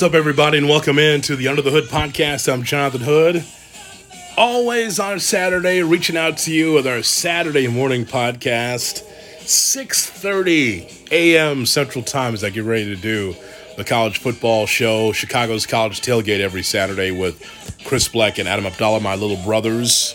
What's 0.00 0.14
up, 0.14 0.18
everybody, 0.18 0.56
and 0.56 0.66
welcome 0.66 0.98
in 0.98 1.20
to 1.20 1.36
the 1.36 1.46
Under 1.46 1.60
the 1.60 1.70
Hood 1.70 1.84
podcast. 1.84 2.50
I'm 2.50 2.62
Jonathan 2.62 3.02
Hood. 3.02 3.44
Always 4.34 4.98
on 4.98 5.20
Saturday, 5.20 5.82
reaching 5.82 6.16
out 6.16 6.38
to 6.38 6.54
you 6.54 6.72
with 6.72 6.86
our 6.86 7.02
Saturday 7.02 7.68
morning 7.68 8.06
podcast, 8.06 9.02
6:30 9.40 11.10
a.m. 11.10 11.66
Central 11.66 12.02
Time 12.02 12.32
as 12.32 12.42
I 12.42 12.48
get 12.48 12.64
ready 12.64 12.86
to 12.86 12.96
do 12.96 13.36
the 13.76 13.84
college 13.84 14.16
football 14.16 14.64
show, 14.64 15.12
Chicago's 15.12 15.66
College 15.66 16.00
Tailgate 16.00 16.40
every 16.40 16.62
Saturday 16.62 17.10
with 17.10 17.38
Chris 17.84 18.08
Black 18.08 18.38
and 18.38 18.48
Adam 18.48 18.64
Abdallah, 18.64 19.00
my 19.00 19.16
little 19.16 19.44
brothers. 19.44 20.14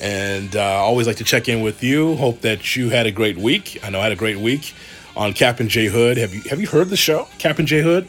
And 0.00 0.56
uh, 0.56 0.82
always 0.82 1.06
like 1.06 1.16
to 1.16 1.24
check 1.24 1.46
in 1.46 1.60
with 1.60 1.82
you. 1.82 2.16
Hope 2.16 2.40
that 2.40 2.74
you 2.74 2.88
had 2.88 3.04
a 3.04 3.12
great 3.12 3.36
week. 3.36 3.80
I 3.84 3.90
know 3.90 4.00
I 4.00 4.04
had 4.04 4.12
a 4.12 4.16
great 4.16 4.38
week 4.38 4.74
on 5.14 5.34
Kap 5.34 5.60
and 5.60 5.68
J 5.68 5.88
Hood. 5.88 6.16
Have 6.16 6.34
you 6.34 6.40
have 6.48 6.58
you 6.58 6.68
heard 6.68 6.88
the 6.88 6.96
show, 6.96 7.28
Kap 7.36 7.58
and 7.58 7.68
J 7.68 7.82
Hood? 7.82 8.08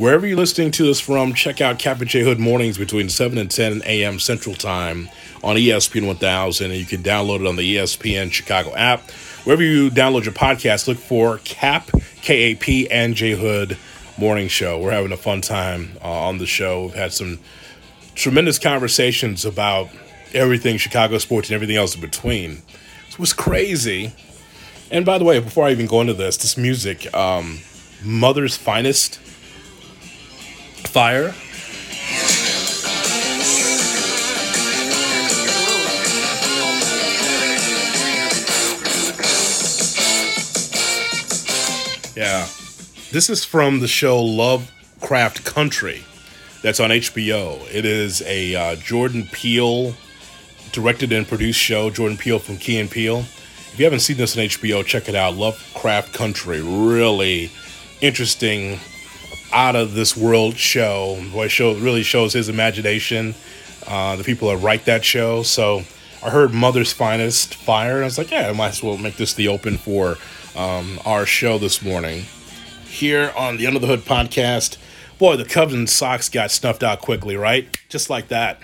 Wherever 0.00 0.26
you're 0.26 0.38
listening 0.38 0.70
to 0.70 0.84
this 0.84 0.98
from, 0.98 1.34
check 1.34 1.60
out 1.60 1.78
Kap 1.78 2.00
and 2.00 2.08
J 2.08 2.22
Hood 2.22 2.38
mornings 2.38 2.78
between 2.78 3.10
7 3.10 3.36
and 3.36 3.50
10 3.50 3.82
a.m. 3.84 4.18
Central 4.18 4.54
Time 4.54 5.10
on 5.44 5.56
ESPN 5.56 6.06
1000. 6.06 6.70
And 6.70 6.80
you 6.80 6.86
can 6.86 7.02
download 7.02 7.40
it 7.40 7.46
on 7.46 7.56
the 7.56 7.76
ESPN 7.76 8.32
Chicago 8.32 8.74
app. 8.74 9.10
Wherever 9.44 9.62
you 9.62 9.90
download 9.90 10.24
your 10.24 10.32
podcast, 10.32 10.88
look 10.88 10.96
for 10.96 11.36
Kap, 11.44 11.90
K 12.22 12.34
A 12.34 12.54
P, 12.54 12.90
and 12.90 13.14
J 13.14 13.32
Hood 13.32 13.76
morning 14.16 14.48
show. 14.48 14.80
We're 14.80 14.92
having 14.92 15.12
a 15.12 15.18
fun 15.18 15.42
time 15.42 15.90
uh, 16.02 16.08
on 16.08 16.38
the 16.38 16.46
show. 16.46 16.86
We've 16.86 16.94
had 16.94 17.12
some 17.12 17.38
tremendous 18.14 18.58
conversations 18.58 19.44
about 19.44 19.90
everything 20.32 20.78
Chicago 20.78 21.18
sports 21.18 21.50
and 21.50 21.54
everything 21.54 21.76
else 21.76 21.94
in 21.94 22.00
between. 22.00 22.62
It 23.10 23.18
was 23.18 23.34
crazy. 23.34 24.14
And 24.90 25.04
by 25.04 25.18
the 25.18 25.24
way, 25.24 25.40
before 25.40 25.66
I 25.66 25.72
even 25.72 25.84
go 25.84 26.00
into 26.00 26.14
this, 26.14 26.38
this 26.38 26.56
music, 26.56 27.14
um, 27.14 27.58
Mother's 28.02 28.56
Finest 28.56 29.20
Fire. 30.88 31.34
Yeah. 42.16 42.46
This 43.12 43.30
is 43.30 43.44
from 43.44 43.80
the 43.80 43.88
show 43.88 44.20
Lovecraft 44.20 45.44
Country 45.44 46.04
that's 46.62 46.78
on 46.78 46.90
HBO. 46.90 47.58
It 47.72 47.84
is 47.84 48.22
a 48.22 48.54
uh, 48.54 48.76
Jordan 48.76 49.26
Peele 49.32 49.94
directed 50.72 51.12
and 51.12 51.26
produced 51.26 51.58
show. 51.58 51.90
Jordan 51.90 52.18
Peele 52.18 52.38
from 52.38 52.58
Key 52.58 52.78
and 52.78 52.90
Peele. 52.90 53.20
If 53.20 53.78
you 53.78 53.84
haven't 53.84 54.00
seen 54.00 54.16
this 54.16 54.36
on 54.36 54.44
HBO, 54.44 54.84
check 54.84 55.08
it 55.08 55.14
out. 55.14 55.34
Lovecraft 55.34 56.12
Country. 56.12 56.60
Really 56.60 57.50
interesting, 58.00 58.78
out 59.52 59.76
of 59.76 59.94
this 59.94 60.16
world 60.16 60.56
show. 60.56 61.22
Boy, 61.32 61.48
show 61.48 61.74
really 61.74 62.02
shows 62.02 62.32
his 62.32 62.48
imagination. 62.48 63.34
Uh, 63.86 64.16
the 64.16 64.24
people 64.24 64.48
that 64.48 64.58
write 64.58 64.84
that 64.84 65.04
show. 65.04 65.42
So 65.42 65.82
I 66.22 66.30
heard 66.30 66.52
Mother's 66.52 66.92
Finest 66.92 67.54
Fire, 67.54 67.94
and 67.94 68.02
I 68.02 68.04
was 68.04 68.18
like, 68.18 68.30
yeah, 68.30 68.48
I 68.48 68.52
might 68.52 68.68
as 68.68 68.82
well 68.82 68.98
make 68.98 69.16
this 69.16 69.34
the 69.34 69.48
open 69.48 69.78
for 69.78 70.16
um, 70.54 71.00
our 71.04 71.24
show 71.24 71.58
this 71.58 71.82
morning 71.82 72.26
here 72.86 73.32
on 73.36 73.56
the 73.56 73.66
Under 73.66 73.78
the 73.78 73.86
Hood 73.86 74.00
podcast. 74.00 74.76
Boy, 75.18 75.36
the 75.36 75.44
Cubs 75.44 75.72
and 75.72 75.88
Sox 75.88 76.28
got 76.28 76.50
snuffed 76.50 76.82
out 76.82 77.00
quickly, 77.00 77.36
right? 77.36 77.76
Just 77.88 78.10
like 78.10 78.28
that. 78.28 78.58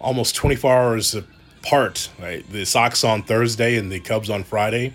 Almost 0.00 0.34
24 0.34 0.76
hours 0.76 1.14
apart, 1.14 2.10
right? 2.20 2.48
The 2.50 2.64
Sox 2.64 3.04
on 3.04 3.22
Thursday 3.22 3.76
and 3.76 3.90
the 3.90 4.00
Cubs 4.00 4.28
on 4.28 4.44
Friday. 4.44 4.94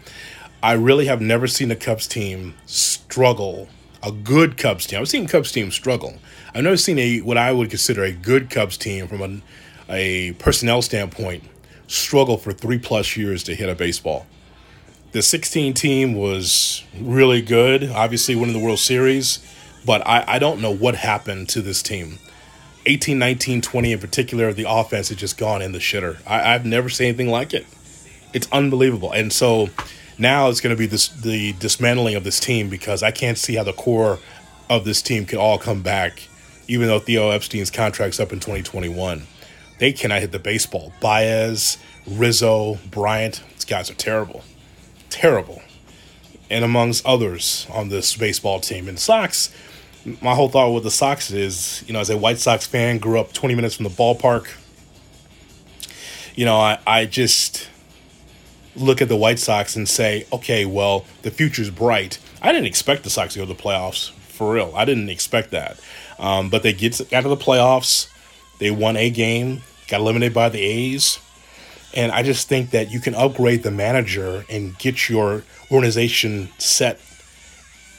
I 0.62 0.74
really 0.74 1.06
have 1.06 1.22
never 1.22 1.48
seen 1.48 1.72
a 1.72 1.76
Cubs 1.76 2.08
team 2.08 2.56
struggle. 2.66 3.70
A 4.02 4.12
good 4.12 4.58
Cubs 4.58 4.86
team. 4.86 5.00
I've 5.00 5.10
seen 5.10 5.28
Cubs 5.28 5.52
teams 5.52 5.76
struggle. 5.76 6.16
I've 6.54 6.64
never 6.64 6.78
seen 6.78 7.00
a 7.00 7.20
what 7.20 7.38
I 7.38 7.52
would 7.52 7.70
consider 7.70 8.04
a 8.04 8.12
good 8.12 8.50
Cubs 8.50 8.78
team 8.78 9.08
from 9.08 9.22
a, 9.22 9.42
a 9.90 10.34
personnel 10.34 10.82
standpoint 10.82 11.44
struggle 11.88 12.38
for 12.38 12.52
three 12.52 12.78
plus 12.78 13.18
years 13.18 13.44
to 13.44 13.56
hit 13.56 13.68
a 13.68 13.76
baseball. 13.76 14.26
The 15.12 15.22
16 15.22 15.74
team 15.74 16.14
was 16.14 16.84
really 17.00 17.42
good, 17.42 17.90
obviously 17.90 18.36
winning 18.36 18.54
the 18.54 18.64
World 18.64 18.78
Series, 18.78 19.40
but 19.84 20.06
I, 20.06 20.24
I 20.28 20.40
don't 20.40 20.62
know 20.62 20.74
what 20.74 20.96
happened 20.96 21.50
to 21.50 21.62
this 21.62 21.82
team. 21.82 22.20
18, 22.86 23.18
19, 23.18 23.62
20 23.62 23.92
in 23.92 24.00
particular, 24.00 24.54
the 24.54 24.66
offense 24.70 25.10
has 25.10 25.18
just 25.18 25.38
gone 25.38 25.62
in 25.62 25.72
the 25.72 25.80
shitter. 25.80 26.18
I, 26.28 26.54
I've 26.54 26.66
never 26.66 26.90
seen 26.90 27.08
anything 27.08 27.30
like 27.30 27.54
it. 27.54 27.66
It's 28.34 28.48
unbelievable. 28.52 29.12
And 29.12 29.34
so 29.34 29.70
now 30.20 30.50
it's 30.50 30.62
going 30.62 30.76
to 30.76 30.80
be 30.80 30.86
this 30.86 31.08
the 31.08 31.54
dismantling 31.54 32.16
of 32.16 32.24
this 32.24 32.40
team 32.40 32.70
because 32.70 33.04
I 33.04 33.12
can't 33.12 33.38
see 33.38 33.56
how 33.56 33.64
the 33.64 33.74
core 33.74 34.20
of 34.70 34.86
this 34.86 35.02
team 35.02 35.26
can 35.26 35.40
all 35.40 35.58
come 35.58 35.82
back, 35.82 36.28
even 36.68 36.88
though 36.88 37.00
Theo 37.00 37.30
Epstein's 37.32 37.72
contract's 37.72 38.20
up 38.20 38.32
in 38.32 38.40
2021. 38.40 39.24
They 39.80 39.94
cannot 39.94 40.22
hit 40.22 40.32
the 40.32 40.40
baseball. 40.40 40.92
Baez, 41.00 41.78
Rizzo, 42.06 42.78
Bryant, 42.92 43.42
these 43.54 43.66
guys 43.66 43.90
are 43.90 43.96
terrible 43.96 44.44
terrible, 45.10 45.62
and 46.50 46.64
amongst 46.64 47.06
others 47.06 47.68
on 47.72 47.90
this 47.90 48.16
baseball 48.16 48.60
team. 48.60 48.88
And 48.88 48.98
Sox, 48.98 49.54
my 50.22 50.34
whole 50.34 50.50
thought 50.50 50.72
with 50.72 50.84
the 50.84 50.92
Sox 50.92 51.32
is, 51.32 51.84
you 51.88 51.94
know, 51.94 52.00
as 52.00 52.10
a 52.10 52.18
White 52.18 52.40
Sox 52.40 52.66
fan, 52.66 53.00
grew 53.00 53.20
up 53.20 53.34
20 53.34 53.56
minutes 53.56 53.76
from 53.76 53.84
the 53.84 53.90
ballpark. 53.90 54.48
You 56.36 56.46
know, 56.46 56.58
I, 56.58 56.80
I 56.88 57.06
just 57.06 57.68
look 58.76 59.02
at 59.02 59.10
the 59.10 59.16
White 59.16 59.40
Sox 59.40 59.76
and 59.76 59.88
say, 59.88 60.26
okay, 60.32 60.66
well, 60.66 61.06
the 61.22 61.32
future's 61.32 61.70
bright. 61.70 62.20
I 62.42 62.52
didn't 62.52 62.68
expect 62.68 63.04
the 63.04 63.10
Sox 63.10 63.34
to 63.34 63.40
go 63.40 63.46
to 63.46 63.54
the 63.54 63.62
playoffs 63.62 64.12
for 64.12 64.54
real. 64.54 64.74
I 64.76 64.86
didn't 64.86 65.10
expect 65.10 65.52
that. 65.52 65.80
Um, 66.18 66.50
but 66.50 66.64
they 66.64 66.74
get 66.74 67.00
out 67.14 67.26
of 67.26 67.30
the 67.30 67.44
playoffs. 67.44 68.10
They 68.60 68.72
won 68.72 68.98
a 68.98 69.10
game, 69.10 69.62
got 69.88 70.02
eliminated 70.02 70.34
by 70.34 70.50
the 70.50 70.62
A's. 70.62 71.20
And 71.94 72.12
I 72.12 72.24
just 72.24 72.48
think 72.48 72.70
that 72.72 72.92
you 72.92 73.00
can 73.00 73.16
upgrade 73.16 73.64
the 73.64 73.72
manager 73.72 74.46
and 74.50 74.78
get 74.78 75.10
your 75.10 75.44
organization 75.72 76.50
set 76.58 77.00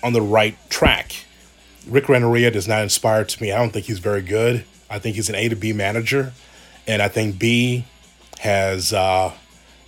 on 0.02 0.12
the 0.12 0.22
right 0.22 0.56
track. 0.70 1.24
Rick 1.86 2.08
Renteria 2.08 2.50
does 2.50 2.68
not 2.68 2.82
inspire 2.82 3.24
to 3.24 3.42
me. 3.42 3.52
I 3.52 3.58
don't 3.58 3.72
think 3.72 3.86
he's 3.86 3.98
very 3.98 4.22
good. 4.22 4.64
I 4.88 4.98
think 4.98 5.16
he's 5.16 5.28
an 5.28 5.34
A 5.34 5.48
to 5.48 5.56
B 5.56 5.72
manager. 5.72 6.32
And 6.86 7.02
I 7.02 7.08
think 7.08 7.38
B 7.38 7.84
has 8.38 8.92
uh, 8.92 9.32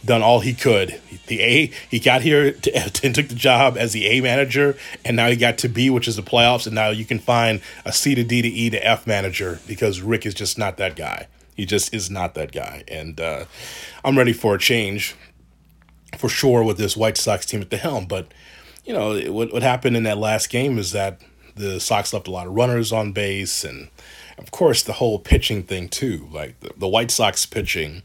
done 0.05 0.23
all 0.23 0.41
he 0.41 0.55
could. 0.55 1.01
The 1.27 1.41
A, 1.43 1.67
he 1.91 1.99
got 1.99 2.23
here 2.23 2.53
to, 2.53 2.77
and 3.05 3.15
took 3.15 3.29
the 3.29 3.35
job 3.35 3.77
as 3.77 3.93
the 3.93 4.07
A 4.07 4.21
manager, 4.21 4.77
and 5.05 5.17
now 5.17 5.29
he 5.29 5.37
got 5.37 5.59
to 5.59 5.69
B, 5.69 5.91
which 5.91 6.09
is 6.09 6.17
the 6.17 6.23
playoffs, 6.23 6.67
and 6.67 6.75
now 6.75 6.91
you 6.91 7.05
can 7.05 7.19
find 7.19 7.61
a 7.85 7.93
C 7.93 8.15
to 8.15 8.25
D 8.25 8.43
to 8.43 8.49
E 8.49 8.71
to 8.71 8.87
F 8.87 9.07
manager 9.07 9.61
because 9.67 10.01
Rick 10.01 10.27
is 10.27 10.35
just 10.35 10.59
not 10.59 10.77
that 10.77 10.97
guy. 10.97 11.29
He 11.55 11.67
just 11.67 11.93
is 11.93 12.11
not 12.11 12.35
that 12.35 12.53
guy. 12.53 12.85
And 12.89 13.21
uh, 13.21 13.45
I'm 14.05 14.17
ready 14.17 14.33
for 14.33 14.55
a 14.55 14.59
change 14.59 15.15
for 16.17 16.29
sure 16.29 16.63
with 16.63 16.79
this 16.79 16.97
White 16.97 17.17
Sox 17.17 17.47
team 17.47 17.61
at 17.61 17.71
the 17.71 17.77
helm. 17.77 18.07
But, 18.07 18.33
you 18.85 18.93
know, 18.93 19.19
what, 19.33 19.53
what 19.53 19.63
happened 19.63 19.97
in 19.97 20.03
that 20.05 20.19
last 20.19 20.51
game 20.51 20.79
is 20.79 20.93
that 20.93 21.21
the 21.55 21.79
Sox 21.79 22.13
left 22.13 22.29
a 22.29 22.31
lot 22.31 22.47
of 22.47 22.55
runners 22.55 22.93
on 22.93 23.13
base. 23.13 23.65
And, 23.65 23.89
of 24.39 24.51
course, 24.51 24.83
the 24.83 24.95
whole 24.95 25.19
pitching 25.19 25.63
thing, 25.63 25.89
too. 25.89 26.29
Like 26.33 26.59
the, 26.61 26.71
the 26.77 26.89
White 26.89 27.11
Sox 27.11 27.45
pitching 27.45 28.03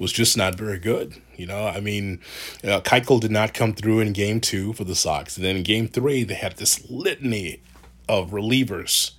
was 0.00 0.12
just 0.12 0.36
not 0.36 0.56
very 0.56 0.78
good. 0.78 1.14
You 1.36 1.46
know, 1.46 1.66
I 1.66 1.78
mean, 1.78 2.20
uh, 2.64 2.80
Keuchel 2.80 3.20
did 3.20 3.30
not 3.30 3.54
come 3.54 3.74
through 3.74 4.00
in 4.00 4.12
game 4.12 4.40
two 4.40 4.72
for 4.72 4.82
the 4.82 4.96
Sox. 4.96 5.36
And 5.36 5.46
then 5.46 5.56
in 5.56 5.62
game 5.62 5.86
three, 5.86 6.24
they 6.24 6.34
had 6.34 6.56
this 6.56 6.90
litany 6.90 7.62
of 8.08 8.30
relievers, 8.30 9.12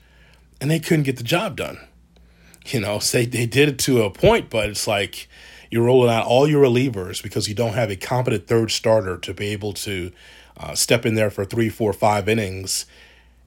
and 0.60 0.70
they 0.70 0.80
couldn't 0.80 1.04
get 1.04 1.16
the 1.16 1.24
job 1.24 1.56
done 1.56 1.80
you 2.68 2.80
know, 2.80 3.00
say 3.00 3.26
they 3.26 3.46
did 3.46 3.70
it 3.70 3.80
to 3.80 4.04
a 4.04 4.10
point, 4.10 4.50
but 4.50 4.70
it's 4.70 4.88
like 4.88 5.28
you're 5.70 5.86
rolling 5.86 6.10
out 6.10 6.26
all 6.26 6.48
your 6.48 6.64
relievers 6.64 7.24
because 7.24 7.48
you 7.48 7.56
don't 7.56 7.74
have 7.74 7.90
a 7.90 7.96
competent 7.96 8.48
third 8.48 8.72
starter 8.72 9.18
to 9.18 9.34
be 9.34 9.48
able 9.48 9.74
to 9.74 10.12
uh, 10.58 10.76
step 10.76 11.06
in 11.06 11.16
there 11.16 11.30
for 11.30 11.46
three, 11.46 11.70
four, 11.70 11.94
five 11.94 12.28
innings 12.28 12.86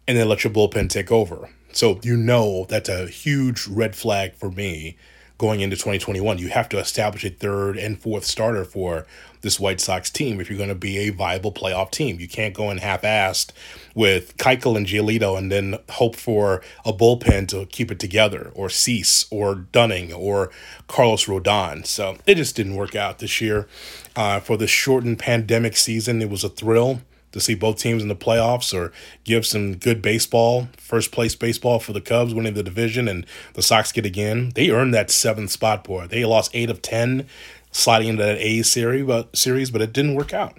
and 0.06 0.16
then 0.18 0.28
let 0.28 0.44
your 0.44 0.52
bullpen 0.52 0.88
take 0.88 1.12
over. 1.12 1.50
So 1.72 2.00
you 2.02 2.16
know 2.16 2.66
that's 2.68 2.88
a 2.88 3.08
huge 3.08 3.66
red 3.66 3.94
flag 3.96 4.34
for 4.34 4.50
me 4.50 4.96
going 5.38 5.60
into 5.60 5.76
2021. 5.76 6.38
You 6.38 6.48
have 6.48 6.68
to 6.70 6.78
establish 6.78 7.24
a 7.24 7.30
third 7.30 7.76
and 7.76 7.98
fourth 8.00 8.24
starter 8.24 8.64
for 8.64 9.06
this 9.40 9.60
White 9.60 9.80
Sox 9.80 10.10
team 10.10 10.40
if 10.40 10.48
you're 10.48 10.56
going 10.56 10.68
to 10.68 10.74
be 10.74 10.98
a 10.98 11.10
viable 11.10 11.52
playoff 11.52 11.90
team. 11.90 12.18
You 12.18 12.28
can't 12.28 12.54
go 12.54 12.70
in 12.70 12.78
half-assed 12.78 13.50
with 13.94 14.36
Keuchel 14.36 14.76
and 14.76 14.86
Giolito 14.86 15.36
and 15.36 15.52
then 15.52 15.78
hope 15.90 16.16
for 16.16 16.62
a 16.84 16.92
bullpen 16.92 17.48
to 17.48 17.66
keep 17.66 17.90
it 17.90 17.98
together, 17.98 18.50
or 18.54 18.70
Cease, 18.70 19.26
or 19.30 19.54
Dunning, 19.54 20.12
or 20.12 20.50
Carlos 20.88 21.26
Rodon. 21.26 21.84
So 21.86 22.16
it 22.26 22.36
just 22.36 22.56
didn't 22.56 22.76
work 22.76 22.94
out 22.94 23.18
this 23.18 23.40
year. 23.40 23.68
Uh, 24.16 24.40
for 24.40 24.56
the 24.56 24.66
shortened 24.66 25.18
pandemic 25.18 25.76
season, 25.76 26.22
it 26.22 26.30
was 26.30 26.44
a 26.44 26.48
thrill 26.48 27.00
to 27.34 27.40
see 27.40 27.56
both 27.56 27.78
teams 27.78 28.00
in 28.00 28.08
the 28.08 28.14
playoffs 28.14 28.72
or 28.72 28.92
give 29.24 29.44
some 29.44 29.74
good 29.74 30.00
baseball, 30.00 30.68
first 30.76 31.10
place 31.10 31.34
baseball 31.34 31.80
for 31.80 31.92
the 31.92 32.00
Cubs 32.00 32.32
winning 32.32 32.54
the 32.54 32.62
division 32.62 33.08
and 33.08 33.26
the 33.54 33.62
Sox 33.62 33.90
get 33.90 34.06
again. 34.06 34.52
They 34.54 34.70
earned 34.70 34.94
that 34.94 35.10
seventh 35.10 35.50
spot, 35.50 35.82
boy. 35.82 36.06
They 36.06 36.24
lost 36.24 36.52
eight 36.54 36.70
of 36.70 36.80
10 36.80 37.26
sliding 37.72 38.06
into 38.06 38.22
that 38.22 38.38
A 38.38 38.62
series, 38.62 39.04
but, 39.04 39.36
series, 39.36 39.72
but 39.72 39.82
it 39.82 39.92
didn't 39.92 40.14
work 40.14 40.32
out. 40.32 40.56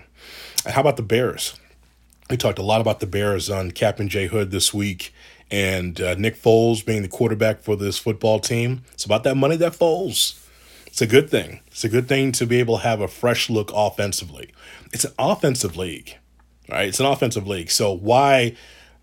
How 0.65 0.81
about 0.81 0.97
the 0.97 1.03
Bears? 1.03 1.57
We 2.29 2.35
talked 2.35 2.59
a 2.59 2.63
lot 2.63 2.81
about 2.81 2.99
the 2.99 3.07
Bears 3.07 3.49
on 3.49 3.71
Kap 3.71 3.97
and 4.01 4.09
J 4.09 4.27
Hood 4.27 4.51
this 4.51 4.73
week, 4.73 5.13
and 5.49 6.01
uh, 6.01 6.15
Nick 6.15 6.35
Foles 6.35 6.85
being 6.85 7.03
the 7.03 7.07
quarterback 7.07 7.61
for 7.61 7.77
this 7.77 7.97
football 7.97 8.41
team. 8.41 8.83
It's 8.91 9.05
about 9.05 9.23
that 9.23 9.35
money 9.35 9.55
that 9.55 9.71
Foles. 9.71 10.45
It's 10.87 11.01
a 11.01 11.07
good 11.07 11.29
thing. 11.29 11.61
It's 11.67 11.85
a 11.85 11.89
good 11.89 12.09
thing 12.09 12.33
to 12.33 12.45
be 12.45 12.59
able 12.59 12.79
to 12.79 12.83
have 12.83 12.99
a 12.99 13.07
fresh 13.07 13.49
look 13.49 13.71
offensively. 13.73 14.51
It's 14.91 15.05
an 15.05 15.13
offensive 15.17 15.77
league, 15.77 16.17
right? 16.69 16.87
It's 16.87 16.99
an 16.99 17.05
offensive 17.05 17.47
league. 17.47 17.71
So 17.71 17.91
why 17.91 18.55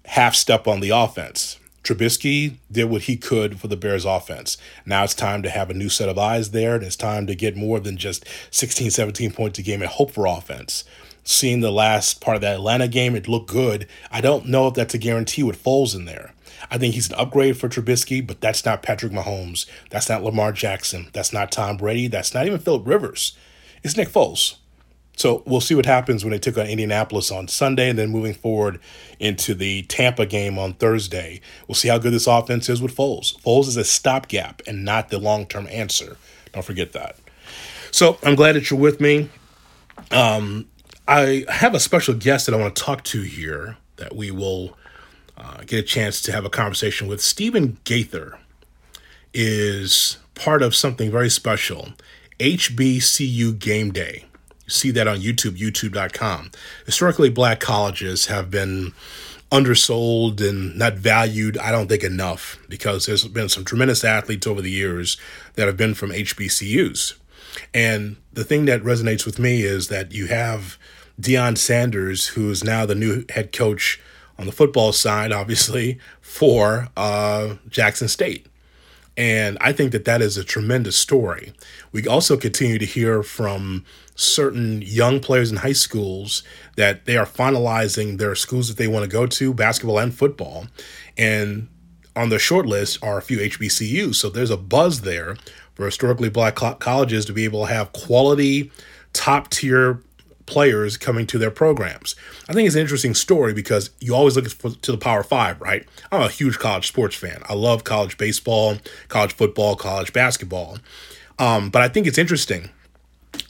half 0.06 0.34
step 0.34 0.66
on 0.66 0.80
the 0.80 0.90
offense? 0.90 1.58
Trubisky 1.82 2.56
did 2.70 2.84
what 2.84 3.02
he 3.02 3.16
could 3.16 3.58
for 3.58 3.66
the 3.66 3.76
Bears 3.76 4.04
offense. 4.04 4.56
Now 4.86 5.02
it's 5.02 5.14
time 5.14 5.42
to 5.42 5.50
have 5.50 5.68
a 5.68 5.74
new 5.74 5.88
set 5.88 6.08
of 6.08 6.18
eyes 6.18 6.52
there, 6.52 6.76
and 6.76 6.84
it's 6.84 6.96
time 6.96 7.26
to 7.26 7.34
get 7.34 7.56
more 7.56 7.80
than 7.80 7.96
just 7.96 8.24
16, 8.52 8.90
17 8.90 9.32
points 9.32 9.58
a 9.58 9.62
game 9.62 9.82
and 9.82 9.90
hope 9.90 10.12
for 10.12 10.26
offense. 10.26 10.84
Seeing 11.24 11.60
the 11.60 11.72
last 11.72 12.20
part 12.20 12.36
of 12.36 12.40
that 12.42 12.54
Atlanta 12.54 12.88
game, 12.88 13.16
it 13.16 13.28
looked 13.28 13.50
good. 13.50 13.88
I 14.10 14.20
don't 14.20 14.46
know 14.46 14.68
if 14.68 14.74
that's 14.74 14.94
a 14.94 14.98
guarantee 14.98 15.42
with 15.42 15.62
Foles 15.62 15.94
in 15.94 16.04
there. 16.04 16.34
I 16.70 16.78
think 16.78 16.94
he's 16.94 17.08
an 17.08 17.18
upgrade 17.18 17.56
for 17.56 17.68
Trubisky, 17.68 18.24
but 18.24 18.40
that's 18.40 18.64
not 18.64 18.82
Patrick 18.82 19.12
Mahomes. 19.12 19.66
That's 19.90 20.08
not 20.08 20.22
Lamar 20.22 20.52
Jackson. 20.52 21.08
That's 21.12 21.32
not 21.32 21.50
Tom 21.50 21.76
Brady. 21.76 22.06
That's 22.06 22.34
not 22.34 22.46
even 22.46 22.60
Philip 22.60 22.86
Rivers. 22.86 23.36
It's 23.82 23.96
Nick 23.96 24.08
Foles. 24.08 24.56
So 25.16 25.42
we'll 25.46 25.60
see 25.60 25.74
what 25.74 25.86
happens 25.86 26.24
when 26.24 26.32
they 26.32 26.38
took 26.38 26.56
on 26.56 26.66
Indianapolis 26.66 27.30
on 27.30 27.46
Sunday 27.48 27.90
and 27.90 27.98
then 27.98 28.10
moving 28.10 28.34
forward 28.34 28.80
into 29.20 29.54
the 29.54 29.82
Tampa 29.82 30.26
game 30.26 30.58
on 30.58 30.72
Thursday. 30.74 31.40
We'll 31.68 31.74
see 31.74 31.88
how 31.88 31.98
good 31.98 32.12
this 32.12 32.26
offense 32.26 32.68
is 32.68 32.80
with 32.80 32.96
Foles. 32.96 33.38
Foles 33.40 33.68
is 33.68 33.76
a 33.76 33.84
stopgap 33.84 34.62
and 34.66 34.84
not 34.84 35.10
the 35.10 35.18
long 35.18 35.46
term 35.46 35.66
answer. 35.68 36.16
Don't 36.52 36.64
forget 36.64 36.92
that. 36.92 37.16
So 37.90 38.18
I'm 38.22 38.34
glad 38.34 38.56
that 38.56 38.70
you're 38.70 38.80
with 38.80 39.00
me. 39.00 39.28
Um, 40.10 40.66
I 41.06 41.44
have 41.48 41.74
a 41.74 41.80
special 41.80 42.14
guest 42.14 42.46
that 42.46 42.54
I 42.54 42.58
want 42.58 42.74
to 42.74 42.82
talk 42.82 43.04
to 43.04 43.20
here 43.22 43.76
that 43.96 44.16
we 44.16 44.30
will 44.30 44.76
uh, 45.36 45.58
get 45.66 45.78
a 45.78 45.82
chance 45.82 46.22
to 46.22 46.32
have 46.32 46.44
a 46.44 46.50
conversation 46.50 47.06
with. 47.06 47.20
Stephen 47.20 47.78
Gaither 47.84 48.38
is 49.34 50.18
part 50.34 50.62
of 50.62 50.74
something 50.74 51.10
very 51.10 51.30
special 51.30 51.90
HBCU 52.38 53.58
Game 53.58 53.92
Day 53.92 54.24
see 54.72 54.90
that 54.92 55.08
on 55.08 55.18
YouTube, 55.18 55.58
youtube.com. 55.58 56.50
Historically, 56.86 57.30
black 57.30 57.60
colleges 57.60 58.26
have 58.26 58.50
been 58.50 58.92
undersold 59.50 60.40
and 60.40 60.76
not 60.76 60.94
valued, 60.94 61.58
I 61.58 61.70
don't 61.70 61.88
think, 61.88 62.02
enough 62.02 62.58
because 62.68 63.06
there's 63.06 63.28
been 63.28 63.50
some 63.50 63.64
tremendous 63.64 64.02
athletes 64.02 64.46
over 64.46 64.62
the 64.62 64.70
years 64.70 65.18
that 65.54 65.66
have 65.66 65.76
been 65.76 65.94
from 65.94 66.10
HBCUs. 66.10 67.14
And 67.74 68.16
the 68.32 68.44
thing 68.44 68.64
that 68.64 68.82
resonates 68.82 69.26
with 69.26 69.38
me 69.38 69.62
is 69.62 69.88
that 69.88 70.12
you 70.12 70.26
have 70.26 70.78
Deion 71.20 71.58
Sanders, 71.58 72.28
who 72.28 72.50
is 72.50 72.64
now 72.64 72.86
the 72.86 72.94
new 72.94 73.24
head 73.28 73.52
coach 73.52 74.00
on 74.38 74.46
the 74.46 74.52
football 74.52 74.92
side, 74.92 75.32
obviously, 75.32 75.98
for 76.20 76.88
uh, 76.96 77.56
Jackson 77.68 78.08
State. 78.08 78.46
And 79.16 79.58
I 79.60 79.72
think 79.72 79.92
that 79.92 80.06
that 80.06 80.22
is 80.22 80.38
a 80.38 80.44
tremendous 80.44 80.96
story. 80.96 81.52
We 81.92 82.06
also 82.06 82.38
continue 82.38 82.78
to 82.78 82.86
hear 82.86 83.22
from 83.22 83.84
certain 84.14 84.82
young 84.82 85.20
players 85.20 85.50
in 85.50 85.58
high 85.58 85.72
schools 85.72 86.42
that 86.76 87.06
they 87.06 87.16
are 87.16 87.26
finalizing 87.26 88.18
their 88.18 88.34
schools 88.34 88.68
that 88.68 88.76
they 88.76 88.88
want 88.88 89.04
to 89.04 89.10
go 89.10 89.26
to, 89.26 89.54
basketball 89.54 89.98
and 89.98 90.14
football. 90.14 90.66
And 91.16 91.68
on 92.14 92.28
the 92.28 92.38
short 92.38 92.66
list 92.66 93.02
are 93.02 93.18
a 93.18 93.22
few 93.22 93.38
HBCUs. 93.38 94.16
So 94.16 94.28
there's 94.28 94.50
a 94.50 94.56
buzz 94.56 95.00
there 95.00 95.36
for 95.74 95.86
historically 95.86 96.28
black 96.28 96.54
colleges 96.54 97.24
to 97.26 97.32
be 97.32 97.44
able 97.44 97.66
to 97.66 97.72
have 97.72 97.92
quality, 97.92 98.70
top 99.12 99.48
tier 99.50 100.02
players 100.44 100.96
coming 100.96 101.26
to 101.26 101.38
their 101.38 101.50
programs. 101.50 102.14
I 102.48 102.52
think 102.52 102.66
it's 102.66 102.74
an 102.74 102.82
interesting 102.82 103.14
story 103.14 103.54
because 103.54 103.90
you 104.00 104.14
always 104.14 104.36
look 104.36 104.46
to 104.82 104.92
the 104.92 104.98
Power 104.98 105.22
Five, 105.22 105.60
right? 105.60 105.86
I'm 106.10 106.20
a 106.20 106.28
huge 106.28 106.58
college 106.58 106.86
sports 106.86 107.16
fan. 107.16 107.42
I 107.48 107.54
love 107.54 107.84
college 107.84 108.18
baseball, 108.18 108.76
college 109.08 109.32
football, 109.32 109.76
college 109.76 110.12
basketball. 110.12 110.78
Um, 111.38 111.70
but 111.70 111.80
I 111.82 111.88
think 111.88 112.06
it's 112.06 112.18
interesting 112.18 112.70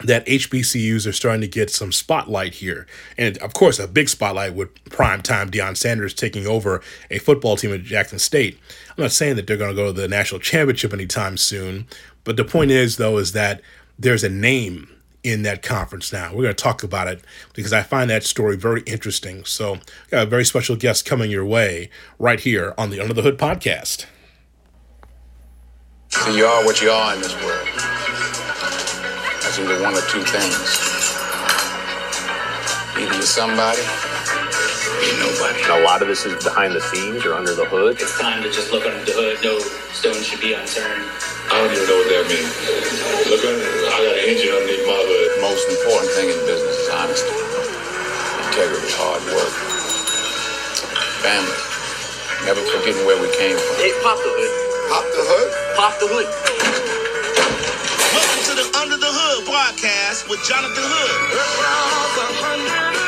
that 0.05 0.27
HBCUs 0.27 1.07
are 1.07 1.13
starting 1.13 1.41
to 1.41 1.49
get 1.49 1.71
some 1.71 1.93
spotlight 1.93 2.55
here. 2.55 2.87
And 3.17 3.39
of 3.39 3.53
course, 3.53 3.79
a 3.79 3.89
big 3.89 4.09
spotlight 4.09 4.55
with 4.55 4.73
prime 4.87 5.23
time 5.23 5.51
Deion 5.51 5.77
Sanders 5.77 6.15
taking 6.15 6.47
over 6.47 6.81
a 7.11 7.19
football 7.19 7.57
team 7.57 7.73
at 7.73 7.83
Jackson 7.83 8.19
State. 8.19 8.59
I'm 8.97 9.03
not 9.03 9.13
saying 9.13 9.37
that 9.37 9.47
they're 9.47 9.57
going 9.57 9.71
to 9.71 9.77
go 9.77 9.87
to 9.87 9.93
the 9.93 10.09
national 10.09 10.41
championship 10.41 10.93
anytime 10.93 11.37
soon, 11.37 11.87
but 12.25 12.37
the 12.37 12.45
point 12.45 12.71
is, 12.71 12.97
though, 12.97 13.19
is 13.19 13.33
that 13.33 13.61
there's 13.99 14.25
a 14.25 14.29
name 14.29 14.89
in 15.23 15.43
that 15.43 15.63
conference 15.63 16.13
now. 16.13 16.31
We're 16.31 16.43
going 16.43 16.55
to 16.55 16.63
talk 16.63 16.83
about 16.83 17.07
it 17.07 17.23
because 17.55 17.73
I 17.73 17.83
find 17.83 18.11
that 18.11 18.25
story 18.25 18.57
very 18.57 18.83
interesting. 18.83 19.45
So, 19.45 19.79
got 20.11 20.25
a 20.25 20.27
very 20.27 20.45
special 20.45 20.77
guest 20.77 21.05
coming 21.05 21.31
your 21.31 21.45
way 21.45 21.91
right 22.19 22.41
here 22.41 22.75
on 22.77 22.91
the 22.91 23.01
Under 23.01 23.15
the 23.15 23.23
Hood 23.23 23.39
podcast. 23.39 24.07
So, 26.09 26.31
you 26.31 26.45
are 26.45 26.65
what 26.65 26.83
you 26.83 26.91
are 26.91 27.15
in 27.15 27.21
this 27.21 27.35
world 27.43 27.72
has 29.53 29.61
either 29.61 29.83
one 29.85 29.93
or 29.93 30.05
two 30.09 30.25
things. 30.25 30.57
Either 32.97 33.13
you're 33.13 33.29
somebody, 33.29 33.85
or 33.85 35.01
you're 35.05 35.21
nobody. 35.21 35.61
And 35.61 35.73
a 35.77 35.85
lot 35.85 36.01
of 36.01 36.09
this 36.09 36.25
is 36.25 36.41
behind 36.41 36.73
the 36.73 36.81
scenes 36.81 37.25
or 37.27 37.35
under 37.35 37.53
the 37.53 37.67
hood. 37.69 38.01
It's 38.01 38.17
time 38.19 38.43
to 38.43 38.49
just 38.49 38.73
look 38.73 38.87
under 38.89 39.05
the 39.05 39.13
hood. 39.13 39.37
No 39.45 39.59
stone 39.93 40.17
should 40.25 40.41
be 40.41 40.57
unturned. 40.57 41.05
I 41.53 41.61
don't 41.61 41.69
even 41.69 41.85
know 41.85 42.01
what 42.01 42.09
that 42.09 42.25
means. 42.33 42.49
Look 43.29 43.45
under, 43.45 43.69
I 43.93 43.99
got 44.01 44.17
an 44.17 44.25
engine 44.25 44.57
underneath 44.57 44.89
my 44.89 45.01
hood. 45.05 45.29
Most 45.45 45.69
important 45.69 46.09
thing 46.17 46.29
in 46.33 46.39
business 46.49 46.73
is 46.73 46.89
honesty, 46.89 47.37
integrity, 48.49 48.89
hard 48.97 49.21
work, 49.37 49.53
family. 51.21 51.61
Never 52.49 52.65
forgetting 52.73 53.05
where 53.05 53.21
we 53.21 53.29
came 53.37 53.61
from. 53.61 53.75
Hey, 53.77 53.93
pop 54.01 54.17
the 54.17 54.33
hood. 54.33 54.53
Pop 54.89 55.05
the 55.13 55.23
hood? 55.29 55.49
Pop 55.77 55.95
the 56.01 56.09
hood. 56.09 56.82
Under 58.93 59.07
the 59.07 59.11
Hood 59.11 59.47
podcast 59.47 60.29
with 60.29 60.45
Jonathan 60.45 60.85
Hood. 60.85 63.02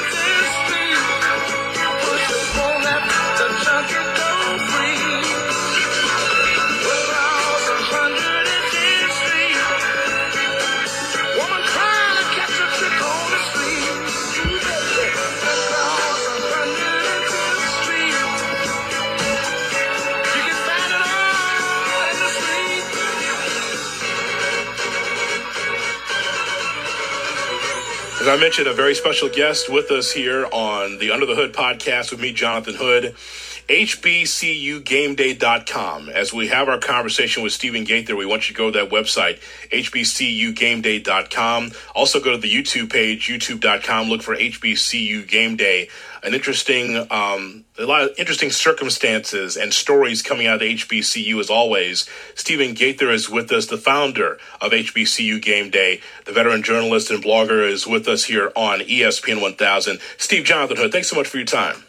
As 28.21 28.29
I 28.29 28.37
mentioned, 28.37 28.69
a 28.69 28.73
very 28.73 28.95
special 28.95 29.29
guest 29.29 29.69
with 29.69 29.91
us 29.91 30.13
here 30.13 30.47
on 30.53 30.99
the 30.99 31.11
Under 31.11 31.27
the 31.27 31.35
Hood 31.35 31.53
podcast 31.53 32.13
with 32.13 32.21
me, 32.21 32.33
Jonathan 32.33 32.75
Hood. 32.77 33.17
HBCUGameday.com. 33.69 36.09
As 36.11 36.35
we 36.35 36.49
have 36.49 36.69
our 36.69 36.79
conversation 36.79 37.43
with 37.43 37.53
Stephen 37.53 37.85
Gaither, 37.85 38.15
we 38.15 38.27
want 38.27 38.47
you 38.49 38.55
to 38.55 38.59
go 38.59 38.71
to 38.71 38.81
that 38.81 38.91
website, 38.91 39.41
HBCUGameday.com. 39.71 41.73
Also 41.95 42.21
go 42.21 42.33
to 42.33 42.39
the 42.39 42.53
YouTube 42.53 42.93
page, 42.93 43.29
YouTube.com. 43.29 44.09
Look 44.09 44.23
for 44.23 44.37
HBCU 44.37 45.27
Game 45.27 45.57
Day. 45.57 45.89
An 46.23 46.35
interesting, 46.35 47.07
um, 47.11 47.65
a 47.79 47.85
lot 47.85 48.03
of 48.03 48.11
interesting 48.19 48.51
circumstances 48.51 49.57
and 49.57 49.73
stories 49.73 50.21
coming 50.21 50.47
out 50.47 50.57
of 50.57 50.63
HBCU 50.63 51.41
as 51.41 51.49
always. 51.49 52.07
Stephen 52.35 52.75
Gaither 52.75 53.11
is 53.11 53.31
with 53.31 53.51
us, 53.51 53.65
the 53.67 53.79
founder 53.79 54.39
of 54.61 54.73
HBCU 54.73 55.41
Game 55.41 55.71
Day. 55.71 56.03
The 56.27 56.33
veteran 56.33 56.63
journalist 56.63 57.11
and 57.11 57.25
blogger 57.25 57.67
is 57.67 57.87
with 57.87 58.07
us 58.09 58.25
here 58.25 58.53
on 58.55 58.81
ESPN 58.81 59.41
1000. 59.41 60.01
Steve 60.19 60.45
Jonathan 60.45 60.77
Hood, 60.77 60.93
thanks 60.93 61.09
so 61.09 61.17
much 61.17 61.29
for 61.29 61.39
your 61.39 61.47
time. 61.47 61.85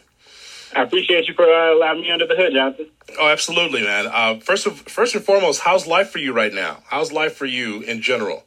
I 0.74 0.82
appreciate 0.82 1.28
you 1.28 1.34
for 1.34 1.44
uh, 1.44 1.74
allowing 1.74 2.02
me 2.02 2.10
under 2.10 2.26
the 2.26 2.34
hood, 2.34 2.52
Jonathan. 2.52 2.86
Oh, 3.18 3.28
absolutely, 3.28 3.82
man. 3.82 4.06
Uh, 4.06 4.40
first, 4.40 4.66
of, 4.66 4.78
first 4.80 5.14
and 5.14 5.24
foremost, 5.24 5.60
how's 5.60 5.86
life 5.86 6.10
for 6.10 6.18
you 6.18 6.32
right 6.32 6.52
now? 6.52 6.82
How's 6.86 7.12
life 7.12 7.34
for 7.34 7.46
you 7.46 7.82
in 7.82 8.02
general? 8.02 8.44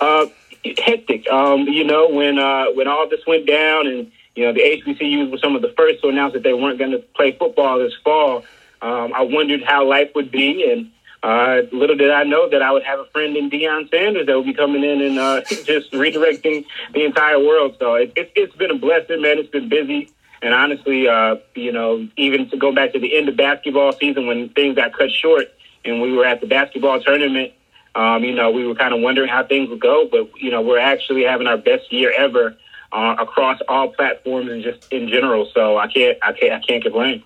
Uh, 0.00 0.26
hectic. 0.78 1.28
Um, 1.28 1.62
you 1.68 1.84
know, 1.84 2.08
when 2.08 2.38
uh, 2.38 2.66
when 2.74 2.88
all 2.88 3.08
this 3.08 3.20
went 3.26 3.46
down, 3.46 3.86
and 3.86 4.10
you 4.34 4.44
know 4.44 4.52
the 4.52 4.60
HBCUs 4.60 5.30
were 5.30 5.38
some 5.38 5.56
of 5.56 5.62
the 5.62 5.74
first 5.76 6.00
to 6.02 6.08
announce 6.08 6.32
that 6.34 6.42
they 6.42 6.54
weren't 6.54 6.78
going 6.78 6.92
to 6.92 6.98
play 6.98 7.32
football 7.32 7.78
this 7.78 7.94
fall. 8.04 8.44
Um, 8.82 9.12
I 9.14 9.22
wondered 9.22 9.62
how 9.62 9.86
life 9.86 10.10
would 10.14 10.30
be, 10.30 10.70
and 10.70 10.90
uh, 11.22 11.66
little 11.72 11.96
did 11.96 12.10
I 12.10 12.24
know 12.24 12.48
that 12.48 12.62
I 12.62 12.72
would 12.72 12.84
have 12.84 12.98
a 12.98 13.04
friend 13.06 13.36
in 13.36 13.50
Deion 13.50 13.90
Sanders 13.90 14.26
that 14.26 14.36
would 14.36 14.46
be 14.46 14.54
coming 14.54 14.82
in 14.82 15.02
and 15.02 15.18
uh, 15.18 15.42
just 15.64 15.92
redirecting 15.92 16.64
the 16.94 17.04
entire 17.04 17.38
world. 17.38 17.76
So 17.78 17.94
it, 17.94 18.12
it, 18.16 18.32
it's 18.34 18.56
been 18.56 18.70
a 18.70 18.78
blessing, 18.78 19.20
man. 19.20 19.38
It's 19.38 19.50
been 19.50 19.68
busy. 19.68 20.10
And 20.42 20.54
honestly, 20.54 21.06
uh, 21.06 21.36
you 21.54 21.72
know, 21.72 22.08
even 22.16 22.48
to 22.50 22.56
go 22.56 22.72
back 22.72 22.92
to 22.92 22.98
the 22.98 23.16
end 23.16 23.28
of 23.28 23.36
basketball 23.36 23.92
season 23.92 24.26
when 24.26 24.48
things 24.50 24.76
got 24.76 24.96
cut 24.96 25.10
short 25.10 25.48
and 25.84 26.00
we 26.00 26.12
were 26.12 26.24
at 26.24 26.40
the 26.40 26.46
basketball 26.46 27.00
tournament, 27.00 27.52
um, 27.94 28.24
you 28.24 28.34
know, 28.34 28.50
we 28.50 28.66
were 28.66 28.74
kind 28.74 28.94
of 28.94 29.00
wondering 29.00 29.28
how 29.28 29.44
things 29.44 29.68
would 29.68 29.80
go. 29.80 30.08
But, 30.10 30.30
you 30.40 30.50
know, 30.50 30.62
we're 30.62 30.78
actually 30.78 31.24
having 31.24 31.46
our 31.46 31.58
best 31.58 31.92
year 31.92 32.12
ever 32.16 32.56
uh, 32.92 33.16
across 33.18 33.60
all 33.68 33.88
platforms 33.88 34.50
and 34.50 34.62
just 34.62 34.90
in 34.92 35.08
general. 35.08 35.48
So 35.52 35.76
I 35.76 35.88
can't 35.88 36.18
I 36.22 36.32
can't 36.32 36.52
I 36.52 36.60
can't 36.66 36.82
complain. 36.82 37.22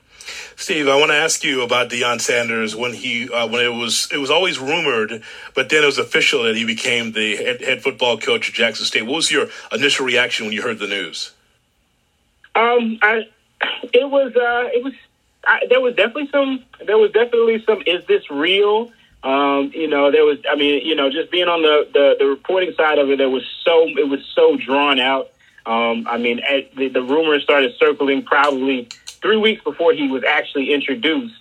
Steve, 0.56 0.88
I 0.88 0.97
want 0.97 1.11
to 1.11 1.16
ask 1.16 1.44
you 1.44 1.62
about 1.62 1.90
Deion 1.90 2.21
Sanders 2.21 2.75
when 2.75 2.94
he 2.94 3.30
uh, 3.30 3.47
when 3.47 3.64
it 3.64 3.75
was 3.75 4.09
it 4.12 4.18
was 4.18 4.30
always 4.30 4.59
rumored, 4.59 5.23
but 5.54 5.68
then 5.68 5.83
it 5.83 5.87
was 5.87 5.99
official 5.99 6.44
that 6.44 6.56
he 6.56 6.64
became 6.64 7.12
the 7.12 7.37
head, 7.37 7.61
head 7.61 7.83
football 7.83 8.16
coach 8.18 8.49
at 8.49 8.54
Jackson 8.54 8.87
State. 8.87 9.02
What 9.02 9.16
was 9.16 9.30
your 9.30 9.49
initial 9.73 10.06
reaction 10.06 10.47
when 10.47 10.54
you 10.54 10.62
heard 10.62 10.78
the 10.78 10.87
news? 10.87 11.33
Um, 12.54 12.99
I 13.02 13.26
it 13.92 14.08
was 14.08 14.34
uh, 14.37 14.68
it 14.73 14.82
was 14.82 14.92
I, 15.46 15.66
there 15.68 15.80
was 15.80 15.94
definitely 15.94 16.28
some 16.30 16.64
there 16.84 16.99
was 16.99 17.12
definitely 17.12 17.62
some 17.64 17.82
is 17.87 18.04
this 18.06 18.30
real? 18.30 18.92
Um, 19.23 19.73
you 19.75 19.88
know 19.88 20.11
there 20.11 20.25
was 20.25 20.38
i 20.50 20.54
mean 20.54 20.84
you 20.87 20.94
know 20.94 21.11
just 21.11 21.30
being 21.30 21.49
on 21.49 21.62
the, 21.62 21.88
the 21.94 22.16
the 22.18 22.26
reporting 22.26 22.75
side 22.75 22.99
of 22.99 23.08
it 23.08 23.16
there 23.16 23.30
was 23.30 23.42
so 23.64 23.88
it 23.88 24.08
was 24.08 24.20
so 24.34 24.56
drawn 24.56 25.00
out. 25.00 25.30
Um, 25.66 26.06
i 26.06 26.18
mean 26.18 26.42
the, 26.76 26.88
the 26.88 27.02
rumors 27.02 27.42
started 27.42 27.73
circling 27.78 28.23
probably 28.23 28.88
three 29.06 29.38
weeks 29.38 29.64
before 29.64 29.94
he 29.94 30.08
was 30.08 30.25
actually 30.25 30.75
introduced. 30.75 31.34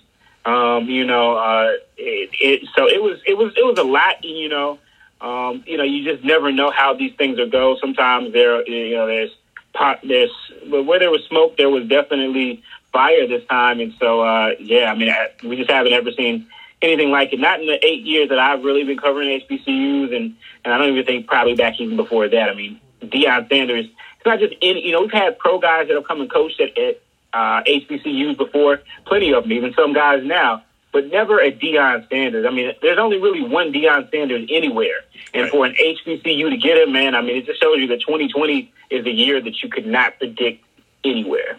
Um, 0.46 0.88
you 0.88 1.04
know 1.04 1.36
uh, 1.36 1.72
it, 1.98 2.30
it, 2.40 2.68
so 2.74 2.88
it 2.88 3.02
was 3.02 3.20
it 3.26 3.36
was 3.36 3.52
it 3.56 3.64
was 3.64 3.78
a 3.78 3.84
lot 3.84 4.24
you 4.24 4.48
know. 4.48 4.78
Um, 5.20 5.62
you 5.66 5.78
know 5.78 5.84
you 5.84 6.04
just 6.04 6.24
never 6.24 6.52
know 6.52 6.70
how 6.70 6.94
these 6.94 7.14
things 7.14 7.38
are 7.38 7.46
go. 7.46 7.76
Sometimes 7.80 8.32
there 8.32 8.66
you 8.68 8.96
know 8.96 9.06
there's 9.06 9.30
pot 9.74 10.00
there's 10.02 10.30
where 10.68 10.98
there 10.98 11.10
was 11.10 11.22
smoke 11.24 11.56
there 11.56 11.68
was 11.68 11.86
definitely 11.88 12.62
fire 12.94 13.26
this 13.26 13.44
time. 13.48 13.80
And 13.80 13.92
so, 14.00 14.22
uh, 14.22 14.52
yeah, 14.58 14.90
I 14.90 14.94
mean, 14.94 15.10
I, 15.10 15.28
we 15.42 15.56
just 15.56 15.70
haven't 15.70 15.92
ever 15.92 16.12
seen 16.12 16.46
anything 16.80 17.10
like 17.10 17.34
it. 17.34 17.40
Not 17.40 17.60
in 17.60 17.66
the 17.66 17.84
eight 17.84 18.04
years 18.04 18.30
that 18.30 18.38
I've 18.38 18.64
really 18.64 18.84
been 18.84 18.96
covering 18.96 19.40
HBCUs, 19.40 20.16
and 20.16 20.34
and 20.64 20.72
I 20.72 20.78
don't 20.78 20.90
even 20.90 21.04
think 21.04 21.26
probably 21.26 21.54
back 21.54 21.78
even 21.80 21.96
before 21.96 22.28
that. 22.28 22.48
I 22.48 22.54
mean, 22.54 22.80
Deion 23.02 23.48
Sanders. 23.50 23.86
It's 23.86 24.26
not 24.26 24.38
just 24.38 24.54
any. 24.62 24.86
You 24.86 24.92
know, 24.92 25.02
we've 25.02 25.12
had 25.12 25.38
pro 25.38 25.58
guys 25.58 25.88
that 25.88 25.94
have 25.94 26.06
come 26.06 26.22
and 26.22 26.30
coached 26.30 26.60
at, 26.60 26.78
at 26.78 27.02
uh, 27.34 27.62
HBCUs 27.64 28.38
before, 28.38 28.80
plenty 29.04 29.34
of 29.34 29.42
them, 29.42 29.52
even 29.52 29.74
some 29.74 29.92
guys 29.92 30.24
now. 30.24 30.62
But 30.94 31.08
never 31.08 31.40
a 31.40 31.50
Deion 31.50 32.08
Sanders. 32.08 32.46
I 32.46 32.50
mean, 32.50 32.72
there's 32.80 32.98
only 32.98 33.20
really 33.20 33.42
one 33.42 33.72
Deion 33.72 34.08
Sanders 34.12 34.48
anywhere. 34.48 35.00
And 35.34 35.42
right. 35.42 35.50
for 35.50 35.66
an 35.66 35.74
HBCU 35.74 36.50
to 36.50 36.56
get 36.56 36.78
him, 36.78 36.92
man, 36.92 37.16
I 37.16 37.20
mean, 37.20 37.36
it 37.36 37.46
just 37.46 37.60
shows 37.60 37.78
you 37.78 37.88
that 37.88 38.00
2020 38.02 38.72
is 38.90 39.04
a 39.04 39.10
year 39.10 39.40
that 39.40 39.60
you 39.60 39.68
could 39.68 39.88
not 39.88 40.16
predict 40.18 40.64
anywhere. 41.02 41.58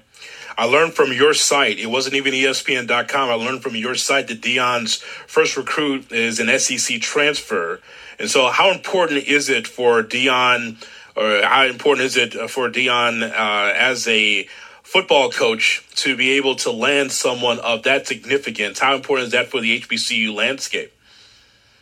I 0.58 0.63
learned 0.63 0.94
from 0.94 1.12
your 1.12 1.34
site. 1.34 1.80
It 1.80 1.88
wasn't 1.88 2.15
even 2.15 2.34
ESPN.com. 2.34 3.30
I 3.30 3.34
learned 3.34 3.62
from 3.62 3.75
your 3.75 3.96
site 3.96 4.30
that 4.30 4.42
Deion's 4.42 4.96
first 5.27 5.58
recruit 5.58 6.13
is 6.13 6.39
an 6.39 6.58
SEC 6.58 7.01
transfer. 7.01 7.82
And 8.18 8.30
so, 8.30 8.48
how 8.48 8.72
important 8.72 9.27
is 9.27 9.50
it 9.50 9.68
for 9.68 10.01
Deion, 10.01 10.82
or 11.18 11.42
how 11.44 11.65
important 11.65 12.06
is 12.06 12.15
it 12.15 12.34
for 12.50 12.70
Deion 12.70 13.22
uh, 13.22 13.74
as 13.75 14.08
a 14.08 14.48
football 14.86 15.32
coach 15.32 15.84
to 15.96 16.15
be 16.15 16.34
able 16.34 16.56
to 16.56 16.72
land 16.72 17.12
someone 17.12 17.60
of 17.60 17.84
that 17.84 18.08
significance? 18.08 18.80
How 18.80 18.96
important 18.96 19.27
is 19.27 19.32
that 19.34 19.48
for 19.48 19.60
the 19.60 19.82
HBCU 19.82 20.34
landscape? 20.34 20.94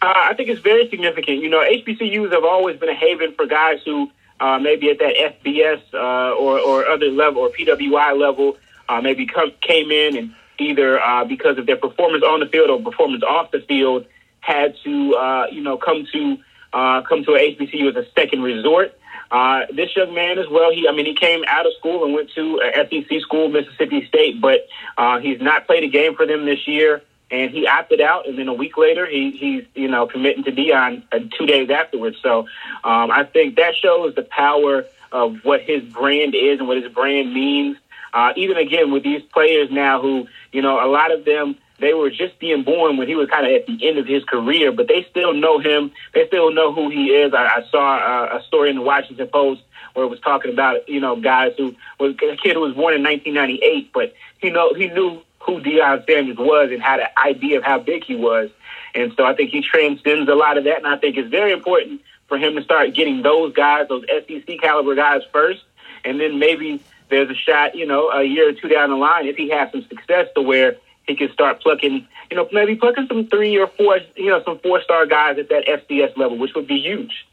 Uh, 0.02 0.12
I 0.16 0.34
think 0.34 0.50
it's 0.50 0.62
very 0.62 0.90
significant. 0.90 1.44
You 1.44 1.50
know, 1.50 1.60
HBCUs 1.60 2.32
have 2.32 2.44
always 2.44 2.80
been 2.80 2.90
a 2.90 2.96
haven 2.96 3.34
for 3.36 3.46
guys 3.46 3.82
who 3.86 4.10
uh, 4.40 4.58
maybe 4.58 4.90
at 4.90 5.00
that 5.00 5.16
FBS 5.16 5.82
uh, 5.94 6.36
or, 6.36 6.60
or 6.60 6.88
other 6.88 7.08
level 7.08 7.42
or 7.44 7.50
PWI 7.50 8.18
level, 8.20 8.58
uh, 8.90 9.02
maybe 9.02 9.26
come, 9.26 9.52
came 9.62 9.92
in 9.92 10.18
and 10.18 10.36
either 10.60 11.00
uh, 11.00 11.26
because 11.26 11.58
of 11.58 11.66
their 11.66 11.78
performance 11.78 12.24
on 12.24 12.40
the 12.40 12.46
field 12.48 12.70
or 12.70 12.82
performance 12.82 13.24
off 13.24 13.52
the 13.52 13.62
field 13.62 14.06
had 14.40 14.76
to, 14.84 15.16
uh, 15.16 15.46
you 15.52 15.62
know, 15.62 15.78
come 15.78 16.06
to 16.12 16.38
come 16.72 17.24
to 17.24 17.36
a 17.36 17.56
HBCU 17.56 17.90
as 17.90 17.96
a 17.96 18.06
second 18.16 18.42
resort. 18.42 18.98
Uh, 19.34 19.66
this 19.74 19.96
young 19.96 20.14
man 20.14 20.38
as 20.38 20.48
well. 20.48 20.72
He, 20.72 20.88
I 20.88 20.92
mean, 20.92 21.08
he 21.08 21.16
came 21.16 21.44
out 21.48 21.66
of 21.66 21.74
school 21.80 22.06
and 22.06 22.14
went 22.14 22.30
to 22.36 22.62
a 22.62 22.88
SEC 22.88 23.20
school, 23.22 23.50
Mississippi 23.50 24.06
State, 24.06 24.40
but 24.40 24.68
uh, 24.96 25.20
he's 25.20 25.42
not 25.42 25.66
played 25.66 25.84
a 25.84 25.88
game 25.88 26.16
for 26.16 26.28
them 26.28 26.46
this 26.46 26.68
year 26.68 27.02
and 27.34 27.50
he 27.50 27.66
opted 27.68 28.00
out. 28.00 28.28
And 28.28 28.38
then 28.38 28.48
a 28.48 28.54
week 28.54 28.78
later, 28.78 29.06
he 29.08 29.32
he's 29.32 29.66
you 29.74 29.88
know 29.88 30.06
committing 30.06 30.44
to 30.44 30.52
Deion 30.52 31.04
uh, 31.12 31.20
two 31.36 31.48
days 31.48 31.70
afterwards. 31.70 32.18
So 32.22 32.42
um, 32.84 33.12
I 33.12 33.24
think 33.26 33.56
that 33.56 33.76
shows 33.76 34.14
the 34.16 34.22
power 34.22 34.86
of 35.12 35.44
what 35.44 35.62
his 35.62 35.84
brand 35.84 36.36
is 36.36 36.60
and 36.60 36.68
what 36.68 36.82
his 36.82 36.92
brand 36.94 37.34
means. 37.34 37.78
Uh, 38.14 38.32
even 38.36 38.58
again 38.58 38.92
with 38.92 39.04
these 39.04 39.24
players 39.24 39.72
now, 39.72 40.00
who 40.00 40.28
you 40.52 40.62
know 40.62 40.86
a 40.86 40.88
lot 40.88 41.12
of 41.12 41.26
them 41.26 41.58
they 41.80 41.94
were 41.94 42.10
just 42.10 42.40
being 42.40 42.64
born 42.64 42.98
when 42.98 43.08
he 43.08 43.16
was 43.16 43.30
kind 43.30 43.46
of 43.46 43.52
at 43.54 43.66
the 43.66 43.88
end 43.88 43.98
of 43.98 44.06
his 44.06 44.24
career, 44.24 44.72
but 44.72 44.88
they 44.88 45.06
still 45.10 45.34
know 45.34 45.60
him. 45.60 45.92
They 46.14 46.28
still 46.28 46.52
know 46.52 46.74
who 46.74 46.90
he 46.90 47.08
is. 47.08 47.34
I, 47.34 47.46
I 47.46 47.66
saw 47.70 47.96
uh, 47.96 48.40
a 48.40 48.44
story 48.44 48.70
in 48.70 48.76
the 48.76 48.82
Washington 48.82 49.28
Post 49.28 49.62
where 49.94 50.06
it 50.06 50.10
was 50.10 50.20
talking 50.22 50.52
about 50.52 50.88
you 50.88 51.00
know 51.00 51.16
guys 51.16 51.54
who 51.58 51.76
was 52.00 52.16
a 52.16 52.38
kid 52.38 52.54
who 52.54 52.62
was 52.62 52.74
born 52.74 52.94
in 52.94 53.04
1998, 53.04 53.92
but 53.94 54.14
he 54.40 54.50
know 54.50 54.74
he 54.74 54.88
knew 54.90 55.22
who 55.40 55.60
Deion 55.60 56.06
Sanders 56.06 56.38
was 56.38 56.72
and 56.72 56.82
had 56.82 57.00
an 57.00 57.08
idea 57.18 57.58
of 57.58 57.64
how 57.64 57.80
big 57.80 58.04
he 58.04 58.16
was. 58.16 58.50
And 58.96 59.12
so 59.18 59.26
I 59.26 59.36
think 59.36 59.52
he 59.52 59.62
transcends 59.62 60.30
a 60.30 60.36
lot 60.36 60.58
of 60.58 60.64
that. 60.66 60.78
And 60.78 60.88
I 60.88 60.98
think 60.98 61.18
it's 61.18 61.30
very 61.30 61.52
important 61.52 62.02
for 62.28 62.38
him 62.38 62.56
to 62.56 62.64
start 62.64 62.94
getting 62.94 63.22
those 63.22 63.54
guys, 63.54 63.88
those 63.90 64.06
SEC 64.08 64.60
caliber 64.62 64.96
guys 64.96 65.22
first. 65.32 65.64
And 66.06 66.20
then 66.20 66.40
maybe 66.40 66.82
there's 67.10 67.30
a 67.30 67.36
shot, 67.36 67.76
you 67.76 67.86
know, 67.86 68.10
a 68.10 68.24
year 68.24 68.50
or 68.50 68.54
two 68.54 68.68
down 68.68 68.90
the 68.90 68.96
line, 68.96 69.28
if 69.28 69.36
he 69.36 69.50
has 69.50 69.72
some 69.72 69.86
success 69.88 70.28
to 70.36 70.42
where 70.42 70.78
he 71.08 71.16
can 71.16 71.32
start 71.34 71.62
plucking, 71.62 72.08
you 72.32 72.38
know, 72.38 72.48
maybe 72.52 72.76
plucking 72.76 73.08
some 73.08 73.28
three 73.28 73.58
or 73.58 73.68
four, 73.68 74.00
you 74.16 74.30
know, 74.30 74.42
some 74.44 74.60
four 74.60 74.82
star 74.82 75.06
guys 75.06 75.38
at 75.38 75.50
that 75.50 75.66
FCS 75.66 76.18
level, 76.18 76.38
which 76.38 76.54
would 76.56 76.68
be 76.68 76.80
huge. 76.80 77.26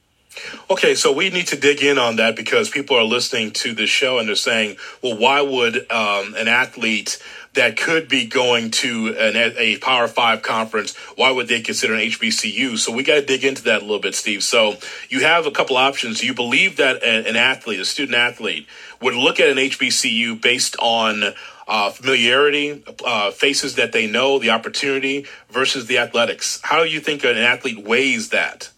Okay, 0.70 0.94
so 0.94 1.12
we 1.12 1.28
need 1.30 1.48
to 1.48 1.56
dig 1.56 1.82
in 1.82 1.98
on 1.98 2.16
that 2.16 2.36
because 2.36 2.70
people 2.70 2.96
are 2.96 3.04
listening 3.04 3.50
to 3.50 3.74
the 3.74 3.86
show 3.86 4.18
and 4.18 4.28
they're 4.28 4.36
saying, 4.36 4.76
well, 5.02 5.16
why 5.16 5.40
would 5.40 5.90
um, 5.90 6.34
an 6.36 6.46
athlete 6.46 7.20
that 7.54 7.76
could 7.76 8.08
be 8.08 8.26
going 8.26 8.70
to 8.70 9.16
an, 9.18 9.54
a 9.58 9.76
Power 9.78 10.06
Five 10.06 10.42
conference, 10.42 10.96
why 11.16 11.30
would 11.30 11.48
they 11.48 11.60
consider 11.60 11.94
an 11.94 12.00
HBCU? 12.00 12.78
So 12.78 12.92
we 12.92 13.02
got 13.02 13.14
to 13.14 13.26
dig 13.26 13.44
into 13.44 13.62
that 13.64 13.82
a 13.82 13.84
little 13.84 14.00
bit, 14.00 14.14
Steve. 14.14 14.42
So 14.42 14.76
you 15.08 15.20
have 15.20 15.46
a 15.46 15.50
couple 15.50 15.76
options. 15.76 16.22
You 16.22 16.34
believe 16.34 16.76
that 16.76 17.02
an 17.02 17.36
athlete, 17.36 17.80
a 17.80 17.84
student 17.84 18.16
athlete, 18.16 18.66
would 19.02 19.14
look 19.14 19.40
at 19.40 19.48
an 19.48 19.56
HBCU 19.56 20.40
based 20.40 20.76
on 20.80 21.34
uh, 21.66 21.90
familiarity, 21.90 22.84
uh, 23.04 23.30
faces 23.30 23.76
that 23.76 23.92
they 23.92 24.06
know, 24.06 24.38
the 24.38 24.50
opportunity 24.50 25.26
versus 25.50 25.86
the 25.86 25.98
athletics. 25.98 26.60
How 26.62 26.82
do 26.82 26.90
you 26.90 27.00
think 27.00 27.24
an 27.24 27.36
athlete 27.36 27.84
weighs 27.84 28.30
that? 28.30 28.70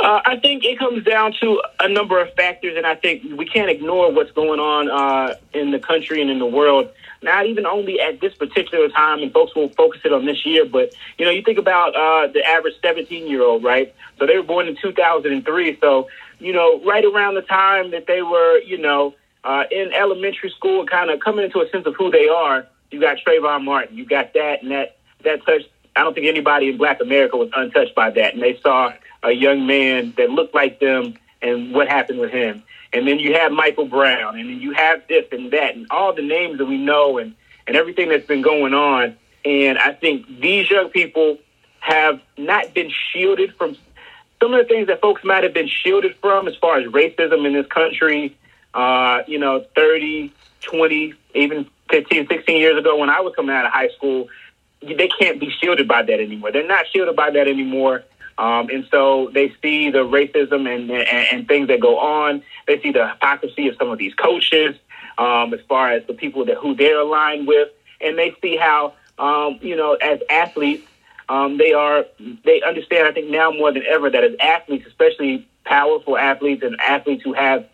Uh, 0.00 0.20
I 0.24 0.38
think 0.38 0.64
it 0.64 0.78
comes 0.78 1.04
down 1.04 1.34
to 1.40 1.60
a 1.80 1.88
number 1.88 2.20
of 2.20 2.32
factors, 2.34 2.76
and 2.76 2.86
I 2.86 2.94
think 2.94 3.24
we 3.36 3.44
can't 3.46 3.68
ignore 3.68 4.12
what's 4.12 4.30
going 4.30 4.60
on 4.60 4.88
uh, 4.88 5.34
in 5.52 5.72
the 5.72 5.80
country 5.80 6.20
and 6.20 6.30
in 6.30 6.38
the 6.38 6.46
world. 6.46 6.88
Not 7.20 7.46
even 7.46 7.66
only 7.66 8.00
at 8.00 8.20
this 8.20 8.32
particular 8.34 8.88
time, 8.90 9.22
and 9.22 9.32
folks 9.32 9.56
will 9.56 9.70
focus 9.70 10.02
it 10.04 10.12
on 10.12 10.24
this 10.24 10.46
year, 10.46 10.64
but 10.64 10.94
you 11.18 11.24
know, 11.24 11.32
you 11.32 11.42
think 11.42 11.58
about 11.58 11.96
uh, 11.96 12.28
the 12.32 12.44
average 12.46 12.74
17 12.80 13.26
year 13.26 13.42
old, 13.42 13.64
right? 13.64 13.92
So 14.18 14.26
they 14.26 14.36
were 14.36 14.44
born 14.44 14.68
in 14.68 14.76
2003. 14.80 15.78
So 15.80 16.08
you 16.38 16.52
know, 16.52 16.80
right 16.84 17.04
around 17.04 17.34
the 17.34 17.42
time 17.42 17.90
that 17.90 18.06
they 18.06 18.22
were, 18.22 18.58
you 18.60 18.78
know, 18.78 19.14
uh, 19.44 19.64
in 19.70 19.92
elementary 19.92 20.50
school, 20.50 20.86
kind 20.86 21.10
of 21.10 21.20
coming 21.20 21.44
into 21.44 21.60
a 21.60 21.68
sense 21.70 21.86
of 21.86 21.94
who 21.96 22.10
they 22.10 22.28
are. 22.28 22.66
You 22.90 23.00
got 23.00 23.18
Trayvon 23.26 23.64
Martin, 23.64 23.96
you 23.96 24.06
got 24.06 24.32
that, 24.34 24.62
and 24.62 24.70
that 24.70 24.96
that 25.24 25.44
touched. 25.44 25.68
I 25.98 26.04
don't 26.04 26.14
think 26.14 26.28
anybody 26.28 26.68
in 26.68 26.78
Black 26.78 27.00
America 27.00 27.36
was 27.36 27.50
untouched 27.56 27.94
by 27.96 28.10
that, 28.10 28.34
and 28.34 28.40
they 28.42 28.58
saw 28.62 28.92
a 29.24 29.32
young 29.32 29.66
man 29.66 30.14
that 30.16 30.30
looked 30.30 30.54
like 30.54 30.78
them 30.78 31.14
and 31.42 31.74
what 31.74 31.88
happened 31.88 32.20
with 32.20 32.30
him. 32.30 32.62
And 32.92 33.06
then 33.06 33.18
you 33.18 33.34
have 33.34 33.50
Michael 33.50 33.86
Brown, 33.86 34.38
and 34.38 34.48
then 34.48 34.60
you 34.60 34.72
have 34.74 35.02
this 35.08 35.24
and 35.32 35.50
that, 35.50 35.74
and 35.74 35.88
all 35.90 36.14
the 36.14 36.22
names 36.22 36.58
that 36.58 36.66
we 36.66 36.78
know, 36.78 37.18
and 37.18 37.34
and 37.66 37.76
everything 37.76 38.10
that's 38.10 38.26
been 38.26 38.42
going 38.42 38.74
on. 38.74 39.16
And 39.44 39.76
I 39.76 39.92
think 39.92 40.40
these 40.40 40.70
young 40.70 40.88
people 40.88 41.38
have 41.80 42.20
not 42.36 42.72
been 42.74 42.90
shielded 43.12 43.56
from 43.56 43.76
some 44.40 44.54
of 44.54 44.60
the 44.60 44.72
things 44.72 44.86
that 44.86 45.00
folks 45.00 45.24
might 45.24 45.42
have 45.42 45.52
been 45.52 45.68
shielded 45.68 46.14
from 46.20 46.46
as 46.46 46.54
far 46.56 46.78
as 46.78 46.86
racism 46.86 47.44
in 47.44 47.54
this 47.54 47.66
country, 47.66 48.36
uh, 48.72 49.22
you 49.26 49.38
know, 49.38 49.64
30, 49.74 50.32
20, 50.60 51.14
even 51.34 51.68
15, 51.90 52.28
16 52.28 52.56
years 52.56 52.78
ago 52.78 52.96
when 52.96 53.10
I 53.10 53.20
was 53.20 53.34
coming 53.34 53.54
out 53.54 53.66
of 53.66 53.72
high 53.72 53.88
school, 53.88 54.28
they 54.80 55.08
can't 55.08 55.40
be 55.40 55.50
shielded 55.50 55.88
by 55.88 56.02
that 56.02 56.20
anymore. 56.20 56.52
They're 56.52 56.66
not 56.66 56.86
shielded 56.92 57.16
by 57.16 57.30
that 57.30 57.48
anymore. 57.48 58.04
Um, 58.38 58.68
and 58.70 58.86
so 58.90 59.30
they 59.34 59.52
see 59.60 59.90
the 59.90 59.98
racism 59.98 60.72
and, 60.72 60.88
and, 60.90 61.26
and, 61.32 61.48
things 61.48 61.66
that 61.68 61.80
go 61.80 61.98
on. 61.98 62.42
They 62.68 62.80
see 62.80 62.92
the 62.92 63.08
hypocrisy 63.08 63.66
of 63.66 63.74
some 63.76 63.90
of 63.90 63.98
these 63.98 64.14
coaches 64.14 64.76
um, 65.18 65.52
as 65.52 65.60
far 65.68 65.90
as 65.90 66.06
the 66.06 66.14
people 66.14 66.44
that 66.44 66.56
who 66.56 66.76
they're 66.76 67.00
aligned 67.00 67.48
with. 67.48 67.70
And 68.00 68.16
they 68.16 68.36
see 68.40 68.56
how, 68.56 68.94
um, 69.18 69.58
you 69.60 69.74
know, 69.74 69.94
as 69.94 70.20
athletes, 70.30 70.86
um, 71.28 71.58
they 71.58 71.72
are, 71.72 72.04
they 72.44 72.62
understand, 72.62 73.08
I 73.08 73.12
think 73.12 73.28
now 73.28 73.50
more 73.50 73.72
than 73.72 73.82
ever, 73.82 74.08
that 74.08 74.22
as 74.22 74.36
athletes, 74.40 74.86
especially 74.86 75.48
powerful 75.64 76.16
athletes 76.16 76.62
and 76.62 76.80
athletes 76.80 77.24
who 77.24 77.32
have, 77.32 77.66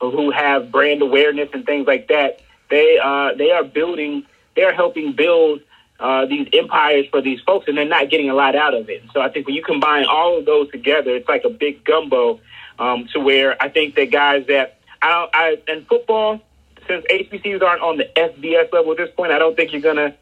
who 0.00 0.30
have 0.30 0.70
brand 0.70 1.00
awareness 1.00 1.48
and 1.54 1.64
things 1.64 1.86
like 1.86 2.08
that, 2.08 2.40
they, 2.68 2.98
uh, 3.02 3.32
they 3.38 3.52
are 3.52 3.64
building, 3.64 4.26
they're 4.54 4.74
helping 4.74 5.12
build 5.12 5.60
uh, 6.00 6.24
these 6.24 6.48
empires 6.54 7.06
for 7.10 7.20
these 7.20 7.40
folks, 7.40 7.68
and 7.68 7.76
they're 7.76 7.84
not 7.84 8.10
getting 8.10 8.30
a 8.30 8.34
lot 8.34 8.56
out 8.56 8.74
of 8.74 8.88
it. 8.88 9.02
So 9.12 9.20
I 9.20 9.28
think 9.28 9.46
when 9.46 9.54
you 9.54 9.62
combine 9.62 10.06
all 10.06 10.38
of 10.38 10.46
those 10.46 10.70
together, 10.70 11.14
it's 11.14 11.28
like 11.28 11.44
a 11.44 11.50
big 11.50 11.84
gumbo 11.84 12.40
um, 12.78 13.06
to 13.12 13.20
where 13.20 13.62
I 13.62 13.68
think 13.68 13.94
that 13.96 14.10
guys 14.10 14.46
that 14.48 14.78
I 15.02 15.10
don't. 15.10 15.30
I 15.34 15.72
in 15.72 15.84
football, 15.84 16.40
since 16.88 17.04
HBCUs 17.10 17.62
aren't 17.62 17.82
on 17.82 17.98
the 17.98 18.10
FBS 18.16 18.72
level 18.72 18.92
at 18.92 18.96
this 18.96 19.10
point, 19.14 19.30
I 19.30 19.38
don't 19.38 19.54
think 19.54 19.72
you're 19.72 19.82
gonna. 19.82 20.14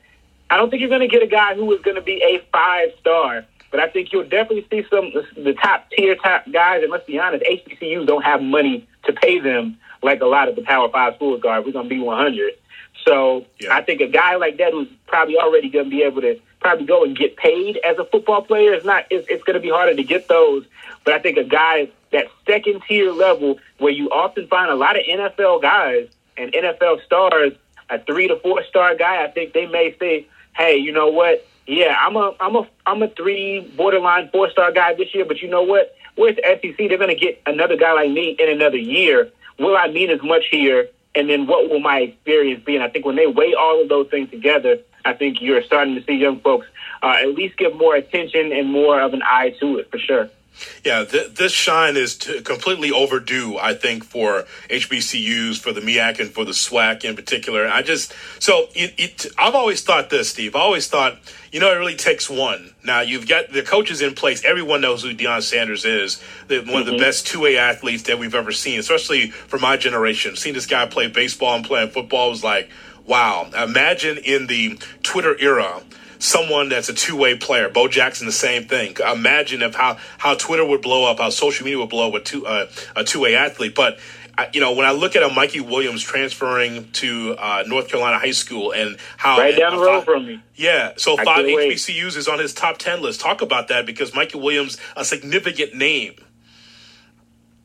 I 0.50 0.56
don't 0.56 0.68
think 0.68 0.80
you're 0.80 0.90
gonna 0.90 1.08
get 1.08 1.22
a 1.22 1.28
guy 1.28 1.54
who 1.54 1.72
is 1.72 1.80
gonna 1.82 2.02
be 2.02 2.22
a 2.22 2.44
five 2.52 2.88
star. 3.00 3.44
But 3.70 3.80
I 3.80 3.88
think 3.88 4.12
you'll 4.12 4.24
definitely 4.24 4.66
see 4.70 4.84
some 4.90 5.12
the 5.36 5.52
top 5.52 5.90
tier 5.90 6.16
top 6.16 6.50
guys. 6.50 6.82
And 6.82 6.90
let's 6.90 7.06
be 7.06 7.18
honest, 7.20 7.44
HBCUs 7.44 8.06
don't 8.06 8.24
have 8.24 8.42
money 8.42 8.88
to 9.04 9.12
pay 9.12 9.38
them 9.38 9.78
like 10.02 10.22
a 10.22 10.26
lot 10.26 10.48
of 10.48 10.56
the 10.56 10.62
Power 10.62 10.88
Five 10.90 11.14
schools 11.16 11.42
are. 11.46 11.62
We're 11.62 11.72
gonna 11.72 11.88
be 11.88 12.00
100. 12.00 12.54
So 13.08 13.46
Yeah. 13.58 13.74
I 13.74 13.82
think 13.82 14.00
a 14.00 14.06
guy 14.06 14.36
like 14.36 14.58
that 14.58 14.72
who's 14.72 14.88
probably 15.06 15.36
already 15.38 15.68
going 15.68 15.86
to 15.86 15.90
be 15.90 16.02
able 16.02 16.20
to 16.22 16.38
probably 16.60 16.86
go 16.86 17.04
and 17.04 17.16
get 17.16 17.36
paid 17.36 17.78
as 17.78 17.98
a 17.98 18.04
football 18.04 18.42
player 18.42 18.74
is 18.74 18.84
not. 18.84 19.06
It's, 19.10 19.26
it's 19.28 19.42
going 19.44 19.54
to 19.54 19.60
be 19.60 19.70
harder 19.70 19.94
to 19.94 20.02
get 20.02 20.28
those. 20.28 20.64
But 21.04 21.14
I 21.14 21.18
think 21.18 21.38
a 21.38 21.44
guy 21.44 21.88
that 22.12 22.26
second 22.46 22.82
tier 22.86 23.12
level 23.12 23.58
where 23.78 23.92
you 23.92 24.10
often 24.10 24.46
find 24.48 24.70
a 24.70 24.74
lot 24.74 24.96
of 24.98 25.04
NFL 25.04 25.62
guys 25.62 26.08
and 26.36 26.52
NFL 26.52 27.04
stars, 27.04 27.52
a 27.90 27.98
three 27.98 28.28
to 28.28 28.36
four 28.40 28.62
star 28.64 28.94
guy, 28.94 29.24
I 29.24 29.28
think 29.30 29.52
they 29.52 29.66
may 29.66 29.96
say, 29.98 30.26
"Hey, 30.56 30.76
you 30.76 30.92
know 30.92 31.08
what? 31.08 31.46
Yeah, 31.66 31.96
I'm 32.00 32.16
a 32.16 32.34
I'm 32.40 32.56
a 32.56 32.68
I'm 32.86 33.02
a 33.02 33.08
three 33.08 33.60
borderline 33.76 34.30
four 34.30 34.50
star 34.50 34.72
guy 34.72 34.94
this 34.94 35.14
year, 35.14 35.24
but 35.24 35.40
you 35.42 35.48
know 35.48 35.62
what? 35.62 35.94
Where's 36.16 36.36
the 36.36 36.42
SEC? 36.42 36.76
They're 36.76 36.98
going 36.98 37.14
to 37.14 37.14
get 37.14 37.40
another 37.46 37.76
guy 37.76 37.92
like 37.92 38.10
me 38.10 38.36
in 38.38 38.48
another 38.50 38.76
year. 38.76 39.30
Will 39.58 39.76
I 39.76 39.88
mean 39.88 40.10
as 40.10 40.22
much 40.22 40.44
here? 40.50 40.88
And 41.18 41.28
then 41.28 41.46
what 41.46 41.68
will 41.68 41.80
my 41.80 41.98
experience 41.98 42.62
be? 42.64 42.76
And 42.76 42.84
I 42.84 42.88
think 42.88 43.04
when 43.04 43.16
they 43.16 43.26
weigh 43.26 43.52
all 43.54 43.82
of 43.82 43.88
those 43.88 44.08
things 44.08 44.30
together, 44.30 44.78
I 45.04 45.14
think 45.14 45.40
you're 45.40 45.62
starting 45.62 45.96
to 45.96 46.04
see 46.04 46.14
young 46.14 46.38
folks 46.40 46.66
uh, 47.02 47.16
at 47.20 47.34
least 47.34 47.56
give 47.56 47.74
more 47.74 47.96
attention 47.96 48.52
and 48.52 48.70
more 48.70 49.00
of 49.00 49.14
an 49.14 49.22
eye 49.22 49.50
to 49.58 49.78
it 49.78 49.90
for 49.90 49.98
sure. 49.98 50.30
Yeah, 50.84 51.04
th- 51.04 51.34
this 51.34 51.52
shine 51.52 51.96
is 51.96 52.16
t- 52.16 52.40
completely 52.40 52.90
overdue, 52.90 53.58
I 53.58 53.74
think, 53.74 54.04
for 54.04 54.44
HBCUs, 54.70 55.58
for 55.58 55.72
the 55.72 55.80
MEAC, 55.80 56.20
and 56.20 56.30
for 56.30 56.44
the 56.44 56.52
SWAC 56.52 57.04
in 57.04 57.16
particular. 57.16 57.66
I 57.66 57.82
just, 57.82 58.14
so 58.38 58.68
it, 58.74 58.94
it, 58.98 59.26
I've 59.36 59.54
always 59.54 59.82
thought 59.82 60.10
this, 60.10 60.30
Steve. 60.30 60.56
I 60.56 60.60
always 60.60 60.88
thought, 60.88 61.18
you 61.52 61.60
know, 61.60 61.72
it 61.72 61.76
really 61.76 61.96
takes 61.96 62.28
one. 62.28 62.74
Now, 62.84 63.00
you've 63.00 63.28
got 63.28 63.52
the 63.52 63.62
coaches 63.62 64.02
in 64.02 64.14
place. 64.14 64.44
Everyone 64.44 64.80
knows 64.80 65.02
who 65.02 65.14
Deion 65.14 65.42
Sanders 65.42 65.84
is, 65.84 66.22
the, 66.48 66.60
one 66.60 66.80
of 66.80 66.86
the 66.86 66.92
mm-hmm. 66.92 67.00
best 67.00 67.26
two 67.26 67.40
way 67.40 67.56
athletes 67.56 68.04
that 68.04 68.18
we've 68.18 68.34
ever 68.34 68.52
seen, 68.52 68.78
especially 68.78 69.30
for 69.30 69.58
my 69.58 69.76
generation. 69.76 70.36
Seeing 70.36 70.54
this 70.54 70.66
guy 70.66 70.86
play 70.86 71.08
baseball 71.08 71.54
and 71.54 71.64
playing 71.64 71.90
football 71.90 72.30
was 72.30 72.44
like, 72.44 72.70
wow. 73.06 73.48
Imagine 73.56 74.18
in 74.18 74.46
the 74.46 74.78
Twitter 75.02 75.36
era 75.40 75.82
someone 76.18 76.68
that's 76.68 76.88
a 76.88 76.94
two-way 76.94 77.36
player. 77.36 77.68
Bo 77.68 77.88
Jackson, 77.88 78.26
the 78.26 78.32
same 78.32 78.64
thing. 78.64 78.96
Imagine 79.12 79.62
if 79.62 79.74
how 79.74 79.98
how 80.18 80.34
Twitter 80.34 80.64
would 80.64 80.82
blow 80.82 81.10
up, 81.10 81.18
how 81.18 81.30
social 81.30 81.64
media 81.64 81.78
would 81.78 81.88
blow 81.90 82.08
up 82.08 82.12
with 82.12 82.24
two, 82.24 82.46
uh, 82.46 82.66
a 82.96 83.04
two-way 83.04 83.34
athlete. 83.36 83.74
But 83.74 83.98
I, 84.36 84.48
you 84.52 84.60
know, 84.60 84.72
when 84.72 84.86
I 84.86 84.92
look 84.92 85.16
at 85.16 85.22
a 85.24 85.28
Mikey 85.28 85.60
Williams 85.60 86.02
transferring 86.02 86.90
to 86.92 87.34
uh, 87.38 87.64
North 87.66 87.88
Carolina 87.88 88.18
high 88.18 88.30
school 88.30 88.72
and 88.72 88.96
how 89.16 89.38
Right 89.38 89.56
down 89.56 89.76
the 89.76 89.82
road 89.82 90.04
from 90.04 90.26
me. 90.26 90.40
yeah, 90.54 90.92
so 90.96 91.18
I 91.18 91.24
five. 91.24 91.44
HBCUs 91.44 92.16
is 92.16 92.28
on 92.28 92.38
his 92.38 92.54
top 92.54 92.78
ten 92.78 93.02
list. 93.02 93.20
Talk 93.20 93.42
about 93.42 93.68
that 93.68 93.84
because 93.86 94.14
Mikey 94.14 94.38
Williams, 94.38 94.78
a 94.96 95.04
significant 95.04 95.74
name. 95.74 96.14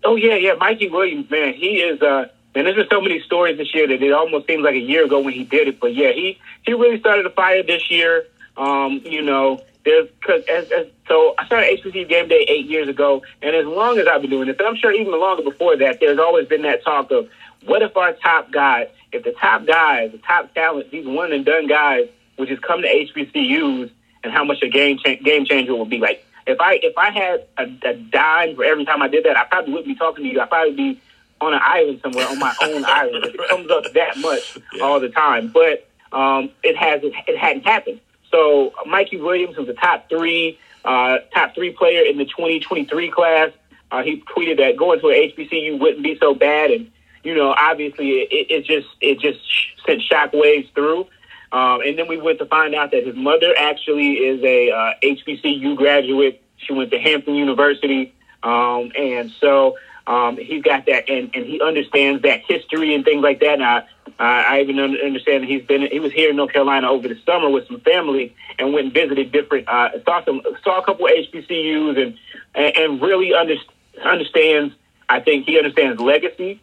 Oh 0.04 0.16
yeah, 0.16 0.36
yeah, 0.36 0.54
Mikey 0.56 0.89
Williams, 0.89 1.30
man, 1.30 1.54
he 1.54 1.80
is. 1.80 2.02
uh 2.02 2.26
And 2.56 2.66
there's 2.66 2.76
been 2.76 2.88
so 2.92 3.02
many 3.02 3.22
stories 3.22 3.58
this 3.58 3.74
year 3.74 3.88
that 3.88 4.02
it 4.02 4.12
almost 4.12 4.48
seems 4.48 4.63
like 4.63 4.76
a 4.76 4.80
year 4.80 5.06
ago 5.06 5.20
when 5.22 5.34
he 5.34 5.44
did 5.44 5.68
it. 5.68 5.80
But 5.80 5.96
yeah, 5.96 6.12
he 6.12 6.39
he 6.63 6.74
really 6.74 7.00
started 7.00 7.26
a 7.26 7.30
fire 7.30 7.63
this 7.63 7.89
year. 7.89 8.26
Um, 8.58 9.02
you 9.04 9.22
know, 9.22 9.62
there's 9.86 10.10
cause 10.26 10.44
as, 10.50 10.72
as 10.72 10.88
so 11.08 11.36
I 11.38 11.46
started 11.46 11.80
HBCU 11.80 12.08
game 12.08 12.28
day 12.28 12.46
eight 12.48 12.66
years 12.66 12.88
ago, 12.88 13.22
and 13.42 13.56
as 13.56 13.66
long 13.66 13.98
as 14.00 14.08
I've 14.08 14.22
been 14.22 14.30
doing 14.30 14.48
this, 14.48 14.58
and 14.60 14.68
I'm 14.68 14.76
sure 14.76 14.92
even 14.92 15.20
longer 15.20 15.44
before 15.44 15.76
that, 15.78 16.00
there's 16.00 16.20
always 16.20 16.48
been 16.48 16.62
that 16.63 16.84
talk 16.84 17.12
of 17.12 17.30
what 17.66 17.82
if 17.82 17.96
our 17.98 18.13
top 18.13 18.52
guys, 18.52 18.89
if 19.12 19.24
the 19.24 19.32
top 19.32 19.66
guys, 19.66 20.12
the 20.12 20.18
top 20.20 20.54
talent, 20.54 20.92
these 20.92 21.06
one 21.06 21.32
and 21.32 21.46
done 21.46 21.68
guys, 21.68 22.08
would 22.38 22.48
just 22.48 22.62
come 22.62 22.82
to 22.82 22.88
HBCUs, 22.88 23.92
and 24.24 24.32
how 24.32 24.44
much 24.44 24.62
a 24.62 24.70
game 24.70 24.98
cha- 24.98 25.16
game 25.16 25.46
changer 25.46 25.76
would 25.76 25.89
be 25.89 26.00
like. 26.00 26.26
If 26.46 26.60
I 26.60 26.80
if 26.82 26.98
I 26.98 27.10
had 27.10 27.48
a, 27.58 27.89
a 27.89 27.94
dime 27.94 28.56
for 28.56 28.66
every 28.66 28.86
time 28.86 29.02
I 29.02 29.08
did 29.08 29.24
that, 29.26 29.38
I 29.38 29.46
probably 29.46 29.74
wouldn't 29.74 29.88
be 29.88 29.96
talking 29.96 30.26
to 30.26 30.30
you. 30.30 30.42
I'd 30.42 30.50
probably 30.50 30.76
be 30.76 31.02
on 31.39 31.54
an 31.54 31.62
island 31.63 32.00
somewhere 32.04 32.28
on 32.28 32.39
my 32.39 32.54
own 32.63 32.84
island. 32.86 33.26
It 33.26 33.50
comes 33.50 33.72
up 33.72 33.84
that 33.94 34.18
much 34.18 34.58
all 34.82 35.00
the 35.00 35.10
time, 35.10 35.50
but 35.54 35.88
um, 36.12 36.50
it 36.63 36.76
hasn't 36.76 37.13
it 37.28 37.38
hadn't 37.38 37.63
happened. 37.63 38.00
So 38.34 38.74
Mikey 38.88 39.17
Williams 39.17 39.58
was 39.58 39.67
the 39.67 39.74
top 39.74 40.10
three 40.10 40.58
uh, 40.84 41.19
top 41.34 41.56
three 41.56 41.72
player 41.72 42.04
in 42.04 42.17
the 42.17 42.26
2023 42.26 43.12
class. 43.12 43.52
Uh, 43.91 44.04
he 44.04 44.24
tweeted 44.36 44.58
that 44.58 44.76
going 44.76 45.00
to 45.00 45.08
an 45.10 45.13
HBCU 45.13 45.80
wouldn't 45.80 46.04
be 46.04 46.17
so 46.19 46.34
bad, 46.34 46.72
and 46.72 46.91
you 47.24 47.36
know 47.36 47.54
obviously 47.54 48.22
it, 48.22 48.48
it 48.50 48.65
just 48.65 48.88
it 49.00 49.19
just 49.19 49.39
sent 49.86 50.02
shockwaves 50.02 50.74
through. 50.74 51.08
Um, 51.52 51.82
and 51.82 51.98
then 51.98 52.08
we 52.08 52.17
went 52.17 52.39
to 52.39 52.48
find 52.48 52.74
out 52.74 52.89
that 52.91 53.06
his 53.06 53.15
mother 53.15 53.54
actually 53.58 54.13
is 54.13 54.43
a 54.43 54.72
uh, 54.72 54.93
HBCU 55.04 55.78
graduate. 55.78 56.41
She 56.58 56.74
went 56.74 56.89
to 56.89 57.00
Hampton 57.00 57.36
University, 57.36 58.13
um, 58.41 58.91
and 58.98 59.32
so 59.39 59.76
um, 60.06 60.38
he's 60.38 60.62
got 60.63 60.86
that, 60.88 61.10
and, 61.10 61.34
and 61.34 61.46
he 61.46 61.62
understands 61.62 62.24
that 62.24 62.42
history 62.48 62.94
and 62.94 63.06
things 63.06 63.24
like 63.24 63.39
that. 63.39 63.54
And 63.54 63.63
I, 63.63 63.84
I 64.20 64.62
even 64.62 64.80
understand 64.80 65.44
that 65.44 65.50
he's 65.50 65.63
been 65.63 65.88
he 65.89 66.00
was 66.00 66.12
here 66.12 66.30
in 66.30 66.36
North 66.36 66.52
Carolina 66.52 66.89
over 66.89 67.08
the 67.08 67.18
summer 67.26 67.50
with 67.50 67.68
some 67.68 67.80
family 67.82 68.36
and 68.60 68.74
went 68.74 68.88
and 68.88 68.94
visited 68.94 69.32
different 69.32 69.68
uh, 69.68 69.89
saw 70.06 70.24
some 70.26 70.42
saw 70.63 70.80
a 70.80 70.86
couple 70.86 71.08
HBCUs 71.08 72.02
and 72.02 72.18
and, 72.54 72.78
and 72.78 73.02
really 73.02 73.34
under, 73.34 73.56
understands. 74.04 74.74
I 75.08 75.20
think 75.20 75.46
he 75.46 75.58
understands 75.58 76.02
legacy 76.02 76.62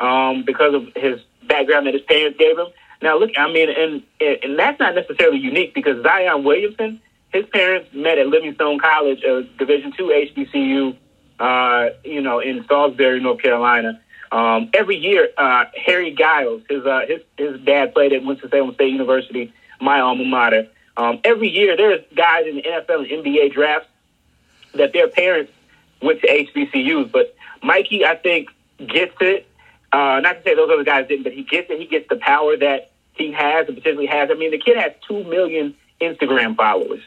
um, 0.00 0.44
because 0.44 0.74
of 0.74 0.88
his 0.96 1.20
background 1.46 1.86
that 1.86 1.94
his 1.94 2.02
parents 2.02 2.38
gave 2.38 2.58
him. 2.58 2.68
Now, 3.00 3.18
look, 3.18 3.30
I 3.36 3.50
mean, 3.50 3.68
and 3.70 4.02
and 4.20 4.58
that's 4.58 4.78
not 4.78 4.94
necessarily 4.94 5.38
unique 5.38 5.74
because 5.74 6.02
Zion 6.02 6.44
Williamson, 6.44 7.00
his 7.32 7.46
parents 7.46 7.88
met 7.92 8.18
at 8.18 8.26
Livingstone 8.28 8.78
College, 8.78 9.22
a 9.24 9.42
Division 9.58 9.92
two 9.96 10.04
HBCU, 10.04 10.96
uh, 11.38 11.90
you 12.04 12.20
know, 12.20 12.40
in 12.40 12.64
Salisbury, 12.68 13.20
North 13.20 13.42
Carolina. 13.42 14.00
Um, 14.30 14.70
every 14.72 14.96
year, 14.96 15.28
uh, 15.36 15.66
Harry 15.84 16.12
Giles, 16.12 16.62
his 16.68 16.86
uh, 16.86 17.02
his 17.06 17.20
his 17.36 17.60
dad 17.60 17.92
played 17.92 18.12
at 18.12 18.24
Winston 18.24 18.50
Salem 18.50 18.74
State 18.74 18.92
University, 18.92 19.52
my 19.80 20.00
alma 20.00 20.24
mater. 20.24 20.68
Um, 20.96 21.20
every 21.24 21.48
year, 21.48 21.76
there's 21.76 22.00
guys 22.14 22.46
in 22.46 22.56
the 22.56 22.62
NFL 22.62 23.12
and 23.12 23.24
NBA 23.24 23.52
drafts 23.52 23.88
that 24.74 24.92
their 24.92 25.08
parents 25.08 25.52
went 26.00 26.20
to 26.20 26.28
HBCUs. 26.28 27.10
But 27.12 27.34
Mikey, 27.62 28.04
I 28.04 28.16
think, 28.16 28.50
gets 28.78 29.14
it. 29.20 29.46
Uh, 29.92 30.20
not 30.20 30.38
to 30.38 30.42
say 30.42 30.54
those 30.54 30.70
other 30.70 30.84
guys 30.84 31.08
didn't, 31.08 31.24
but 31.24 31.32
he 31.32 31.42
gets 31.42 31.70
it. 31.70 31.78
He 31.78 31.86
gets 31.86 32.08
the 32.08 32.16
power 32.16 32.56
that 32.56 32.92
he 33.14 33.32
has 33.32 33.68
and 33.68 33.76
potentially 33.76 34.06
has. 34.06 34.30
I 34.30 34.34
mean, 34.34 34.50
the 34.50 34.58
kid 34.58 34.76
has 34.78 34.92
2 35.06 35.24
million 35.24 35.74
Instagram 36.00 36.56
followers. 36.56 37.00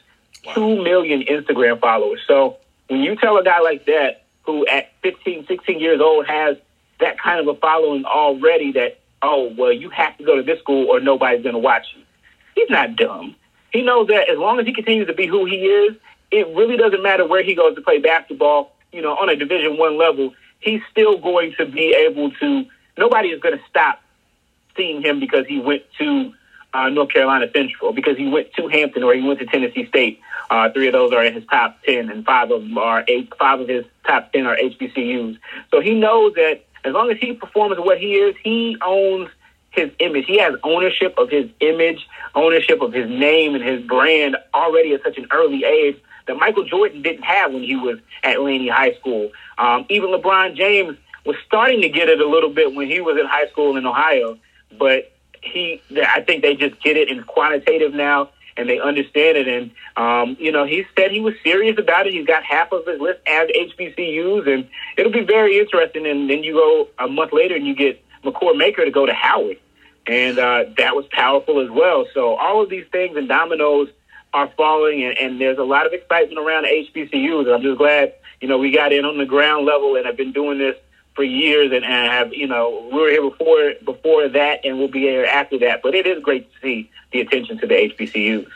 2 0.54 0.84
million 0.84 1.24
Instagram 1.24 1.80
followers. 1.80 2.22
So 2.28 2.58
when 2.88 3.02
you 3.02 3.16
tell 3.16 3.38
a 3.38 3.44
guy 3.44 3.60
like 3.60 3.86
that, 3.86 4.24
who 4.44 4.66
at 4.68 4.92
15, 5.02 5.48
16 5.48 5.80
years 5.80 6.00
old 6.02 6.28
has 6.28 6.58
that 7.00 7.20
kind 7.20 7.40
of 7.40 7.48
a 7.48 7.60
following 7.60 8.06
already, 8.06 8.72
that, 8.74 9.00
oh, 9.22 9.54
well, 9.58 9.72
you 9.72 9.90
have 9.90 10.18
to 10.18 10.24
go 10.24 10.36
to 10.36 10.44
this 10.44 10.60
school 10.60 10.88
or 10.90 11.00
nobody's 11.00 11.44
going 11.44 11.56
to 11.56 11.60
watch 11.60 11.88
you. 11.96 12.04
He's 12.54 12.70
not 12.70 12.96
dumb. 12.96 13.36
He 13.72 13.82
knows 13.82 14.08
that 14.08 14.30
as 14.30 14.38
long 14.38 14.60
as 14.60 14.66
he 14.66 14.74
continues 14.74 15.08
to 15.08 15.14
be 15.14 15.28
who 15.28 15.46
he 15.46 15.66
is, 15.66 15.96
it 16.32 16.48
really 16.56 16.78
doesn't 16.78 17.04
matter 17.04 17.28
where 17.28 17.44
he 17.44 17.56
goes 17.56 17.76
to 17.76 17.82
play 17.82 18.00
basketball. 18.00 18.74
You 18.92 19.02
know, 19.02 19.12
on 19.12 19.30
a 19.30 19.36
Division 19.36 19.78
One 19.78 19.98
level, 19.98 20.34
he's 20.60 20.82
still 20.92 21.18
going 21.18 21.54
to 21.58 21.66
be 21.66 21.94
able 21.94 22.32
to. 22.32 22.66
Nobody 22.98 23.30
is 23.30 23.42
going 23.42 23.58
to 23.58 23.64
stop 23.70 24.02
seeing 24.78 25.02
him 25.02 25.20
because 25.20 25.46
he 25.48 25.60
went 25.60 25.84
to 25.98 26.34
uh, 26.76 26.90
North 26.90 27.10
Carolina 27.10 27.48
Central, 27.56 27.94
because 27.94 28.18
he 28.18 28.28
went 28.28 28.54
to 28.54 28.68
Hampton, 28.68 29.04
or 29.04 29.14
he 29.14 29.22
went 29.22 29.40
to 29.40 29.46
Tennessee 29.46 29.88
State. 29.88 30.20
Uh, 30.50 30.70
three 30.72 30.88
of 30.88 30.94
those 30.94 31.14
are 31.14 31.24
in 31.24 31.34
his 31.34 31.46
top 31.46 31.82
ten, 31.84 32.10
and 32.10 32.26
five 32.26 32.52
of 32.52 32.62
them 32.62 32.78
are 32.78 33.04
eight. 33.08 33.32
Five 33.40 33.62
of 33.62 33.68
his 33.68 33.86
top 34.06 34.32
ten 34.34 34.46
are 34.46 34.58
HBCUs. 34.58 35.38
So 35.72 35.80
he 35.80 35.94
knows 35.94 36.34
that 36.36 36.64
as 36.84 36.94
long 36.94 37.10
as 37.12 37.18
he 37.18 37.34
performs 37.34 37.78
what 37.80 37.98
he 37.98 38.16
is, 38.16 38.36
he 38.44 38.78
owns 38.86 39.30
his 39.72 39.90
image. 40.00 40.26
He 40.26 40.38
has 40.40 40.54
ownership 40.64 41.16
of 41.18 41.30
his 41.30 41.50
image, 41.60 42.08
ownership 42.34 42.82
of 42.82 42.94
his 42.94 43.10
name 43.10 43.56
and 43.56 43.64
his 43.64 43.82
brand 43.86 44.38
already 44.54 44.94
at 44.94 45.04
such 45.04 45.18
an 45.18 45.28
early 45.32 45.64
age 45.64 45.98
that 46.28 46.38
Michael 46.38 46.64
Jordan 46.64 47.02
didn't 47.02 47.24
have 47.24 47.54
when 47.54 47.64
he 47.64 47.76
was 47.76 48.00
at 48.24 48.42
Laney 48.42 48.70
High 48.70 48.94
School. 48.96 49.32
Um, 49.58 49.86
even 49.90 50.10
LeBron 50.10 50.56
James 50.56 50.98
was 51.26 51.36
starting 51.46 51.82
to 51.82 51.90
get 51.90 52.10
it 52.10 52.20
a 52.20 52.28
little 52.28 52.50
bit 52.50 52.74
when 52.74 52.88
he 52.88 53.02
was 53.02 53.18
in 53.20 53.26
high 53.26 53.48
school 53.48 53.78
in 53.78 53.86
Ohio, 53.86 54.38
but 54.78 55.12
he, 55.46 55.82
I 56.02 56.22
think 56.22 56.42
they 56.42 56.56
just 56.56 56.82
get 56.82 56.98
it 56.98 57.10
in 57.10 57.24
quantitative 57.24 57.94
now 57.94 58.30
and 58.58 58.70
they 58.70 58.80
understand 58.80 59.38
it. 59.38 59.48
And, 59.48 59.72
um, 59.98 60.38
you 60.40 60.52
know, 60.52 60.66
he 60.66 60.86
said 60.98 61.12
he 61.12 61.20
was 61.20 61.34
serious 61.44 61.78
about 61.78 62.08
it. 62.08 62.14
He's 62.14 62.26
got 62.26 62.44
half 62.44 62.72
of 62.72 62.86
his 62.86 63.00
list 63.00 63.20
as 63.28 63.50
HBCUs, 63.50 64.48
and 64.48 64.68
it'll 64.98 65.12
be 65.12 65.24
very 65.24 65.60
interesting. 65.60 66.06
And 66.06 66.30
then 66.30 66.44
you 66.44 66.54
go 66.54 66.88
a 67.04 67.08
month 67.08 67.34
later 67.34 67.56
and 67.56 67.68
you 67.68 67.76
get 67.76 68.04
Makur 68.24 68.58
Maker 68.58 68.86
to 68.86 68.92
go 68.92 69.06
to 69.06 69.14
Howard. 69.14 69.60
And 70.08 70.38
uh, 70.38 70.66
that 70.78 70.96
was 70.96 71.06
powerful 71.12 71.60
as 71.62 71.70
well. 71.70 72.06
So 72.14 72.36
all 72.36 72.62
of 72.62 72.70
these 72.70 72.86
things 72.92 73.18
and 73.18 73.28
dominoes 73.28 73.90
are 74.34 74.52
falling, 74.56 75.04
and, 75.04 75.18
and 75.18 75.42
there's 75.42 75.58
a 75.58 75.64
lot 75.64 75.86
of 75.86 75.94
excitement 75.94 76.40
around 76.40 76.66
HBCUs. 76.66 77.46
And 77.46 77.56
I'm 77.56 77.62
just 77.62 77.78
glad, 77.78 78.14
you 78.40 78.48
know, 78.48 78.58
we 78.58 78.72
got 78.72 78.94
in 78.94 79.04
on 79.06 79.18
the 79.18 79.26
ground 79.26 79.66
level 79.66 79.96
and 79.96 80.06
have 80.06 80.18
been 80.18 80.32
doing 80.32 80.60
this 80.60 80.76
for 81.16 81.24
years 81.24 81.72
and, 81.74 81.84
have 81.86 82.34
you 82.34 82.48
know 82.48 82.88
we 82.92 83.00
were 83.00 83.10
here 83.10 83.30
before 83.30 83.74
before 83.84 84.28
that 84.28 84.66
and 84.66 84.78
we'll 84.78 84.90
be 84.90 85.00
here 85.00 85.26
after 85.26 85.58
that. 85.60 85.82
But 85.82 85.96
it 85.96 86.06
is 86.06 86.22
great 86.22 86.52
to 86.54 86.60
see 86.62 86.92
the 87.12 87.22
attention 87.22 87.58
to 87.60 87.68
the 87.68 87.74
HBCUs. 87.74 88.48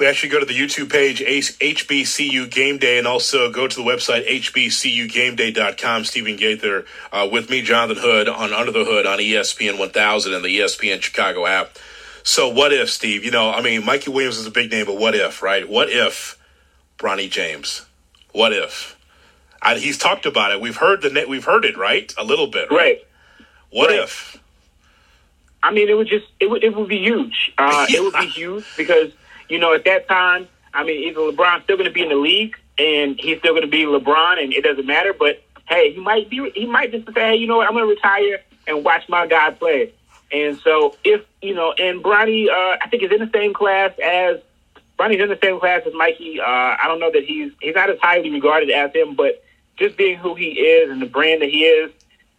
We 0.00 0.06
actually 0.06 0.30
go 0.30 0.40
to 0.40 0.46
the 0.46 0.58
YouTube 0.58 0.90
page 0.90 1.20
HBCU 1.20 2.50
Game 2.50 2.78
Day 2.78 2.98
and 2.98 3.06
also 3.06 3.52
go 3.52 3.68
to 3.68 3.76
the 3.76 3.82
website 3.82 4.26
HBCUGameDay.com. 4.26 6.04
Stephen 6.04 6.36
Gaither 6.36 6.84
uh, 7.12 7.28
with 7.30 7.50
me, 7.50 7.60
Jonathan 7.62 8.02
Hood 8.02 8.28
on 8.28 8.52
Under 8.52 8.72
the 8.72 8.84
Hood 8.84 9.06
on 9.06 9.18
ESPN 9.18 9.78
1000 9.78 10.34
and 10.34 10.44
the 10.44 10.58
ESPN 10.58 11.02
Chicago 11.02 11.46
app. 11.46 11.76
So 12.22 12.48
what 12.48 12.72
if, 12.72 12.90
Steve? 12.90 13.24
You 13.24 13.30
know, 13.30 13.50
I 13.50 13.62
mean, 13.62 13.84
Mikey 13.84 14.10
Williams 14.10 14.38
is 14.38 14.46
a 14.46 14.50
big 14.50 14.70
name, 14.70 14.86
but 14.86 14.98
what 14.98 15.14
if, 15.14 15.42
right? 15.42 15.68
What 15.68 15.90
if 15.90 16.38
Bronny 16.98 17.30
James? 17.30 17.86
What 18.32 18.52
if? 18.52 18.95
I, 19.62 19.76
he's 19.78 19.98
talked 19.98 20.26
about 20.26 20.52
it. 20.52 20.60
We've 20.60 20.76
heard 20.76 21.02
the 21.02 21.10
net. 21.10 21.28
We've 21.28 21.44
heard 21.44 21.64
it, 21.64 21.76
right? 21.76 22.12
A 22.18 22.24
little 22.24 22.46
bit, 22.46 22.70
right? 22.70 22.76
Right. 22.78 23.06
What 23.70 23.90
Right. 23.90 24.00
if? 24.00 24.40
I 25.62 25.72
mean, 25.72 25.88
it 25.88 25.94
would 25.94 26.06
just 26.08 26.26
it 26.40 26.48
would 26.48 26.62
it 26.62 26.76
would 26.76 26.88
be 26.88 26.98
huge. 26.98 27.52
Uh, 27.58 27.86
It 27.90 28.02
would 28.02 28.14
be 28.14 28.26
huge 28.28 28.64
because 28.76 29.12
you 29.48 29.58
know 29.58 29.74
at 29.74 29.84
that 29.84 30.06
time, 30.08 30.46
I 30.72 30.84
mean, 30.84 31.02
either 31.08 31.20
LeBron's 31.20 31.64
still 31.64 31.76
going 31.76 31.88
to 31.88 31.94
be 31.94 32.02
in 32.02 32.08
the 32.10 32.14
league 32.16 32.56
and 32.78 33.18
he's 33.18 33.38
still 33.38 33.52
going 33.52 33.62
to 33.62 33.68
be 33.68 33.84
LeBron, 33.84 34.42
and 34.42 34.52
it 34.52 34.62
doesn't 34.62 34.86
matter. 34.86 35.12
But 35.12 35.42
hey, 35.68 35.92
he 35.92 36.00
might 36.00 36.28
be 36.30 36.50
he 36.54 36.66
might 36.66 36.92
just 36.92 37.06
say, 37.06 37.12
hey, 37.30 37.36
you 37.36 37.46
know 37.46 37.56
what, 37.56 37.66
I'm 37.66 37.72
going 37.74 37.84
to 37.84 37.90
retire 37.94 38.40
and 38.68 38.84
watch 38.84 39.08
my 39.08 39.26
guy 39.26 39.50
play. 39.50 39.92
And 40.32 40.58
so 40.58 40.96
if 41.04 41.22
you 41.42 41.54
know, 41.54 41.72
and 41.72 42.02
Bronny, 42.02 42.48
uh, 42.48 42.76
I 42.82 42.88
think 42.90 43.02
is 43.02 43.10
in 43.12 43.18
the 43.20 43.30
same 43.32 43.54
class 43.54 43.92
as 44.02 44.38
Bronny's 44.98 45.20
in 45.20 45.28
the 45.28 45.38
same 45.42 45.58
class 45.58 45.82
as 45.86 45.92
Mikey. 45.94 46.40
Uh, 46.40 46.44
I 46.44 46.84
don't 46.86 47.00
know 47.00 47.10
that 47.10 47.24
he's 47.24 47.52
he's 47.60 47.74
not 47.74 47.90
as 47.90 47.98
highly 48.00 48.30
regarded 48.30 48.70
as 48.70 48.92
him, 48.94 49.14
but 49.14 49.42
just 49.76 49.96
being 49.96 50.18
who 50.18 50.34
he 50.34 50.50
is 50.52 50.90
and 50.90 51.00
the 51.00 51.06
brand 51.06 51.42
that 51.42 51.50
he 51.50 51.64
is 51.64 51.92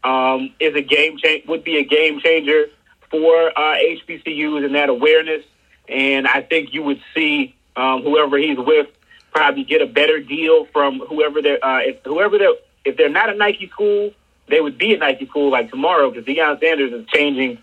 um, 0.03 0.53
is 0.59 0.75
a 0.75 0.81
game 0.81 1.17
change 1.17 1.47
would 1.47 1.63
be 1.63 1.77
a 1.77 1.83
game 1.83 2.19
changer 2.19 2.65
for 3.09 3.49
uh, 3.57 3.75
HBCUs 3.75 4.65
and 4.65 4.75
that 4.75 4.89
awareness. 4.89 5.43
And 5.87 6.27
I 6.27 6.41
think 6.41 6.73
you 6.73 6.83
would 6.83 7.01
see 7.15 7.55
um, 7.75 8.03
whoever 8.03 8.37
he's 8.37 8.57
with 8.57 8.87
probably 9.33 9.63
get 9.63 9.81
a 9.81 9.85
better 9.85 10.19
deal 10.19 10.65
from 10.65 10.99
whoever 10.99 11.41
they're 11.41 11.63
uh, 11.63 11.79
if 11.79 11.97
whoever 12.03 12.37
they're 12.37 12.55
if 12.85 12.97
they're 12.97 13.09
not 13.09 13.29
a 13.29 13.35
Nike 13.35 13.69
school, 13.69 14.11
they 14.47 14.61
would 14.61 14.77
be 14.77 14.93
a 14.93 14.97
Nike 14.97 15.27
school 15.27 15.51
like 15.51 15.69
tomorrow 15.69 16.09
because 16.09 16.25
Deion 16.25 16.59
Sanders 16.59 16.91
is 16.91 17.05
changing 17.07 17.59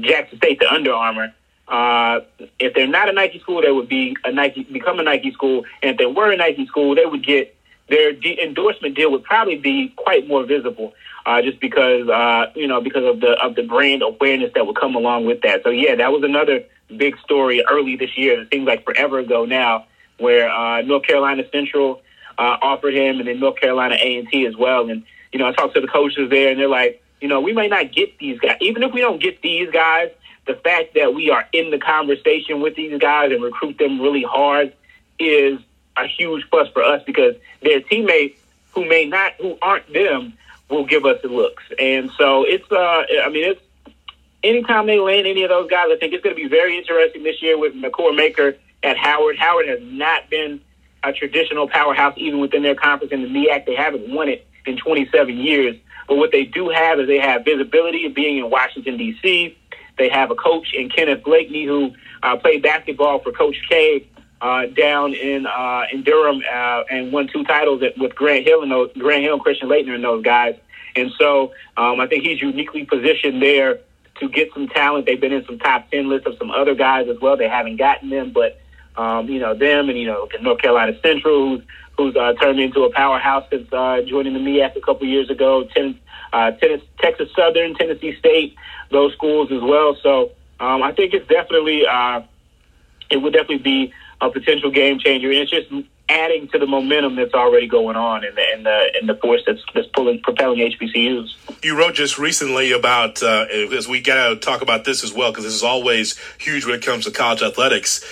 Jackson 0.00 0.38
State 0.38 0.60
to 0.60 0.72
Under 0.72 0.92
Armour. 0.92 1.34
Uh, 1.68 2.20
if 2.60 2.74
they're 2.74 2.86
not 2.86 3.08
a 3.08 3.12
Nike 3.12 3.40
school, 3.40 3.60
they 3.60 3.72
would 3.72 3.88
be 3.88 4.16
a 4.24 4.32
Nike 4.32 4.62
become 4.64 5.00
a 5.00 5.02
Nike 5.02 5.32
school, 5.32 5.64
and 5.82 5.92
if 5.92 5.98
they 5.98 6.06
were 6.06 6.30
a 6.30 6.36
Nike 6.36 6.66
school, 6.66 6.94
they 6.94 7.04
would 7.04 7.24
get 7.24 7.55
their 7.88 8.12
de- 8.12 8.40
endorsement 8.42 8.96
deal 8.96 9.10
would 9.12 9.24
probably 9.24 9.56
be 9.56 9.92
quite 9.96 10.26
more 10.26 10.44
visible, 10.44 10.94
uh, 11.24 11.42
just 11.42 11.60
because 11.60 12.08
uh, 12.08 12.50
you 12.54 12.66
know 12.66 12.80
because 12.80 13.04
of 13.04 13.20
the 13.20 13.32
of 13.42 13.54
the 13.54 13.62
brand 13.62 14.02
awareness 14.02 14.52
that 14.54 14.66
would 14.66 14.76
come 14.76 14.94
along 14.94 15.26
with 15.26 15.42
that. 15.42 15.62
So 15.62 15.70
yeah, 15.70 15.94
that 15.96 16.12
was 16.12 16.22
another 16.24 16.64
big 16.96 17.18
story 17.18 17.64
early 17.70 17.96
this 17.96 18.16
year. 18.16 18.40
It 18.40 18.48
seems 18.52 18.66
like 18.66 18.84
forever 18.84 19.18
ago 19.18 19.44
now, 19.44 19.86
where 20.18 20.48
uh, 20.50 20.82
North 20.82 21.04
Carolina 21.04 21.44
Central 21.52 22.02
uh, 22.38 22.56
offered 22.62 22.94
him, 22.94 23.18
and 23.18 23.28
then 23.28 23.40
North 23.40 23.60
Carolina 23.60 23.96
A 24.00 24.18
and 24.18 24.28
T 24.28 24.46
as 24.46 24.56
well. 24.56 24.88
And 24.88 25.04
you 25.32 25.38
know, 25.38 25.46
I 25.46 25.52
talked 25.52 25.74
to 25.74 25.80
the 25.80 25.88
coaches 25.88 26.30
there, 26.30 26.50
and 26.50 26.58
they're 26.58 26.68
like, 26.68 27.02
you 27.20 27.28
know, 27.28 27.40
we 27.40 27.52
may 27.52 27.68
not 27.68 27.92
get 27.92 28.18
these 28.18 28.38
guys, 28.40 28.56
even 28.60 28.82
if 28.82 28.92
we 28.92 29.00
don't 29.00 29.22
get 29.22 29.42
these 29.42 29.70
guys. 29.70 30.10
The 30.46 30.54
fact 30.54 30.94
that 30.94 31.12
we 31.12 31.28
are 31.30 31.44
in 31.52 31.72
the 31.72 31.78
conversation 31.78 32.60
with 32.60 32.76
these 32.76 32.96
guys 33.00 33.32
and 33.32 33.42
recruit 33.42 33.78
them 33.78 34.00
really 34.00 34.22
hard 34.22 34.72
is 35.18 35.58
a 35.96 36.06
huge 36.06 36.44
plus 36.50 36.68
for 36.68 36.82
us 36.82 37.02
because 37.04 37.36
their 37.62 37.80
teammates 37.80 38.40
who 38.72 38.86
may 38.88 39.06
not, 39.06 39.32
who 39.40 39.58
aren't 39.62 39.90
them, 39.92 40.34
will 40.68 40.84
give 40.84 41.04
us 41.04 41.20
the 41.22 41.28
looks. 41.28 41.62
And 41.78 42.10
so 42.18 42.44
it's, 42.44 42.70
uh, 42.70 43.04
I 43.24 43.28
mean, 43.30 43.50
it's 43.50 43.60
anytime 44.42 44.86
they 44.86 44.98
land 44.98 45.26
any 45.26 45.42
of 45.42 45.48
those 45.48 45.70
guys, 45.70 45.88
I 45.90 45.96
think 45.96 46.12
it's 46.12 46.22
going 46.22 46.36
to 46.36 46.42
be 46.42 46.48
very 46.48 46.76
interesting 46.76 47.22
this 47.22 47.42
year 47.42 47.58
with 47.58 47.74
Makur 47.74 48.14
Maker 48.14 48.56
at 48.82 48.96
Howard. 48.96 49.38
Howard 49.38 49.68
has 49.68 49.80
not 49.82 50.28
been 50.30 50.60
a 51.02 51.12
traditional 51.12 51.68
powerhouse 51.68 52.14
even 52.16 52.40
within 52.40 52.62
their 52.62 52.74
conference 52.74 53.12
in 53.12 53.22
the 53.22 53.28
MEAC. 53.28 53.66
They 53.66 53.74
haven't 53.74 54.12
won 54.12 54.28
it 54.28 54.46
in 54.66 54.76
27 54.76 55.36
years. 55.36 55.76
But 56.08 56.16
what 56.16 56.32
they 56.32 56.44
do 56.44 56.68
have 56.68 57.00
is 57.00 57.08
they 57.08 57.18
have 57.18 57.44
visibility 57.44 58.06
of 58.06 58.14
being 58.14 58.38
in 58.38 58.50
Washington, 58.50 58.96
D.C. 58.96 59.56
They 59.98 60.08
have 60.08 60.30
a 60.30 60.34
coach 60.34 60.72
in 60.74 60.88
Kenneth 60.88 61.24
Blakeney 61.24 61.64
who 61.64 61.92
uh, 62.22 62.36
played 62.36 62.62
basketball 62.62 63.20
for 63.20 63.32
Coach 63.32 63.56
K 63.68 64.06
uh, 64.40 64.66
down 64.66 65.14
in 65.14 65.46
uh, 65.46 65.84
in 65.92 66.02
Durham 66.02 66.42
uh, 66.52 66.82
and 66.90 67.12
won 67.12 67.28
two 67.28 67.44
titles 67.44 67.82
with 67.96 68.14
Grant 68.14 68.46
Hill 68.46 68.62
and 68.62 68.70
those 68.70 68.92
Grant 68.92 69.22
Hill, 69.22 69.34
and 69.34 69.42
Christian 69.42 69.68
Laettner, 69.68 69.94
and 69.94 70.04
those 70.04 70.22
guys. 70.22 70.56
And 70.94 71.10
so 71.18 71.52
um, 71.76 72.00
I 72.00 72.06
think 72.06 72.24
he's 72.24 72.40
uniquely 72.40 72.84
positioned 72.84 73.42
there 73.42 73.78
to 74.20 74.28
get 74.28 74.52
some 74.54 74.68
talent. 74.68 75.06
They've 75.06 75.20
been 75.20 75.32
in 75.32 75.44
some 75.44 75.58
top 75.58 75.90
ten 75.90 76.08
lists 76.08 76.26
of 76.26 76.36
some 76.38 76.50
other 76.50 76.74
guys 76.74 77.08
as 77.08 77.18
well. 77.20 77.36
They 77.36 77.48
haven't 77.48 77.76
gotten 77.76 78.10
them, 78.10 78.32
but 78.32 78.58
um, 78.96 79.28
you 79.28 79.38
know 79.38 79.54
them, 79.54 79.88
and 79.88 79.98
you 79.98 80.06
know 80.06 80.28
North 80.40 80.60
Carolina 80.60 80.98
Central, 81.02 81.56
who's 81.56 81.66
who's 81.96 82.16
uh, 82.16 82.34
turned 82.34 82.60
into 82.60 82.84
a 82.84 82.92
powerhouse 82.92 83.44
since 83.50 83.70
uh, 83.72 84.02
joining 84.06 84.34
the 84.34 84.40
MEAC 84.40 84.76
a 84.76 84.80
couple 84.80 85.06
years 85.06 85.30
ago. 85.30 85.64
Ten, 85.64 85.98
uh, 86.32 86.50
tennis, 86.52 86.82
Texas 86.98 87.30
Southern, 87.34 87.74
Tennessee 87.74 88.16
State, 88.18 88.54
those 88.90 89.12
schools 89.14 89.50
as 89.50 89.62
well. 89.62 89.96
So 90.02 90.32
um, 90.60 90.82
I 90.82 90.92
think 90.92 91.14
it's 91.14 91.26
definitely 91.26 91.86
uh, 91.86 92.22
it 93.10 93.18
would 93.18 93.32
definitely 93.32 93.58
be 93.58 93.92
a 94.20 94.30
potential 94.30 94.70
game 94.70 94.98
changer, 94.98 95.30
and 95.30 95.38
it's 95.38 95.50
just 95.50 95.70
adding 96.08 96.48
to 96.48 96.58
the 96.58 96.66
momentum 96.66 97.16
that's 97.16 97.34
already 97.34 97.66
going 97.66 97.96
on 97.96 98.24
in 98.24 98.34
the 98.34 98.52
in 98.54 98.62
the 98.62 98.98
in 99.00 99.06
the 99.06 99.14
force 99.16 99.42
that's 99.46 99.62
that's 99.74 99.88
pulling 99.88 100.20
propelling 100.22 100.58
HBCUs. 100.58 101.64
You 101.64 101.78
wrote 101.78 101.94
just 101.94 102.18
recently 102.18 102.72
about 102.72 103.22
uh, 103.22 103.46
because 103.50 103.88
we 103.88 104.00
got 104.00 104.28
to 104.28 104.36
talk 104.36 104.62
about 104.62 104.84
this 104.84 105.02
as 105.02 105.12
well 105.12 105.32
because 105.32 105.44
this 105.44 105.54
is 105.54 105.62
always 105.62 106.18
huge 106.38 106.64
when 106.64 106.74
it 106.74 106.84
comes 106.84 107.04
to 107.04 107.10
college 107.10 107.42
athletics. 107.42 108.04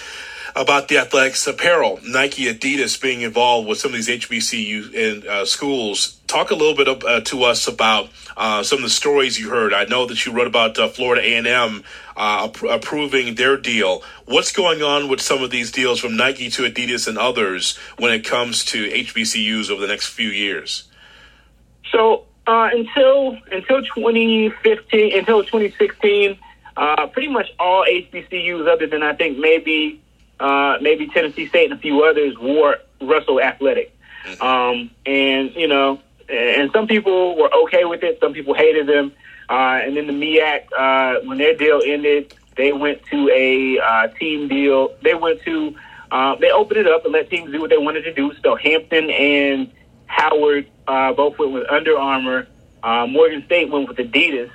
About 0.56 0.86
the 0.86 0.98
athletics 0.98 1.44
apparel, 1.48 1.98
Nike, 2.06 2.44
Adidas 2.44 3.00
being 3.02 3.22
involved 3.22 3.66
with 3.66 3.78
some 3.78 3.90
of 3.90 3.96
these 3.96 4.08
HBCU 4.08 4.94
in 4.94 5.28
uh, 5.28 5.44
schools. 5.44 6.20
Talk 6.26 6.50
a 6.50 6.54
little 6.54 6.74
bit 6.74 6.88
of, 6.88 7.04
uh, 7.04 7.20
to 7.22 7.44
us 7.44 7.68
about 7.68 8.10
uh, 8.36 8.62
some 8.62 8.78
of 8.78 8.84
the 8.84 8.90
stories 8.90 9.38
you 9.38 9.50
heard. 9.50 9.72
I 9.72 9.84
know 9.84 10.06
that 10.06 10.24
you 10.24 10.32
wrote 10.32 10.46
about 10.46 10.78
uh, 10.78 10.88
Florida 10.88 11.22
A 11.22 11.36
and 11.36 11.46
M 11.46 11.84
uh, 12.16 12.48
approving 12.68 13.34
their 13.34 13.56
deal. 13.56 14.02
What's 14.24 14.52
going 14.52 14.82
on 14.82 15.08
with 15.08 15.20
some 15.20 15.42
of 15.42 15.50
these 15.50 15.70
deals 15.70 16.00
from 16.00 16.16
Nike 16.16 16.50
to 16.50 16.62
Adidas 16.62 17.06
and 17.06 17.18
others 17.18 17.76
when 17.98 18.12
it 18.12 18.24
comes 18.24 18.64
to 18.66 18.88
HBCUs 18.88 19.70
over 19.70 19.80
the 19.80 19.86
next 19.86 20.08
few 20.08 20.28
years? 20.28 20.84
So 21.92 22.24
uh, 22.46 22.70
until 22.72 23.38
until 23.52 23.82
2015, 23.82 25.18
until 25.18 25.42
2016, 25.44 26.38
uh, 26.76 27.06
pretty 27.08 27.28
much 27.28 27.52
all 27.58 27.84
HBCUs, 27.84 28.68
other 28.68 28.86
than 28.86 29.02
I 29.02 29.14
think 29.14 29.38
maybe 29.38 30.02
uh, 30.40 30.78
maybe 30.80 31.08
Tennessee 31.08 31.48
State 31.48 31.70
and 31.70 31.78
a 31.78 31.82
few 31.82 32.04
others, 32.04 32.36
wore 32.38 32.78
Russell 33.00 33.40
Athletic. 33.40 33.96
Um, 34.40 34.90
and 35.04 35.54
you 35.54 35.68
know, 35.68 36.00
and 36.28 36.70
some 36.72 36.86
people 36.86 37.36
were 37.36 37.52
okay 37.64 37.84
with 37.84 38.02
it. 38.02 38.18
Some 38.20 38.32
people 38.32 38.54
hated 38.54 38.86
them. 38.86 39.12
Uh, 39.48 39.80
and 39.82 39.96
then 39.96 40.06
the 40.06 40.12
MEAC, 40.12 40.66
uh, 40.76 41.20
when 41.26 41.38
their 41.38 41.54
deal 41.54 41.80
ended, 41.84 42.34
they 42.56 42.72
went 42.72 43.04
to 43.06 43.28
a 43.30 43.78
uh, 43.78 44.08
team 44.18 44.48
deal. 44.48 44.94
They 45.02 45.14
went 45.14 45.42
to 45.42 45.74
uh, 46.10 46.36
they 46.36 46.50
opened 46.50 46.78
it 46.78 46.86
up 46.86 47.04
and 47.04 47.12
let 47.12 47.28
teams 47.28 47.50
do 47.50 47.60
what 47.60 47.70
they 47.70 47.76
wanted 47.76 48.02
to 48.02 48.14
do. 48.14 48.32
So 48.42 48.54
Hampton 48.54 49.10
and 49.10 49.70
Howard 50.06 50.68
uh, 50.86 51.12
both 51.12 51.38
went 51.38 51.52
with 51.52 51.68
Under 51.68 51.98
Armour. 51.98 52.46
Uh, 52.84 53.06
Morgan 53.08 53.44
State 53.46 53.68
went 53.70 53.88
with 53.88 53.96
Adidas, 53.96 54.50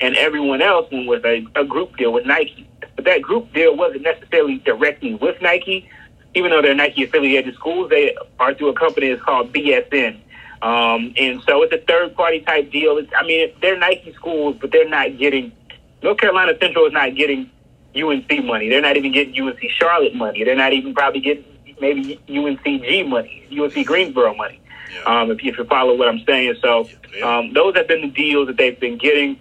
and 0.00 0.16
everyone 0.16 0.62
else 0.62 0.88
went 0.92 1.08
with 1.08 1.24
a, 1.24 1.44
a 1.56 1.64
group 1.64 1.96
deal 1.96 2.12
with 2.12 2.26
Nike. 2.26 2.68
But 2.94 3.06
that 3.06 3.22
group 3.22 3.52
deal 3.52 3.76
wasn't 3.76 4.02
necessarily 4.02 4.58
directly 4.58 5.14
with 5.14 5.40
Nike, 5.42 5.88
even 6.34 6.50
though 6.50 6.62
they're 6.62 6.74
Nike 6.76 7.02
affiliated 7.02 7.54
schools. 7.54 7.90
They 7.90 8.16
are 8.38 8.54
through 8.54 8.68
a 8.68 8.74
company 8.74 9.08
that's 9.08 9.22
called 9.22 9.52
BSN. 9.52 10.20
Um, 10.62 11.14
and 11.16 11.42
so 11.48 11.62
it's 11.62 11.72
a 11.72 11.78
third 11.78 12.14
party 12.14 12.40
type 12.40 12.70
deal. 12.70 12.98
It's, 12.98 13.10
I 13.16 13.24
mean, 13.24 13.52
they're 13.62 13.78
Nike 13.78 14.12
schools, 14.14 14.56
but 14.60 14.70
they're 14.70 14.88
not 14.88 15.16
getting, 15.16 15.52
North 16.02 16.18
Carolina 16.18 16.52
Central 16.60 16.86
is 16.86 16.92
not 16.92 17.14
getting 17.14 17.50
UNC 17.96 18.44
money. 18.44 18.68
They're 18.68 18.82
not 18.82 18.96
even 18.96 19.12
getting 19.12 19.40
UNC 19.40 19.60
Charlotte 19.70 20.14
money. 20.14 20.44
They're 20.44 20.56
not 20.56 20.72
even 20.72 20.94
probably 20.94 21.20
getting 21.20 21.44
maybe 21.80 22.20
UNCG 22.28 23.08
money, 23.08 23.46
UNC 23.50 23.86
Greensboro 23.86 24.34
money. 24.34 24.60
Um, 25.06 25.30
if, 25.30 25.42
you, 25.42 25.52
if 25.52 25.58
you 25.58 25.64
follow 25.64 25.96
what 25.96 26.08
I'm 26.08 26.22
saying, 26.26 26.56
so 26.60 26.88
um, 27.22 27.52
those 27.52 27.74
have 27.76 27.88
been 27.88 28.02
the 28.02 28.10
deals 28.10 28.48
that 28.48 28.56
they've 28.56 28.78
been 28.78 28.98
getting. 28.98 29.38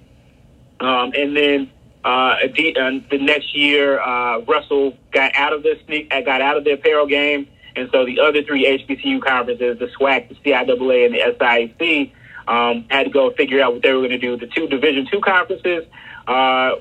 Um, 0.80 1.12
and 1.16 1.36
then 1.36 1.72
uh, 2.06 2.38
Adi- 2.44 2.78
uh, 2.78 3.00
the 3.12 3.18
next 3.18 3.56
year, 3.56 4.00
uh, 4.00 4.40
Russell 4.42 4.98
got 5.12 5.36
out 5.36 5.54
of 5.54 5.64
the 5.64 5.78
sneak, 5.86 6.10
got 6.10 6.42
out 6.42 6.56
of 6.56 6.64
the 6.64 6.72
apparel 6.72 7.08
game, 7.08 7.48
and 7.76 7.90
so 7.92 8.06
the 8.06 8.20
other 8.20 8.44
three 8.44 8.66
HBCU 8.66 9.22
conferences, 9.22 9.80
the 9.80 9.88
SWAC, 9.88 10.30
the 10.30 10.36
CIAA, 10.36 11.06
and 11.06 11.14
the 11.16 11.36
SIAC, 11.40 12.12
um, 12.48 12.86
had 12.90 13.04
to 13.04 13.10
go 13.10 13.32
figure 13.32 13.62
out 13.62 13.74
what 13.74 13.84
they 13.84 13.94
were 13.94 14.00
going 14.00 14.10
to 14.12 14.18
do. 14.18 14.38
The 14.38 14.48
two 14.48 14.68
Division 14.68 15.08
two 15.12 15.22
conferences, 15.22 15.86
uh, 16.28 16.76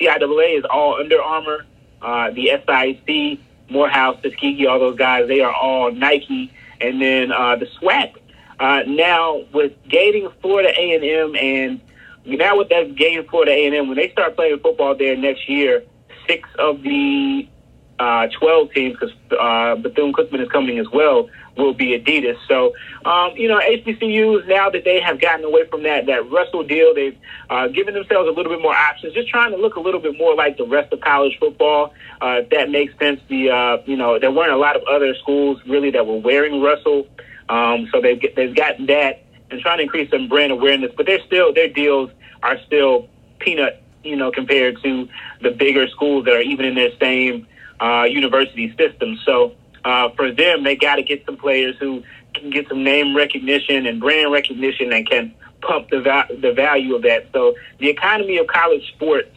CIAA 0.00 0.58
is 0.58 0.64
all 0.68 0.96
Under 1.00 1.22
Armour. 1.22 1.64
Uh, 2.02 2.30
the 2.32 2.50
SIAC, 2.66 3.38
Morehouse, 3.70 4.20
Tuskegee, 4.22 4.66
all 4.66 4.78
those 4.78 4.98
guys, 4.98 5.26
they 5.28 5.40
are 5.40 5.54
all 5.54 5.90
Nike. 5.92 6.52
And 6.80 7.00
then 7.00 7.32
uh, 7.32 7.56
the 7.56 7.66
SWAC, 7.80 8.14
uh, 8.60 8.82
now 8.86 9.44
with 9.52 9.72
gating 9.88 10.30
Florida 10.42 10.70
A 10.76 10.94
and 10.94 11.80
now 12.26 12.56
with 12.56 12.68
that 12.68 12.94
gating 12.96 13.26
Florida 13.28 13.52
A 13.52 13.66
and 13.66 13.74
M, 13.74 13.88
when 13.88 13.96
they 13.96 14.10
start 14.10 14.36
playing 14.36 14.58
football 14.60 14.94
there 14.94 15.16
next 15.16 15.48
year, 15.48 15.82
six 16.26 16.48
of 16.58 16.82
the 16.82 17.48
uh, 17.98 18.26
12 18.38 18.72
teams, 18.72 18.96
because 18.98 19.14
uh, 19.38 19.76
Bethune 19.76 20.12
Cookman 20.12 20.42
is 20.42 20.48
coming 20.48 20.78
as 20.78 20.86
well, 20.92 21.28
will 21.56 21.74
be 21.74 21.98
Adidas. 21.98 22.36
So, 22.48 22.74
um, 23.04 23.36
you 23.36 23.48
know, 23.48 23.60
HBCUs 23.60 24.48
now 24.48 24.70
that 24.70 24.84
they 24.84 25.00
have 25.00 25.20
gotten 25.20 25.44
away 25.44 25.66
from 25.68 25.84
that 25.84 26.06
that 26.06 26.30
Russell 26.30 26.64
deal, 26.64 26.94
they've 26.94 27.16
uh, 27.50 27.68
given 27.68 27.94
themselves 27.94 28.28
a 28.28 28.32
little 28.32 28.52
bit 28.52 28.60
more 28.60 28.74
options, 28.74 29.14
just 29.14 29.28
trying 29.28 29.52
to 29.52 29.56
look 29.56 29.76
a 29.76 29.80
little 29.80 30.00
bit 30.00 30.18
more 30.18 30.34
like 30.34 30.56
the 30.56 30.66
rest 30.66 30.92
of 30.92 31.00
college 31.00 31.36
football. 31.38 31.94
Uh, 32.20 32.40
if 32.42 32.50
that 32.50 32.70
makes 32.70 32.96
sense. 32.98 33.20
The 33.28 33.50
uh, 33.50 33.82
you 33.86 33.96
know 33.96 34.18
there 34.18 34.30
weren't 34.30 34.52
a 34.52 34.56
lot 34.56 34.76
of 34.76 34.82
other 34.84 35.14
schools 35.14 35.60
really 35.66 35.90
that 35.90 36.06
were 36.06 36.18
wearing 36.18 36.60
Russell, 36.60 37.06
um, 37.48 37.88
so 37.92 38.00
they've 38.00 38.20
they've 38.34 38.54
gotten 38.54 38.86
that 38.86 39.24
and 39.50 39.60
trying 39.60 39.78
to 39.78 39.84
increase 39.84 40.10
some 40.10 40.28
brand 40.28 40.52
awareness. 40.52 40.92
But 40.96 41.06
they're 41.06 41.24
still 41.26 41.52
their 41.52 41.68
deals 41.68 42.10
are 42.42 42.58
still 42.66 43.08
peanut, 43.38 43.82
you 44.02 44.16
know, 44.16 44.30
compared 44.30 44.82
to 44.82 45.08
the 45.42 45.50
bigger 45.50 45.88
schools 45.88 46.24
that 46.24 46.34
are 46.34 46.40
even 46.40 46.66
in 46.66 46.74
their 46.74 46.90
same 46.98 47.46
uh, 47.80 48.04
university 48.04 48.74
system. 48.76 49.18
So 49.24 49.54
uh, 49.84 50.10
for 50.10 50.32
them, 50.32 50.64
they 50.64 50.76
got 50.76 50.96
to 50.96 51.02
get 51.02 51.24
some 51.26 51.36
players 51.36 51.76
who 51.78 52.02
can 52.34 52.50
get 52.50 52.68
some 52.68 52.82
name 52.82 53.16
recognition 53.16 53.86
and 53.86 54.00
brand 54.00 54.32
recognition 54.32 54.92
and 54.92 55.08
can 55.08 55.34
pump 55.60 55.90
the 55.90 56.00
va- 56.00 56.28
the 56.40 56.52
value 56.52 56.94
of 56.94 57.02
that. 57.02 57.28
So 57.32 57.54
the 57.78 57.88
economy 57.88 58.38
of 58.38 58.46
college 58.46 58.86
sports 58.94 59.30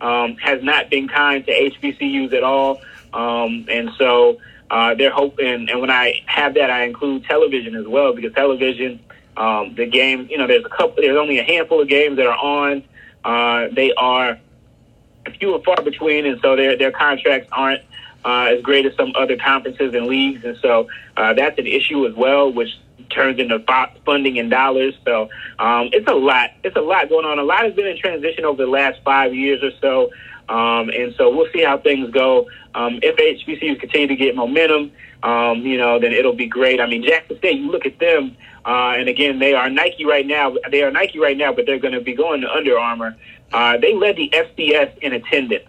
um, 0.00 0.36
has 0.36 0.62
not 0.62 0.90
been 0.90 1.08
kind 1.08 1.44
to 1.46 1.52
HBCUs 1.52 2.32
at 2.32 2.42
all, 2.42 2.80
um, 3.12 3.66
and 3.68 3.90
so 3.98 4.38
uh, 4.70 4.94
they're 4.94 5.12
hoping. 5.12 5.68
And 5.68 5.80
when 5.80 5.90
I 5.90 6.22
have 6.26 6.54
that, 6.54 6.70
I 6.70 6.84
include 6.84 7.24
television 7.24 7.74
as 7.74 7.86
well 7.86 8.14
because 8.14 8.32
television, 8.34 9.00
um, 9.36 9.74
the 9.74 9.86
game, 9.86 10.28
you 10.30 10.38
know, 10.38 10.46
there's 10.46 10.64
a 10.64 10.68
couple, 10.68 10.96
there's 10.96 11.16
only 11.16 11.38
a 11.38 11.44
handful 11.44 11.80
of 11.80 11.88
games 11.88 12.16
that 12.16 12.26
are 12.26 12.38
on. 12.38 12.84
Uh, 13.24 13.68
they 13.74 13.92
are 13.94 14.38
few 15.38 15.54
and 15.54 15.64
far 15.64 15.80
between, 15.82 16.26
and 16.26 16.40
so 16.40 16.56
their 16.56 16.76
their 16.76 16.92
contracts 16.92 17.48
aren't 17.52 17.82
uh, 18.24 18.54
as 18.56 18.62
great 18.62 18.86
as 18.86 18.94
some 18.96 19.12
other 19.16 19.36
conferences 19.36 19.94
and 19.94 20.06
leagues, 20.06 20.44
and 20.44 20.56
so 20.62 20.88
uh, 21.16 21.34
that's 21.34 21.58
an 21.58 21.66
issue 21.66 22.06
as 22.06 22.14
well, 22.14 22.52
which 22.52 22.70
turns 23.10 23.38
into 23.38 23.62
funding 24.04 24.36
in 24.36 24.48
dollars. 24.48 24.94
So 25.04 25.28
um, 25.58 25.90
it's 25.92 26.08
a 26.08 26.14
lot. 26.14 26.50
It's 26.62 26.76
a 26.76 26.80
lot 26.80 27.08
going 27.08 27.26
on. 27.26 27.38
A 27.38 27.44
lot 27.44 27.64
has 27.64 27.74
been 27.74 27.86
in 27.86 27.98
transition 27.98 28.44
over 28.44 28.64
the 28.64 28.70
last 28.70 29.00
five 29.04 29.34
years 29.34 29.62
or 29.62 29.70
so, 29.80 30.10
um, 30.52 30.90
and 30.90 31.14
so 31.16 31.34
we'll 31.34 31.50
see 31.52 31.62
how 31.62 31.78
things 31.78 32.10
go. 32.10 32.48
Um, 32.74 32.98
if 33.02 33.16
HBCUs 33.16 33.78
continue 33.78 34.08
to 34.08 34.16
get 34.16 34.34
momentum, 34.34 34.92
um, 35.22 35.60
you 35.60 35.78
know, 35.78 35.98
then 35.98 36.12
it'll 36.12 36.34
be 36.34 36.46
great. 36.46 36.80
I 36.80 36.86
mean, 36.86 37.02
Jackson 37.02 37.38
State. 37.38 37.58
You 37.58 37.70
look 37.70 37.86
at 37.86 37.98
them. 37.98 38.36
Uh, 38.64 38.94
and 38.96 39.10
again, 39.10 39.38
they 39.38 39.52
are 39.52 39.68
Nike 39.68 40.06
right 40.06 40.26
now. 40.26 40.54
They 40.70 40.82
are 40.82 40.90
Nike 40.90 41.18
right 41.18 41.36
now, 41.36 41.52
but 41.52 41.66
they're 41.66 41.78
going 41.78 41.92
to 41.92 42.00
be 42.00 42.14
going 42.14 42.40
to 42.40 42.50
Under 42.50 42.78
Armour. 42.78 43.14
Uh, 43.54 43.76
they 43.78 43.94
led 43.94 44.16
the 44.16 44.28
FCS 44.30 44.98
in 44.98 45.12
attendance 45.12 45.68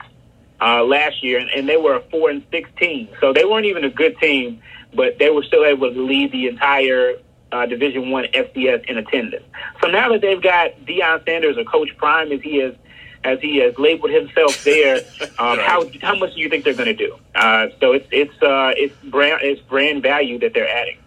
uh, 0.59 0.83
last 0.83 1.23
year, 1.23 1.37
and, 1.37 1.49
and 1.51 1.69
they 1.69 1.77
were 1.77 1.95
a 1.95 2.01
four 2.09 2.31
and 2.31 2.43
sixteen. 2.49 3.07
So 3.21 3.31
they 3.31 3.45
weren't 3.45 3.67
even 3.67 3.83
a 3.83 3.91
good 3.91 4.17
team, 4.17 4.59
but 4.95 5.19
they 5.19 5.29
were 5.29 5.43
still 5.43 5.63
able 5.63 5.93
to 5.93 6.03
lead 6.03 6.31
the 6.31 6.47
entire 6.47 7.13
uh, 7.51 7.67
Division 7.67 8.09
One 8.09 8.25
FCS 8.25 8.85
in 8.85 8.97
attendance. 8.97 9.45
So 9.81 9.87
now 9.87 10.11
that 10.11 10.21
they've 10.21 10.41
got 10.41 10.71
Deion 10.87 11.23
Sanders 11.25 11.59
or 11.59 11.63
Coach 11.63 11.95
Prime, 11.97 12.31
as 12.31 12.41
he 12.41 12.57
is 12.57 12.75
as 13.23 13.39
he 13.39 13.57
has 13.57 13.77
labeled 13.77 14.11
himself 14.11 14.63
there, 14.63 14.97
um, 15.37 15.59
how 15.59 15.87
how 16.01 16.15
much 16.15 16.33
do 16.33 16.41
you 16.41 16.49
think 16.49 16.63
they're 16.63 16.73
going 16.73 16.85
to 16.85 16.93
do? 16.95 17.15
Uh, 17.35 17.67
so 17.79 17.91
it's 17.91 18.07
it's 18.09 18.41
uh, 18.41 18.73
it's 18.75 18.95
brand 19.11 19.41
it's 19.43 19.61
brand 19.61 20.01
value 20.01 20.39
that 20.39 20.55
they're 20.55 20.67
adding. 20.67 20.97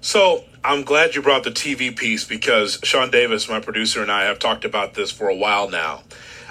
So 0.00 0.44
I'm 0.64 0.82
glad 0.82 1.14
you 1.14 1.22
brought 1.22 1.44
the 1.44 1.50
TV 1.50 1.96
piece 1.96 2.24
because 2.24 2.78
Sean 2.82 3.10
Davis, 3.10 3.48
my 3.48 3.60
producer, 3.60 4.02
and 4.02 4.10
I 4.10 4.24
have 4.24 4.38
talked 4.38 4.64
about 4.64 4.94
this 4.94 5.10
for 5.10 5.28
a 5.28 5.34
while 5.34 5.70
now. 5.70 6.02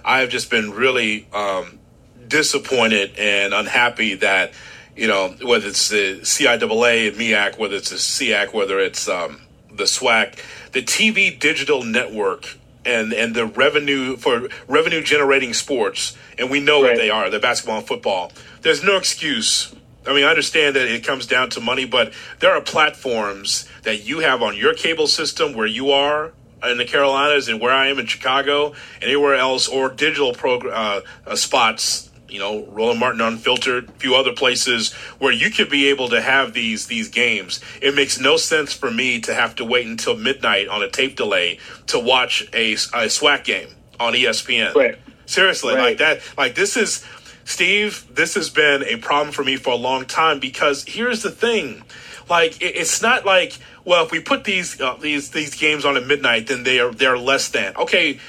I 0.03 0.19
have 0.19 0.29
just 0.29 0.49
been 0.49 0.71
really 0.71 1.27
um, 1.33 1.79
disappointed 2.27 3.17
and 3.17 3.53
unhappy 3.53 4.15
that, 4.15 4.53
you 4.95 5.07
know, 5.07 5.35
whether 5.43 5.67
it's 5.67 5.89
the 5.89 6.19
CIAA 6.21 7.09
and 7.09 7.17
MEAC, 7.17 7.57
whether 7.57 7.75
it's 7.75 7.89
the 7.89 7.97
SEAC, 7.97 8.53
whether 8.53 8.79
it's 8.79 9.09
um, 9.09 9.41
the 9.71 9.83
SWAC, 9.83 10.39
the 10.71 10.81
TV 10.81 11.37
digital 11.37 11.83
network 11.83 12.57
and 12.85 13.11
and 13.11 13.35
the 13.35 13.45
revenue 13.45 14.15
for 14.15 14.47
revenue 14.67 15.03
generating 15.03 15.53
sports, 15.53 16.17
and 16.39 16.49
we 16.49 16.61
know 16.61 16.81
right. 16.81 16.91
what 16.91 16.97
they 16.97 17.09
are, 17.09 17.29
the 17.29 17.39
basketball 17.39 17.79
and 17.79 17.87
football. 17.87 18.31
There's 18.61 18.83
no 18.83 18.95
excuse 18.95 19.75
I 20.07 20.13
mean, 20.13 20.23
I 20.23 20.29
understand 20.29 20.75
that 20.75 20.87
it 20.87 21.03
comes 21.03 21.27
down 21.27 21.49
to 21.51 21.61
money, 21.61 21.85
but 21.85 22.13
there 22.39 22.51
are 22.51 22.61
platforms 22.61 23.67
that 23.83 24.05
you 24.05 24.19
have 24.19 24.41
on 24.41 24.55
your 24.55 24.73
cable 24.73 25.07
system 25.07 25.53
where 25.53 25.67
you 25.67 25.91
are 25.91 26.33
in 26.63 26.77
the 26.77 26.85
Carolinas 26.85 27.49
and 27.49 27.59
where 27.59 27.71
I 27.71 27.87
am 27.87 27.99
in 27.99 28.05
Chicago 28.05 28.73
anywhere 29.01 29.35
else, 29.35 29.67
or 29.67 29.89
digital 29.89 30.33
program 30.33 30.73
uh, 30.75 31.01
uh, 31.29 31.35
spots. 31.35 32.09
You 32.29 32.39
know, 32.39 32.65
Roland 32.65 32.99
Martin 32.99 33.21
Unfiltered, 33.21 33.87
a 33.87 33.91
few 33.93 34.13
other 34.15 34.33
places 34.33 34.93
where 35.17 35.31
you 35.31 35.49
could 35.49 35.69
be 35.69 35.87
able 35.87 36.09
to 36.09 36.21
have 36.21 36.53
these 36.53 36.87
these 36.87 37.07
games. 37.07 37.61
It 37.81 37.95
makes 37.95 38.19
no 38.19 38.35
sense 38.35 38.73
for 38.73 38.91
me 38.91 39.21
to 39.21 39.33
have 39.33 39.55
to 39.55 39.65
wait 39.65 39.87
until 39.87 40.17
midnight 40.17 40.67
on 40.67 40.83
a 40.83 40.89
tape 40.89 41.15
delay 41.15 41.59
to 41.87 41.99
watch 41.99 42.41
a, 42.53 42.73
a 42.73 43.07
SWAC 43.07 43.45
game 43.45 43.69
on 43.99 44.13
ESPN. 44.13 44.75
Right. 44.75 44.97
Seriously, 45.25 45.75
right. 45.75 45.81
like 45.81 45.97
that. 45.99 46.21
Like 46.37 46.55
this 46.55 46.75
is 46.75 47.05
Steve, 47.47 48.05
this 48.13 48.35
has 48.35 48.49
been 48.49 48.83
a 48.83 48.97
problem 48.97 49.31
for 49.31 49.41
me 49.41 49.55
for 49.55 49.71
a 49.71 49.77
long 49.77 50.03
time 50.03 50.37
because 50.37 50.83
here's 50.85 51.23
the 51.23 51.31
thing. 51.31 51.81
Like 52.29 52.57
it's 52.59 53.01
not 53.01 53.25
like 53.25 53.57
well 53.85 54.03
if 54.03 54.11
we 54.11 54.19
put 54.19 54.43
these 54.43 54.81
uh, 54.81 54.97
these 54.99 55.31
these 55.31 55.55
games 55.55 55.85
on 55.85 55.95
at 55.95 56.05
midnight 56.05 56.47
then 56.47 56.63
they 56.63 56.81
are 56.81 56.91
they're 56.91 57.17
less 57.17 57.47
than. 57.47 57.75
Okay 57.77 58.19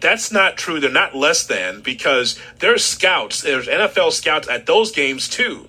that's 0.00 0.32
not 0.32 0.56
true. 0.56 0.80
They're 0.80 0.90
not 0.90 1.14
less 1.14 1.44
than 1.44 1.82
because 1.82 2.38
there's 2.60 2.82
scouts 2.82 3.42
there's 3.42 3.66
NFL 3.66 4.12
scouts 4.12 4.48
at 4.48 4.64
those 4.64 4.90
games 4.90 5.28
too 5.28 5.68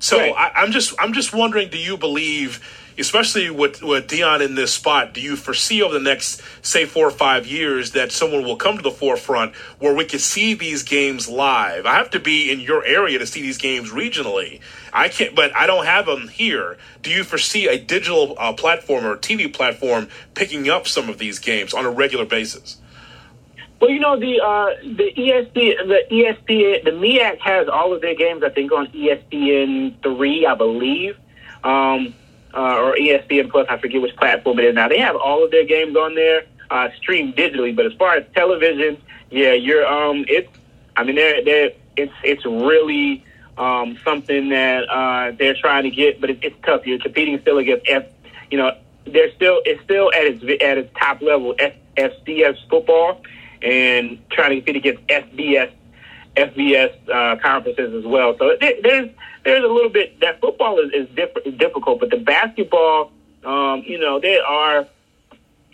so 0.00 0.18
right. 0.18 0.34
I, 0.36 0.62
I'm 0.62 0.72
just 0.72 0.94
I'm 0.98 1.12
just 1.12 1.32
wondering 1.32 1.70
do 1.70 1.78
you 1.78 1.96
believe 1.96 2.60
especially 3.00 3.50
with, 3.50 3.82
with 3.82 4.06
Deion 4.06 4.44
in 4.44 4.54
this 4.54 4.74
spot, 4.74 5.14
do 5.14 5.20
you 5.20 5.36
foresee 5.36 5.82
over 5.82 5.94
the 5.94 6.00
next, 6.00 6.42
say, 6.62 6.84
four 6.84 7.06
or 7.06 7.10
five 7.10 7.46
years 7.46 7.92
that 7.92 8.12
someone 8.12 8.44
will 8.44 8.56
come 8.56 8.76
to 8.76 8.82
the 8.82 8.90
forefront 8.90 9.54
where 9.78 9.94
we 9.94 10.04
can 10.04 10.18
see 10.18 10.54
these 10.54 10.82
games 10.82 11.28
live? 11.28 11.86
I 11.86 11.94
have 11.94 12.10
to 12.10 12.20
be 12.20 12.52
in 12.52 12.60
your 12.60 12.84
area 12.84 13.18
to 13.18 13.26
see 13.26 13.42
these 13.42 13.58
games 13.58 13.90
regionally. 13.90 14.60
I 14.92 15.08
can't, 15.08 15.34
but 15.34 15.54
I 15.56 15.66
don't 15.66 15.86
have 15.86 16.06
them 16.06 16.28
here. 16.28 16.76
Do 17.02 17.10
you 17.10 17.24
foresee 17.24 17.66
a 17.66 17.78
digital 17.78 18.34
uh, 18.38 18.52
platform 18.52 19.06
or 19.06 19.16
TV 19.16 19.52
platform 19.52 20.08
picking 20.34 20.68
up 20.68 20.86
some 20.86 21.08
of 21.08 21.18
these 21.18 21.38
games 21.38 21.72
on 21.72 21.86
a 21.86 21.90
regular 21.90 22.26
basis? 22.26 22.76
Well, 23.80 23.90
you 23.90 23.98
know 23.98 24.18
the 24.18 24.40
uh, 24.40 24.66
the 24.82 25.12
ESP 25.16 25.54
the 25.54 26.02
ESPN 26.10 26.84
the 26.84 26.90
MEAC 26.90 27.38
has 27.40 27.68
all 27.68 27.94
of 27.94 28.02
their 28.02 28.14
games. 28.14 28.42
I 28.42 28.50
think 28.50 28.72
on 28.72 28.88
ESPN 28.88 30.02
three, 30.02 30.44
I 30.46 30.54
believe. 30.54 31.16
Um, 31.64 32.14
uh, 32.54 32.80
or 32.82 32.94
ESPN 32.94 33.50
Plus. 33.50 33.66
I 33.68 33.78
forget 33.78 34.00
which 34.02 34.16
platform 34.16 34.58
it 34.58 34.64
is 34.64 34.74
now. 34.74 34.88
They 34.88 34.98
have 34.98 35.16
all 35.16 35.44
of 35.44 35.50
their 35.50 35.64
games 35.64 35.96
on 35.96 36.14
there, 36.14 36.44
uh, 36.70 36.88
streamed 36.96 37.36
digitally. 37.36 37.74
But 37.74 37.86
as 37.86 37.92
far 37.94 38.16
as 38.16 38.24
television, 38.34 39.00
yeah, 39.30 39.52
you're 39.52 39.86
um, 39.86 40.24
it's. 40.28 40.48
I 40.96 41.04
mean, 41.04 41.16
they're 41.16 41.44
they're 41.44 41.70
it's 41.96 42.12
it's 42.22 42.44
really 42.44 43.24
um 43.56 43.98
something 44.04 44.48
that 44.50 44.88
uh 44.88 45.32
they're 45.38 45.54
trying 45.54 45.84
to 45.84 45.90
get, 45.90 46.20
but 46.20 46.30
it, 46.30 46.38
it's 46.42 46.56
tough. 46.64 46.86
You're 46.86 46.98
competing 46.98 47.40
still 47.40 47.58
against 47.58 47.88
F. 47.88 48.04
You 48.50 48.58
know, 48.58 48.76
they're 49.06 49.32
still 49.32 49.62
it's 49.64 49.82
still 49.84 50.10
at 50.12 50.24
its 50.24 50.42
at 50.62 50.78
its 50.78 50.92
top 50.98 51.22
level, 51.22 51.54
F, 51.58 51.74
FCS 51.96 52.56
football, 52.68 53.22
and 53.62 54.18
trying 54.30 54.50
to 54.50 54.56
compete 54.56 54.76
against 54.76 55.06
FBS 55.08 55.72
FBS 56.36 56.94
uh, 57.08 57.36
conferences 57.40 57.94
as 57.94 58.04
well. 58.04 58.36
So 58.38 58.56
there, 58.60 58.74
there's 58.82 59.10
there's 59.44 59.64
a 59.64 59.68
little 59.68 59.90
bit 59.90 60.20
that 60.20 60.40
football 60.40 60.78
is, 60.78 60.92
is 60.92 61.08
diff- 61.14 61.58
difficult, 61.58 62.00
but 62.00 62.10
the 62.10 62.18
basketball, 62.18 63.10
um, 63.44 63.82
you 63.86 63.98
know, 63.98 64.20
they 64.20 64.38
are 64.38 64.86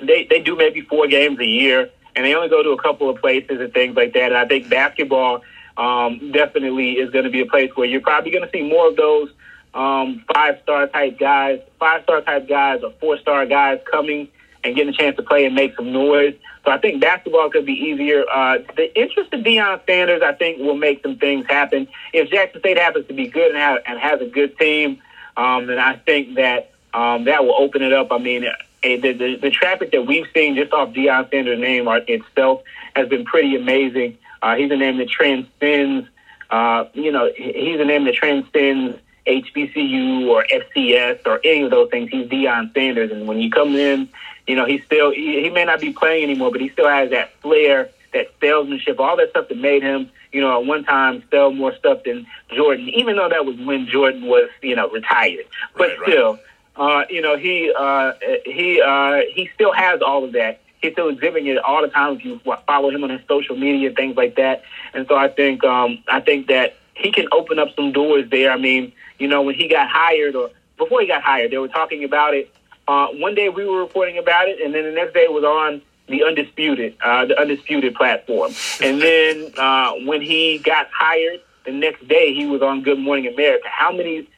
they 0.01 0.27
they 0.29 0.41
do 0.41 0.57
maybe 0.57 0.81
four 0.83 1.07
games 1.09 1.39
a 1.41 1.47
year, 1.47 1.91
and 2.15 2.25
they 2.25 2.35
only 2.35 2.49
go 2.49 2.63
to 2.63 2.71
a 2.71 2.83
couple 2.83 3.11
of 3.11 3.21
places 3.21 3.61
and 3.61 3.73
things 3.73 3.97
like 3.97 4.15
that. 4.15 4.33
And 4.33 4.37
I 4.37 4.47
think 4.47 4.69
basketball 4.69 5.43
um, 5.77 6.33
definitely 6.33 6.93
is 6.93 7.11
going 7.11 7.25
to 7.25 7.31
be 7.31 7.41
a 7.41 7.47
place 7.47 7.71
where 7.75 7.87
you're 7.87 8.01
probably 8.01 8.31
going 8.31 8.45
to 8.45 8.51
see 8.51 8.63
more 8.63 8.89
of 8.89 8.97
those 8.97 9.31
um, 9.75 10.25
five 10.33 10.59
star 10.63 10.87
type 10.87 11.19
guys, 11.19 11.61
five 11.79 12.03
star 12.05 12.23
type 12.23 12.49
guys, 12.49 12.83
or 12.83 12.93
four 13.01 13.19
star 13.19 13.47
guys 13.47 13.81
coming 13.91 14.29
and 14.65 14.75
getting 14.75 14.93
a 14.93 14.97
chance 14.97 15.17
to 15.17 15.23
play 15.23 15.45
and 15.45 15.55
make 15.55 15.77
some 15.77 15.93
noise. 15.93 16.35
So 16.67 16.73
I 16.73 16.79
think 16.79 17.01
basketball 17.01 17.49
could 17.49 17.65
be 17.65 17.75
easier. 17.75 18.25
Uh, 18.29 18.59
the 18.77 18.93
interest 19.01 19.33
of 19.33 19.45
Deion 19.45 19.81
Sanders, 19.87 20.21
I 20.21 20.33
think, 20.33 20.59
will 20.59 20.75
make 20.77 21.01
some 21.01 21.17
things 21.17 21.47
happen. 21.47 21.87
If 22.13 22.29
Jackson 22.29 22.61
State 22.61 22.77
happens 22.77 23.07
to 23.07 23.15
be 23.15 23.29
good 23.29 23.53
and, 23.53 23.57
have, 23.57 23.83
and 23.87 24.01
has 24.01 24.21
a 24.21 24.27
good 24.27 24.59
team, 24.59 25.01
um, 25.37 25.69
then 25.69 25.79
I 25.79 25.95
think 25.95 26.35
that 26.35 26.73
um, 26.93 27.27
that 27.27 27.45
will 27.45 27.55
open 27.57 27.83
it 27.83 27.93
up. 27.93 28.11
I 28.11 28.19
mean, 28.19 28.45
eh, 28.83 28.97
the, 28.97 29.13
the, 29.13 29.37
the 29.37 29.51
traffic 29.51 29.93
that 29.93 30.07
we've 30.07 30.27
seen 30.35 30.57
just 30.57 30.73
off 30.73 30.93
Deion 30.93 31.31
Sanders' 31.31 31.61
name 31.61 31.87
itself 31.87 32.63
has 32.97 33.09
been 33.09 33.25
pretty 33.25 33.55
amazing. 33.55 34.19
Uh, 34.43 34.57
he's 34.57 34.71
a 34.73 34.77
name 34.77 34.99
that 34.99 35.09
transcends, 35.09 36.09
uh, 36.51 36.87
you 36.95 37.13
know, 37.13 37.31
he's 37.37 37.79
a 37.79 37.85
name 37.85 38.07
that 38.07 38.15
transcends 38.15 38.99
HBCU 39.25 40.27
or 40.27 40.45
FCS 40.51 41.27
or 41.27 41.41
any 41.45 41.63
of 41.63 41.71
those 41.71 41.91
things. 41.91 42.11
He's 42.11 42.27
Deion 42.27 42.75
Sanders, 42.75 43.13
and 43.13 43.29
when 43.29 43.39
you 43.39 43.53
come 43.53 43.77
in, 43.77 44.09
you 44.47 44.55
know 44.57 44.65
he 44.67 44.79
still 44.81 45.11
he, 45.11 45.43
he 45.43 45.51
may 45.51 45.65
not 45.65 45.81
be 45.81 45.93
playing 45.93 46.25
anymore, 46.25 46.51
but 46.51 46.61
he 46.61 46.69
still 46.71 46.89
has 46.89 47.11
that 47.11 47.33
flair, 47.41 47.91
that 48.13 48.29
salesmanship, 48.41 48.99
all 49.01 49.17
that 49.17 49.31
stuff 49.31 49.49
that 49.49 49.59
made 49.59 49.83
him, 49.83 50.11
you 50.33 50.41
know, 50.41 50.61
at 50.61 50.67
one 50.67 50.85
time 50.85 51.23
sell 51.31 51.51
more 51.51 51.75
stuff 51.77 52.05
than 52.05 52.27
Jordan, 52.55 52.89
even 52.91 53.17
though 53.17 53.29
that 53.29 53.45
was 53.45 53.57
when 53.59 53.87
Jordan 53.87 54.27
was, 54.27 54.49
you 54.63 54.77
know, 54.77 54.89
retired. 54.91 55.47
But 55.77 55.89
Right, 55.89 55.99
right. 55.99 56.09
still, 56.09 56.39
uh, 56.77 57.05
you 57.11 57.21
know, 57.21 57.37
he 57.37 57.73
uh, 57.77 58.13
he 58.45 58.81
uh, 58.81 59.21
he 59.35 59.51
still 59.55 59.73
has 59.73 60.01
all 60.03 60.25
of 60.25 60.33
that. 60.33 60.61
He's 60.83 60.93
still 60.93 61.09
exhibiting 61.09 61.49
it 61.49 61.59
all 61.59 61.83
the 61.83 61.89
time 61.89 62.17
if 62.17 62.25
you 62.25 62.41
follow 62.67 62.91
him 62.91 63.03
on 63.03 63.11
his 63.11 63.21
social 63.27 63.57
media 63.57 63.89
and 63.89 63.97
things 63.97 64.17
like 64.17 64.37
that. 64.37 64.63
And 64.95 65.07
so 65.09 65.17
I 65.17 65.29
think 65.29 65.65
um, 65.65 65.99
I 66.09 66.21
think 66.21 66.49
that 66.49 66.77
he 66.95 67.11
can 67.11 67.27
open 67.33 67.59
up 67.59 67.75
some 67.77 67.93
doors 67.93 68.29
there. 68.31 68.51
I 68.53 68.57
mean, 68.59 68.93
you 69.19 69.27
know, 69.27 69.43
when 69.43 69.55
he 69.55 69.69
got 69.69 69.89
hired 69.89 70.37
or 70.37 70.51
before 70.77 71.01
he 71.01 71.07
got 71.07 71.23
hired, 71.23 71.51
they 71.51 71.59
were 71.59 71.69
talking 71.69 72.05
about 72.05 72.35
it. 72.35 72.53
Uh, 72.89 73.09
one 73.09 73.35
day 73.35 73.49
we 73.49 73.65
were 73.65 73.81
reporting 73.81 74.19
about 74.19 74.49
it, 74.49 74.61
and 74.61 74.75
then 74.75 74.85
the 74.85 74.93
next 74.93 75.15
day 75.15 75.25
it 75.25 75.33
was 75.33 75.45
on 75.45 75.83
the 76.09 76.23
undisputed, 76.23 76.97
uh, 77.05 77.25
the 77.27 77.39
undisputed 77.41 77.95
platform. 77.95 78.53
And 78.81 79.03
then 79.03 79.53
uh, 79.59 79.93
when 80.05 80.23
he 80.23 80.59
got 80.59 80.89
hired, 80.93 81.41
the 81.65 81.73
next 81.73 82.07
day 82.07 82.33
he 82.33 82.47
was 82.47 82.63
on 82.63 82.83
Good 82.83 82.99
Morning 82.99 83.27
America. 83.27 83.67
How 83.69 83.91
many 83.91 84.29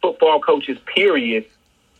football 0.00 0.40
coaches, 0.40 0.78
period, 0.86 1.44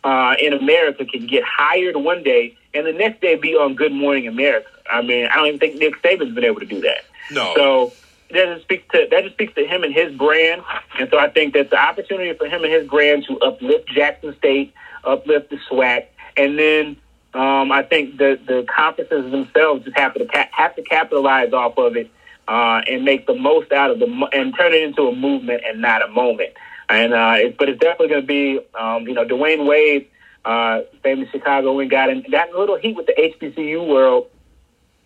uh, 0.03 0.35
in 0.40 0.55
America 0.55 1.05
can 1.05 1.27
get 1.27 1.44
hired 1.44 1.97
one 1.97 2.23
day 2.23 2.57
and 2.73 2.87
the 2.87 2.92
next 2.92 3.21
day 3.21 3.35
be 3.35 3.55
on 3.55 3.75
Good 3.75 3.92
Morning 3.92 4.27
America? 4.27 4.68
I 4.90 5.03
mean, 5.03 5.27
I 5.27 5.37
don't 5.37 5.49
even 5.49 5.61
think 5.61 5.77
Nick 5.77 6.01
Saban's 6.03 6.35
been 6.35 6.44
able 6.44 6.61
to 6.61 6.66
do 6.66 6.81
that. 6.81 7.05
No. 7.31 7.53
So 7.55 7.92
that 8.31 8.47
just 8.47 8.62
speaks 8.62 8.85
to 8.92 9.07
that 9.11 9.25
just 9.25 9.35
speaks 9.35 9.55
to 9.55 9.66
him 9.66 9.85
and 9.85 9.92
his 9.92 10.14
brand, 10.14 10.62
and 10.99 11.09
so 11.11 11.18
I 11.18 11.29
think 11.29 11.55
that's 11.55 11.71
the 11.71 11.79
opportunity 11.79 12.33
for 12.35 12.47
him 12.47 12.62
and 12.62 12.73
his 12.73 12.87
brand 12.88 13.25
to 13.27 13.38
uplift 13.40 13.88
Jackson 13.88 14.35
State, 14.37 14.73
uplift 15.04 15.50
the 15.50 15.58
SWAC, 15.70 16.06
and 16.37 16.58
then 16.58 16.96
um, 17.34 17.72
I 17.72 17.82
think 17.82 18.16
the 18.16 18.38
the 18.46 18.66
conferences 18.74 19.30
themselves 19.30 19.84
just 19.84 19.98
have 19.98 20.14
to 20.14 20.26
have 20.52 20.76
to 20.76 20.82
capitalize 20.82 21.52
off 21.52 21.76
of 21.78 21.96
it 21.96 22.11
uh, 22.46 22.82
and 22.87 23.04
make 23.04 23.26
the 23.26 23.34
most 23.34 23.72
out 23.72 23.90
of 23.90 23.98
the 23.98 24.06
mo- 24.06 24.28
and 24.32 24.54
turn 24.56 24.72
it 24.72 24.82
into 24.82 25.02
a 25.08 25.14
movement 25.14 25.62
and 25.66 25.80
not 25.80 26.02
a 26.02 26.08
moment. 26.08 26.54
And 26.88 27.12
uh, 27.12 27.34
it, 27.37 27.58
but 27.58 27.68
it's 27.68 27.80
definitely 27.80 28.08
going 28.08 28.22
to 28.22 28.26
be 28.26 28.61
um, 28.74 29.06
you 29.06 29.14
know 29.14 29.24
Dwyane 29.24 29.66
Wade, 29.66 30.08
uh, 30.44 30.80
famous 31.02 31.28
Chicago, 31.30 31.78
and 31.80 31.90
got 31.90 32.08
in, 32.08 32.22
got 32.30 32.48
in 32.48 32.54
a 32.54 32.58
little 32.58 32.78
heat 32.78 32.96
with 32.96 33.06
the 33.06 33.14
HBCU 33.14 33.87
world 33.87 34.28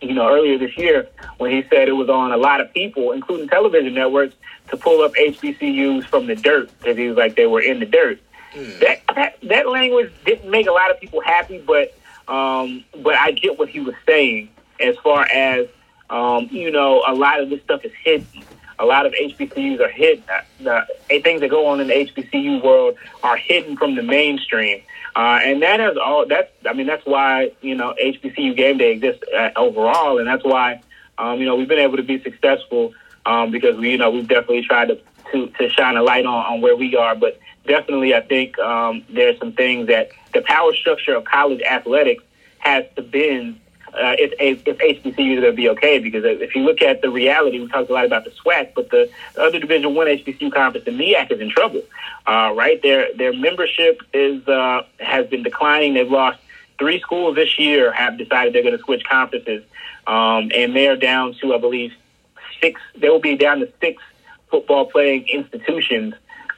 you 0.03 0.13
know, 0.13 0.29
earlier 0.29 0.57
this 0.57 0.77
year 0.77 1.07
when 1.37 1.51
he 1.51 1.63
said 1.69 1.87
it 1.87 1.93
was 1.93 2.09
on 2.09 2.31
a 2.31 2.37
lot 2.37 2.61
of 2.61 2.73
people, 2.73 3.11
including 3.11 3.47
television 3.47 3.93
networks, 3.93 4.35
to 4.69 4.77
pull 4.77 5.03
up 5.03 5.13
HBCUs 5.13 6.05
from 6.05 6.27
the 6.27 6.35
dirt 6.35 6.69
because 6.79 6.97
he 6.97 7.07
was 7.07 7.17
like 7.17 7.35
they 7.35 7.45
were 7.45 7.61
in 7.61 7.79
the 7.79 7.85
dirt. 7.85 8.19
That, 8.55 9.01
that 9.15 9.37
that 9.43 9.67
language 9.67 10.11
didn't 10.25 10.49
make 10.49 10.67
a 10.67 10.71
lot 10.71 10.91
of 10.91 10.99
people 10.99 11.21
happy, 11.21 11.59
but 11.59 11.95
um, 12.27 12.83
but 13.01 13.15
I 13.15 13.31
get 13.31 13.57
what 13.57 13.69
he 13.69 13.79
was 13.79 13.95
saying 14.05 14.49
as 14.79 14.95
far 15.03 15.25
as 15.25 15.67
um, 16.09 16.47
you 16.51 16.71
know, 16.71 17.03
a 17.07 17.13
lot 17.13 17.41
of 17.41 17.49
this 17.49 17.61
stuff 17.63 17.83
is 17.83 17.91
hidden. 18.03 18.43
A 18.79 18.85
lot 18.85 19.05
of 19.05 19.13
HBCUs 19.13 19.79
are 19.79 19.89
hidden. 19.89 20.23
The, 20.59 20.85
the 21.09 21.21
things 21.21 21.41
that 21.41 21.49
go 21.49 21.67
on 21.67 21.79
in 21.79 21.87
the 21.87 21.93
HBCU 21.93 22.63
world 22.63 22.97
are 23.23 23.37
hidden 23.37 23.77
from 23.77 23.95
the 23.95 24.03
mainstream. 24.03 24.81
Uh, 25.15 25.39
and 25.43 25.61
that 25.61 25.79
has 25.79 25.95
all. 25.97 26.25
That's 26.27 26.51
I 26.67 26.73
mean 26.73 26.87
that's 26.87 27.05
why 27.05 27.51
you 27.61 27.75
know 27.75 27.95
HBCU 28.03 28.55
game 28.55 28.77
day 28.77 28.91
exists 28.91 29.23
uh, 29.35 29.51
overall, 29.55 30.17
and 30.17 30.27
that's 30.27 30.43
why 30.43 30.81
um, 31.19 31.39
you 31.39 31.45
know 31.45 31.55
we've 31.55 31.67
been 31.67 31.79
able 31.79 31.97
to 31.97 32.03
be 32.03 32.21
successful 32.21 32.93
um, 33.25 33.51
because 33.51 33.77
we 33.77 33.91
you 33.91 33.97
know 33.97 34.09
we've 34.09 34.27
definitely 34.27 34.63
tried 34.63 34.87
to 34.87 34.99
to, 35.31 35.47
to 35.59 35.69
shine 35.69 35.97
a 35.97 36.03
light 36.03 36.25
on, 36.25 36.45
on 36.53 36.61
where 36.61 36.75
we 36.75 36.95
are. 36.95 37.15
But 37.15 37.39
definitely, 37.65 38.13
I 38.13 38.21
think 38.21 38.57
um, 38.59 39.03
there's 39.09 39.37
some 39.39 39.53
things 39.53 39.87
that 39.87 40.09
the 40.33 40.41
power 40.41 40.73
structure 40.73 41.15
of 41.15 41.25
college 41.25 41.61
athletics 41.61 42.23
has 42.59 42.85
to 42.95 43.01
bend 43.01 43.59
uh, 43.93 44.15
if, 44.17 44.33
if, 44.39 44.67
if 44.67 45.03
HBCUs 45.03 45.37
are 45.37 45.41
going 45.41 45.41
to 45.41 45.53
be 45.53 45.69
okay. 45.69 45.99
Because 45.99 46.23
if 46.25 46.55
you 46.55 46.63
look 46.63 46.81
at 46.81 47.01
the 47.01 47.09
reality, 47.09 47.59
we 47.59 47.67
talked 47.67 47.89
a 47.89 47.93
lot 47.93 48.05
about 48.05 48.23
the 48.23 48.31
SWAC, 48.31 48.73
but 48.75 48.89
the, 48.89 49.09
the 49.35 49.41
other 49.41 49.59
Division 49.59 49.93
One 49.93 50.07
HBCU 50.07 50.51
conference, 50.51 50.85
the 50.85 50.91
MEAC, 50.91 51.31
is 51.31 51.39
in 51.39 51.49
trouble. 51.49 51.81
Uh, 52.25 52.53
right, 52.55 52.81
their 52.81 53.13
their 53.15 53.33
membership 53.33 54.01
is 54.13 54.47
uh, 54.47 54.83
has 54.99 55.27
been 55.27 55.43
declining. 55.43 55.93
They've 55.93 56.09
lost 56.09 56.39
three 56.79 56.99
schools 57.01 57.35
this 57.35 57.59
year. 57.59 57.91
Have 57.91 58.17
decided 58.17 58.53
they're 58.53 58.63
going 58.63 58.77
to 58.77 58.83
switch 58.83 59.03
conferences, 59.03 59.63
um, 60.07 60.49
and 60.55 60.75
they're 60.75 60.95
down 60.95 61.35
to, 61.41 61.53
I 61.53 61.57
believe, 61.57 61.91
six. 62.61 62.79
They 62.95 63.09
will 63.09 63.19
be 63.19 63.35
down 63.35 63.59
to 63.59 63.69
six 63.81 64.01
football 64.49 64.85
playing 64.85 65.27
institutions 65.27 66.13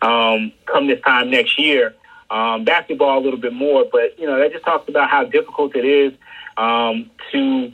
um, 0.06 0.52
come 0.66 0.88
this 0.88 1.02
time 1.02 1.32
next 1.32 1.60
year. 1.60 1.96
Um, 2.30 2.64
basketball 2.64 3.20
a 3.20 3.24
little 3.24 3.40
bit 3.40 3.54
more, 3.54 3.86
but 3.92 4.18
you 4.20 4.28
know 4.28 4.40
that 4.40 4.52
just 4.52 4.66
talks 4.66 4.90
about 4.90 5.10
how 5.10 5.26
difficult 5.26 5.76
it 5.76 5.86
is 5.86 6.14
um, 6.58 7.10
to 7.32 7.72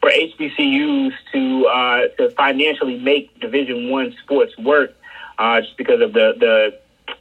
for 0.00 0.10
HBCUs 0.10 1.12
to 1.32 1.66
uh, 1.66 2.08
to 2.18 2.30
financially 2.36 2.98
make 2.98 3.38
Division 3.40 3.90
One 3.90 4.14
sports 4.22 4.56
work, 4.58 4.94
uh, 5.38 5.60
just 5.62 5.76
because 5.76 6.00
of 6.00 6.12
the 6.12 6.34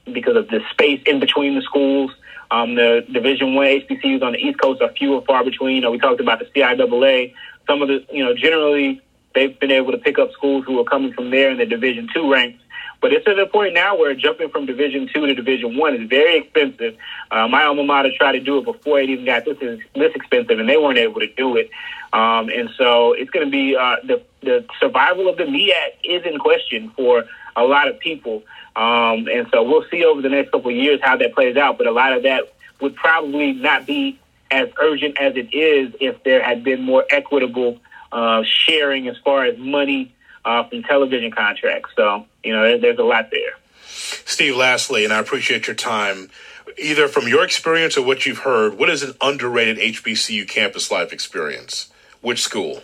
the 0.06 0.12
because 0.12 0.36
of 0.36 0.49
the 0.49 0.60
space 0.71 1.02
in 1.06 1.19
between 1.19 1.56
the 1.56 1.62
schools. 1.62 2.12
Um, 2.52 2.76
the 2.76 3.06
Division 3.12 3.56
One 3.56 3.67
HBCUs 3.67 4.21
on 4.21 4.34
the 4.34 4.39
East 4.39 4.60
Coast 4.62 4.82
are 4.82 4.91
few 4.91 5.17
and 5.17 5.26
far 5.26 5.43
between. 5.43 5.78
You 5.78 5.82
know, 5.82 5.91
we 5.91 5.99
talked 5.99 6.21
about 6.21 6.39
the 6.39 6.45
CIAA. 6.45 7.34
Some 7.67 7.82
of 7.82 7.88
the 7.88 8.06
you 8.12 8.23
know 8.23 8.36
generally 8.36 9.02
they've 9.34 9.58
been 9.60 9.71
able 9.71 9.93
to 9.93 9.97
pick 9.97 10.19
up 10.19 10.32
schools 10.34 10.65
who 10.65 10.80
are 10.80 10.86
coming 10.86 11.13
from 11.13 11.32
there 11.32 11.49
in 11.49 11.58
the 11.58 11.65
Division 11.65 12.10
Two 12.13 12.32
ranks. 12.32 12.62
But 13.04 13.12
it's 13.12 13.28
at 13.28 13.36
the 13.36 13.46
point 13.46 13.74
now 13.74 13.98
where 13.98 14.16
jumping 14.16 14.48
from 14.48 14.66
Division 14.66 15.10
Two 15.13 15.26
to 15.26 15.36
Division 15.36 15.76
One 15.76 15.94
is 15.94 16.08
very 16.08 16.38
expensive. 16.38 16.96
Uh, 17.30 17.50
my 17.50 17.66
alma 17.66 17.84
mater 17.84 18.12
tried 18.18 18.32
to 18.32 18.39
do 18.39 18.60
it 18.60 18.63
before 18.63 19.02
it 19.02 19.10
even 19.10 19.26
got 19.26 19.44
this 19.44 19.58
is 19.60 19.82
this 19.94 20.13
expensive, 20.16 20.58
and 20.58 20.70
they 20.70 20.78
weren't 20.78 20.98
able 20.98 21.20
to 21.20 21.28
do 21.36 21.58
it. 21.58 21.70
Um, 22.13 22.48
and 22.48 22.70
so 22.78 23.12
it's 23.12 23.30
going 23.30 23.46
to 23.46 23.52
be 23.52 23.76
uh, 23.76 23.98
the 24.06 24.24
the 24.39 24.66
survival 24.80 25.28
of 25.28 25.36
the 25.36 25.44
MEAC 25.44 25.98
is 26.06 26.26
in 26.26 26.39
question 26.39 26.94
for 26.96 27.26
a 27.58 27.63
lot 27.66 27.89
of 27.89 28.00
people. 28.00 28.42
Um, 28.78 29.28
and 29.28 29.48
so 29.52 29.63
we'll 29.63 29.84
see 29.92 30.06
over 30.06 30.22
the 30.22 30.30
next 30.30 30.52
couple 30.52 30.72
of 30.72 30.78
years 30.78 31.02
how 31.04 31.18
that 31.18 31.36
plays 31.36 31.58
out. 31.58 31.78
But 31.78 31.88
a 31.88 31.92
lot 31.92 32.13
of 32.13 32.24
that 32.24 32.54
would 32.80 32.96
probably 32.96 33.52
not 33.52 33.86
be 33.86 34.18
as 34.50 34.70
urgent 34.82 35.20
as 35.20 35.36
it 35.36 35.54
is 35.54 35.94
if 36.00 36.24
there 36.24 36.42
had 36.42 36.63
been 36.63 36.82
more 36.82 37.04
equitable 37.10 37.82
uh, 38.13 38.44
sharing 38.46 39.10
as 39.10 39.18
far 39.26 39.44
as 39.44 39.58
money 39.58 40.13
uh, 40.45 40.63
from 40.65 40.84
television 40.84 41.32
contracts. 41.32 41.91
So, 41.95 42.25
you 42.43 42.53
know, 42.53 42.63
there, 42.63 42.77
there's 42.77 42.99
a 42.99 43.03
lot 43.03 43.29
there. 43.32 43.53
Steve, 43.86 44.56
lastly, 44.56 45.03
and 45.03 45.13
I 45.13 45.19
appreciate 45.19 45.67
your 45.67 45.75
time. 45.75 46.29
Either 46.77 47.08
from 47.08 47.27
your 47.27 47.43
experience 47.43 47.97
or 47.97 48.03
what 48.06 48.25
you've 48.25 48.39
heard, 48.39 48.77
what 48.77 48.89
is 48.89 49.03
an 49.03 49.13
underrated 49.21 49.77
HBCU 49.77 50.47
campus 50.47 50.89
life 50.89 51.13
experience? 51.13 51.91
Which 52.21 52.41
school? 52.41 52.82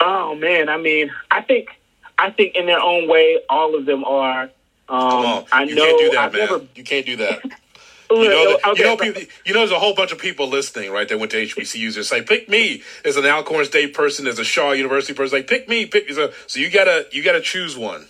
Oh 0.00 0.34
man, 0.34 0.68
I 0.68 0.76
mean, 0.76 1.10
I 1.30 1.42
think, 1.42 1.68
I 2.18 2.30
think 2.30 2.54
in 2.54 2.66
their 2.66 2.80
own 2.80 3.08
way, 3.08 3.40
all 3.48 3.74
of 3.74 3.86
them 3.86 4.04
are. 4.04 4.42
Um, 4.90 5.10
Come 5.10 5.26
on, 5.26 5.44
I 5.52 5.62
you 5.64 5.74
know. 5.74 5.84
can't 5.84 5.98
do 5.98 6.10
that, 6.10 6.18
I've 6.18 6.32
man. 6.32 6.40
never. 6.40 6.64
You 6.74 6.84
can't 6.84 7.06
do 7.06 7.16
that. 7.16 7.42
You 8.10 8.28
know, 8.28 8.56
that, 8.56 8.68
okay, 8.68 8.80
you 8.80 8.86
know, 8.86 8.96
people, 8.96 9.22
you 9.44 9.52
know, 9.52 9.60
there's 9.60 9.70
a 9.70 9.78
whole 9.78 9.94
bunch 9.94 10.12
of 10.12 10.18
people 10.18 10.48
listening, 10.48 10.90
right? 10.90 11.06
That 11.08 11.18
went 11.18 11.30
to 11.32 11.44
HBCUs 11.44 11.96
and 11.96 12.04
say, 12.04 12.22
"Pick 12.22 12.48
me." 12.48 12.82
As 13.04 13.16
an 13.16 13.26
Alcorn 13.26 13.66
State 13.66 13.92
person, 13.92 14.26
as 14.26 14.38
a 14.38 14.44
Shaw 14.44 14.72
University 14.72 15.12
person, 15.12 15.38
like, 15.38 15.46
"Pick 15.46 15.68
me, 15.68 15.84
pick 15.84 16.08
me." 16.08 16.14
So, 16.14 16.32
so 16.46 16.58
you 16.58 16.70
gotta, 16.70 17.06
you 17.12 17.22
gotta 17.22 17.42
choose 17.42 17.76
one. 17.76 18.06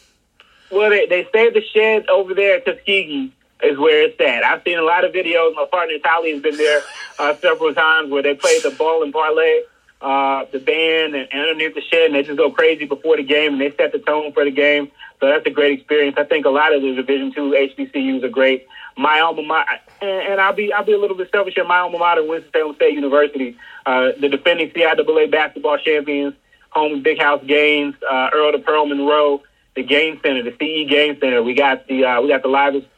Well, 0.71 0.91
they, 0.91 1.07
they 1.07 1.27
say 1.33 1.51
the 1.51 1.63
shed 1.63 2.09
over 2.09 2.35
there 2.35 2.57
at 2.57 2.65
Tuskegee 2.65 3.33
is 3.63 3.79
where 3.79 4.05
it's 4.05 4.21
at. 4.21 4.45
I've 4.45 4.63
seen 4.63 4.79
a 4.79 4.83
lot 4.83 5.05
of 5.05 5.13
videos. 5.13 5.55
My 5.55 5.67
partner 5.71 5.99
Tali 5.99 6.33
has 6.33 6.43
been 6.43 6.57
there 6.57 6.83
uh, 7.19 7.35
several 7.37 7.75
times 7.75 8.11
where 8.11 8.23
they 8.23 8.35
play 8.35 8.61
the 8.61 8.71
ball 8.71 9.03
and 9.03 9.13
parlay, 9.13 9.63
uh, 10.01 10.45
the 10.53 10.61
band, 10.61 11.15
and, 11.15 11.29
and 11.33 11.41
underneath 11.41 11.75
the 11.75 11.81
shed, 11.81 12.07
and 12.07 12.15
they 12.15 12.23
just 12.23 12.37
go 12.37 12.51
crazy 12.51 12.85
before 12.85 13.17
the 13.17 13.25
game, 13.25 13.55
and 13.55 13.61
they 13.61 13.75
set 13.77 13.93
the 13.93 13.99
tone 13.99 14.33
for 14.33 14.45
the 14.45 14.51
game. 14.51 14.91
So 15.21 15.27
that's 15.27 15.47
a 15.47 15.51
great 15.51 15.79
experience. 15.79 16.17
I 16.19 16.25
think 16.25 16.47
a 16.47 16.51
lot 16.51 16.73
of 16.73 16.83
the 16.83 16.95
Division 16.95 17.33
two 17.33 17.51
HBCUs 17.51 18.23
are 18.23 18.29
great. 18.29 18.67
My 18.99 19.21
alma 19.21 19.43
mater, 19.43 19.79
and, 20.03 20.33
and 20.33 20.41
I'll 20.41 20.53
be 20.53 20.73
I'll 20.73 20.85
be 20.85 20.93
a 20.93 20.99
little 20.99 21.17
bit 21.17 21.31
selfish 21.31 21.55
here. 21.55 21.65
My 21.65 21.79
alma 21.79 21.99
mater, 21.99 22.25
Winston-Salem 22.25 22.75
State 22.75 22.95
University, 22.95 23.57
uh, 23.87 24.09
the 24.21 24.29
defending 24.29 24.71
CIAA 24.71 25.31
basketball 25.31 25.79
champions, 25.79 26.35
home 26.71 26.95
of 26.95 27.03
Big 27.05 27.21
House 27.21 27.43
Gaines, 27.47 27.95
uh, 28.03 28.31
Earl 28.35 28.53
to 28.53 28.59
Pearl 28.59 28.87
Monroe, 28.87 29.41
the 29.77 29.85
Gaines 29.85 30.21
Center, 30.21 30.43
the 30.43 30.51
CE 30.51 30.91
Gaines 30.91 31.21
Center. 31.21 31.43
We 31.45 31.55
got 31.55 31.87
the 31.87 32.05
uh, 32.05 32.21
we 32.21 32.29
got 32.29 32.43
the 32.43 32.49
livest 32.49 32.89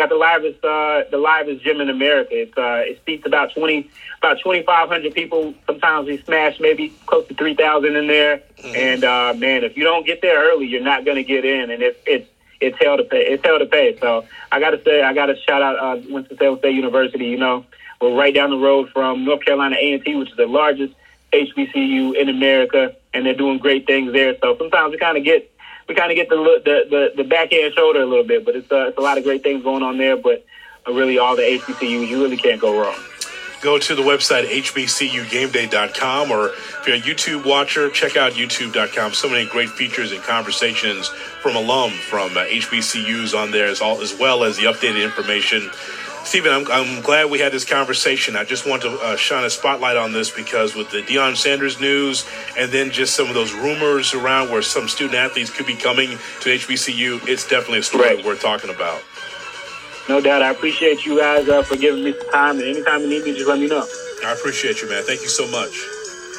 got 0.00 0.08
the 0.08 0.16
livest 0.16 0.64
uh, 0.64 1.02
the 1.10 1.18
livest 1.18 1.62
gym 1.62 1.80
in 1.80 1.90
America. 1.90 2.30
It's 2.32 2.56
uh, 2.56 2.82
it 2.86 3.02
seats 3.04 3.26
about 3.26 3.52
twenty 3.52 3.90
about 4.18 4.40
twenty 4.40 4.62
five 4.62 4.88
hundred 4.88 5.14
people. 5.14 5.54
Sometimes 5.66 6.06
we 6.06 6.16
smash 6.22 6.58
maybe 6.58 6.88
close 7.06 7.28
to 7.28 7.34
three 7.34 7.54
thousand 7.54 7.96
in 7.96 8.06
there. 8.06 8.42
And 8.64 9.04
uh, 9.04 9.34
man, 9.36 9.64
if 9.64 9.76
you 9.76 9.84
don't 9.84 10.06
get 10.06 10.22
there 10.22 10.50
early, 10.50 10.66
you're 10.66 10.82
not 10.82 11.04
going 11.04 11.16
to 11.16 11.24
get 11.24 11.44
in, 11.44 11.70
and 11.70 11.82
it's 11.82 11.98
it's 12.06 12.28
it's 12.60 12.76
hell 12.80 12.96
to 12.96 13.04
pay. 13.04 13.26
It's 13.26 13.44
hell 13.44 13.58
to 13.58 13.66
pay. 13.66 13.96
So 13.98 14.24
I 14.52 14.60
got 14.60 14.70
to 14.70 14.82
say, 14.84 15.02
I 15.02 15.12
got 15.14 15.26
to 15.26 15.36
shout 15.36 15.62
out 15.62 15.78
uh, 15.78 16.00
Winston 16.08 16.36
Salem 16.38 16.58
State 16.58 16.74
University. 16.74 17.26
You 17.26 17.38
know, 17.38 17.64
we're 18.00 18.14
right 18.14 18.34
down 18.34 18.50
the 18.50 18.58
road 18.58 18.90
from 18.90 19.24
North 19.24 19.44
Carolina 19.44 19.76
A 19.80 19.94
and 19.94 20.04
T, 20.04 20.14
which 20.14 20.30
is 20.30 20.36
the 20.36 20.46
largest 20.46 20.94
HBCU 21.32 22.14
in 22.14 22.28
America, 22.28 22.94
and 23.14 23.24
they're 23.24 23.34
doing 23.34 23.58
great 23.58 23.86
things 23.86 24.12
there. 24.12 24.36
So 24.40 24.56
sometimes 24.58 24.92
we 24.92 24.98
kind 24.98 25.16
of 25.16 25.24
get 25.24 25.50
we 25.88 25.94
kind 25.94 26.10
of 26.10 26.16
get 26.16 26.28
the, 26.28 26.36
the 26.36 27.12
the 27.16 27.22
the 27.22 27.28
back 27.28 27.52
end 27.52 27.74
shoulder 27.74 28.00
a 28.00 28.06
little 28.06 28.24
bit. 28.24 28.44
But 28.44 28.56
it's 28.56 28.70
uh, 28.70 28.88
it's 28.88 28.98
a 28.98 29.00
lot 29.00 29.18
of 29.18 29.24
great 29.24 29.42
things 29.42 29.62
going 29.62 29.82
on 29.82 29.98
there. 29.98 30.16
But 30.16 30.44
uh, 30.86 30.92
really, 30.92 31.18
all 31.18 31.36
the 31.36 31.42
HBCUs, 31.42 32.08
you 32.08 32.22
really 32.22 32.36
can't 32.36 32.60
go 32.60 32.80
wrong. 32.80 32.96
Go 33.60 33.78
to 33.78 33.94
the 33.94 34.02
website 34.02 34.46
hbcugameday.com 34.48 36.30
or 36.30 36.48
if 36.48 36.86
you're 36.86 36.96
a 36.96 37.00
YouTube 37.00 37.44
watcher, 37.44 37.90
check 37.90 38.16
out 38.16 38.32
youtube.com. 38.32 39.12
So 39.12 39.28
many 39.28 39.48
great 39.48 39.68
features 39.68 40.12
and 40.12 40.22
conversations 40.22 41.08
from 41.08 41.56
alum 41.56 41.90
from 41.90 42.36
uh, 42.36 42.44
HBCUs 42.44 43.38
on 43.38 43.50
there 43.50 43.66
as, 43.66 43.80
all, 43.80 44.00
as 44.00 44.18
well 44.18 44.44
as 44.44 44.56
the 44.56 44.64
updated 44.64 45.04
information 45.04 45.70
Stephen, 46.24 46.52
I'm, 46.52 46.70
I'm 46.70 47.00
glad 47.00 47.30
we 47.30 47.38
had 47.38 47.50
this 47.50 47.64
conversation. 47.64 48.36
I 48.36 48.44
just 48.44 48.66
want 48.66 48.82
to 48.82 48.90
uh, 49.00 49.16
shine 49.16 49.44
a 49.44 49.50
spotlight 49.50 49.96
on 49.96 50.12
this 50.12 50.30
because 50.30 50.74
with 50.74 50.90
the 50.90 51.02
Deion 51.02 51.36
Sanders 51.36 51.80
news 51.80 52.26
and 52.58 52.70
then 52.70 52.90
just 52.90 53.16
some 53.16 53.28
of 53.28 53.34
those 53.34 53.52
rumors 53.52 54.12
around 54.14 54.50
where 54.50 54.62
some 54.62 54.86
student 54.86 55.14
athletes 55.16 55.50
could 55.50 55.66
be 55.66 55.74
coming 55.74 56.10
to 56.40 56.50
HBCU, 56.50 57.26
it's 57.26 57.48
definitely 57.48 57.78
a 57.78 57.82
story 57.82 58.16
Right. 58.16 58.24
worth 58.24 58.40
talking 58.40 58.70
about. 58.70 59.02
No 60.10 60.20
doubt. 60.20 60.42
I 60.42 60.50
appreciate 60.50 61.06
you 61.06 61.20
guys 61.20 61.48
uh, 61.48 61.62
for 61.62 61.76
giving 61.76 62.02
me 62.02 62.12
some 62.12 62.30
time. 62.30 62.58
And 62.58 62.64
anytime 62.64 63.02
you 63.02 63.06
need 63.06 63.22
me, 63.22 63.32
just 63.32 63.46
let 63.46 63.60
me 63.60 63.68
know. 63.68 63.86
I 64.26 64.32
appreciate 64.32 64.82
you, 64.82 64.88
man. 64.88 65.04
Thank 65.04 65.20
you 65.20 65.28
so 65.28 65.46
much. 65.52 65.70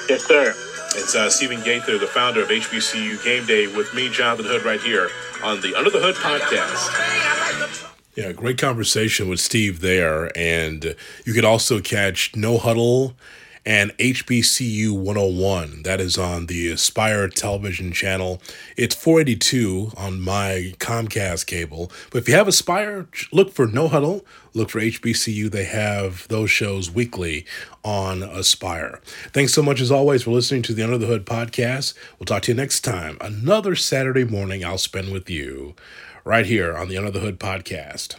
Yes, 0.10 0.26
sir. 0.26 0.50
It's 0.98 1.16
uh, 1.16 1.30
Stephen 1.30 1.62
Gaither, 1.64 1.98
the 1.98 2.06
founder 2.06 2.44
of 2.44 2.50
HBCU 2.50 3.24
Game 3.24 3.46
Day, 3.46 3.68
with 3.68 3.94
me, 3.94 4.10
Jonathan 4.10 4.44
Hood, 4.44 4.66
right 4.66 4.82
here 4.82 5.10
on 5.42 5.62
the 5.62 5.74
Under 5.74 5.90
the 5.90 6.02
Hood 6.02 6.16
podcast. 6.16 7.88
Yeah, 8.14 8.34
great 8.34 8.58
conversation 8.58 9.30
with 9.30 9.40
Steve 9.40 9.80
there. 9.80 10.38
And 10.38 10.94
you 11.24 11.32
could 11.32 11.46
also 11.46 11.80
catch 11.80 12.36
No 12.36 12.58
Huddle 12.58 13.16
and 13.66 13.92
HBCU 13.98 14.92
101. 14.92 15.84
That 15.84 16.02
is 16.02 16.18
on 16.18 16.48
the 16.48 16.70
Aspire 16.70 17.28
television 17.28 17.92
channel. 17.92 18.42
It's 18.76 18.96
482 18.96 19.92
on 19.96 20.20
my 20.20 20.74
Comcast 20.80 21.46
cable. 21.46 21.92
But 22.10 22.20
if 22.20 22.28
you 22.28 22.34
have 22.36 22.48
Aspire, 22.48 23.08
look 23.32 23.54
for 23.54 23.68
No 23.68 23.88
Huddle, 23.88 24.26
look 24.54 24.70
for 24.70 24.80
HBCU. 24.80 25.52
They 25.52 25.66
have 25.66 26.28
those 26.28 26.50
shows 26.50 26.90
weekly 26.90 27.46
on 27.84 28.24
Aspire. 28.24 29.00
Thanks 29.34 29.54
so 29.54 29.62
much, 29.62 29.80
as 29.80 29.92
always, 29.92 30.24
for 30.24 30.32
listening 30.32 30.64
to 30.64 30.74
the 30.74 30.84
Under 30.84 30.98
the 30.98 31.08
Hood 31.08 31.26
podcast. 31.26 31.94
We'll 32.20 32.26
talk 32.26 32.44
to 32.44 32.52
you 32.52 32.56
next 32.56 32.82
time. 32.82 33.18
Another 33.22 33.76
Saturday 33.76 34.24
morning 34.24 34.66
I'll 34.66 34.78
spend 34.78 35.12
with 35.12 35.30
you 35.30 35.76
right 36.24 36.46
here 36.46 36.76
on 36.76 36.88
the 36.88 36.98
Under 36.98 37.12
the 37.12 37.20
Hood 37.20 37.40
podcast. 37.40 38.16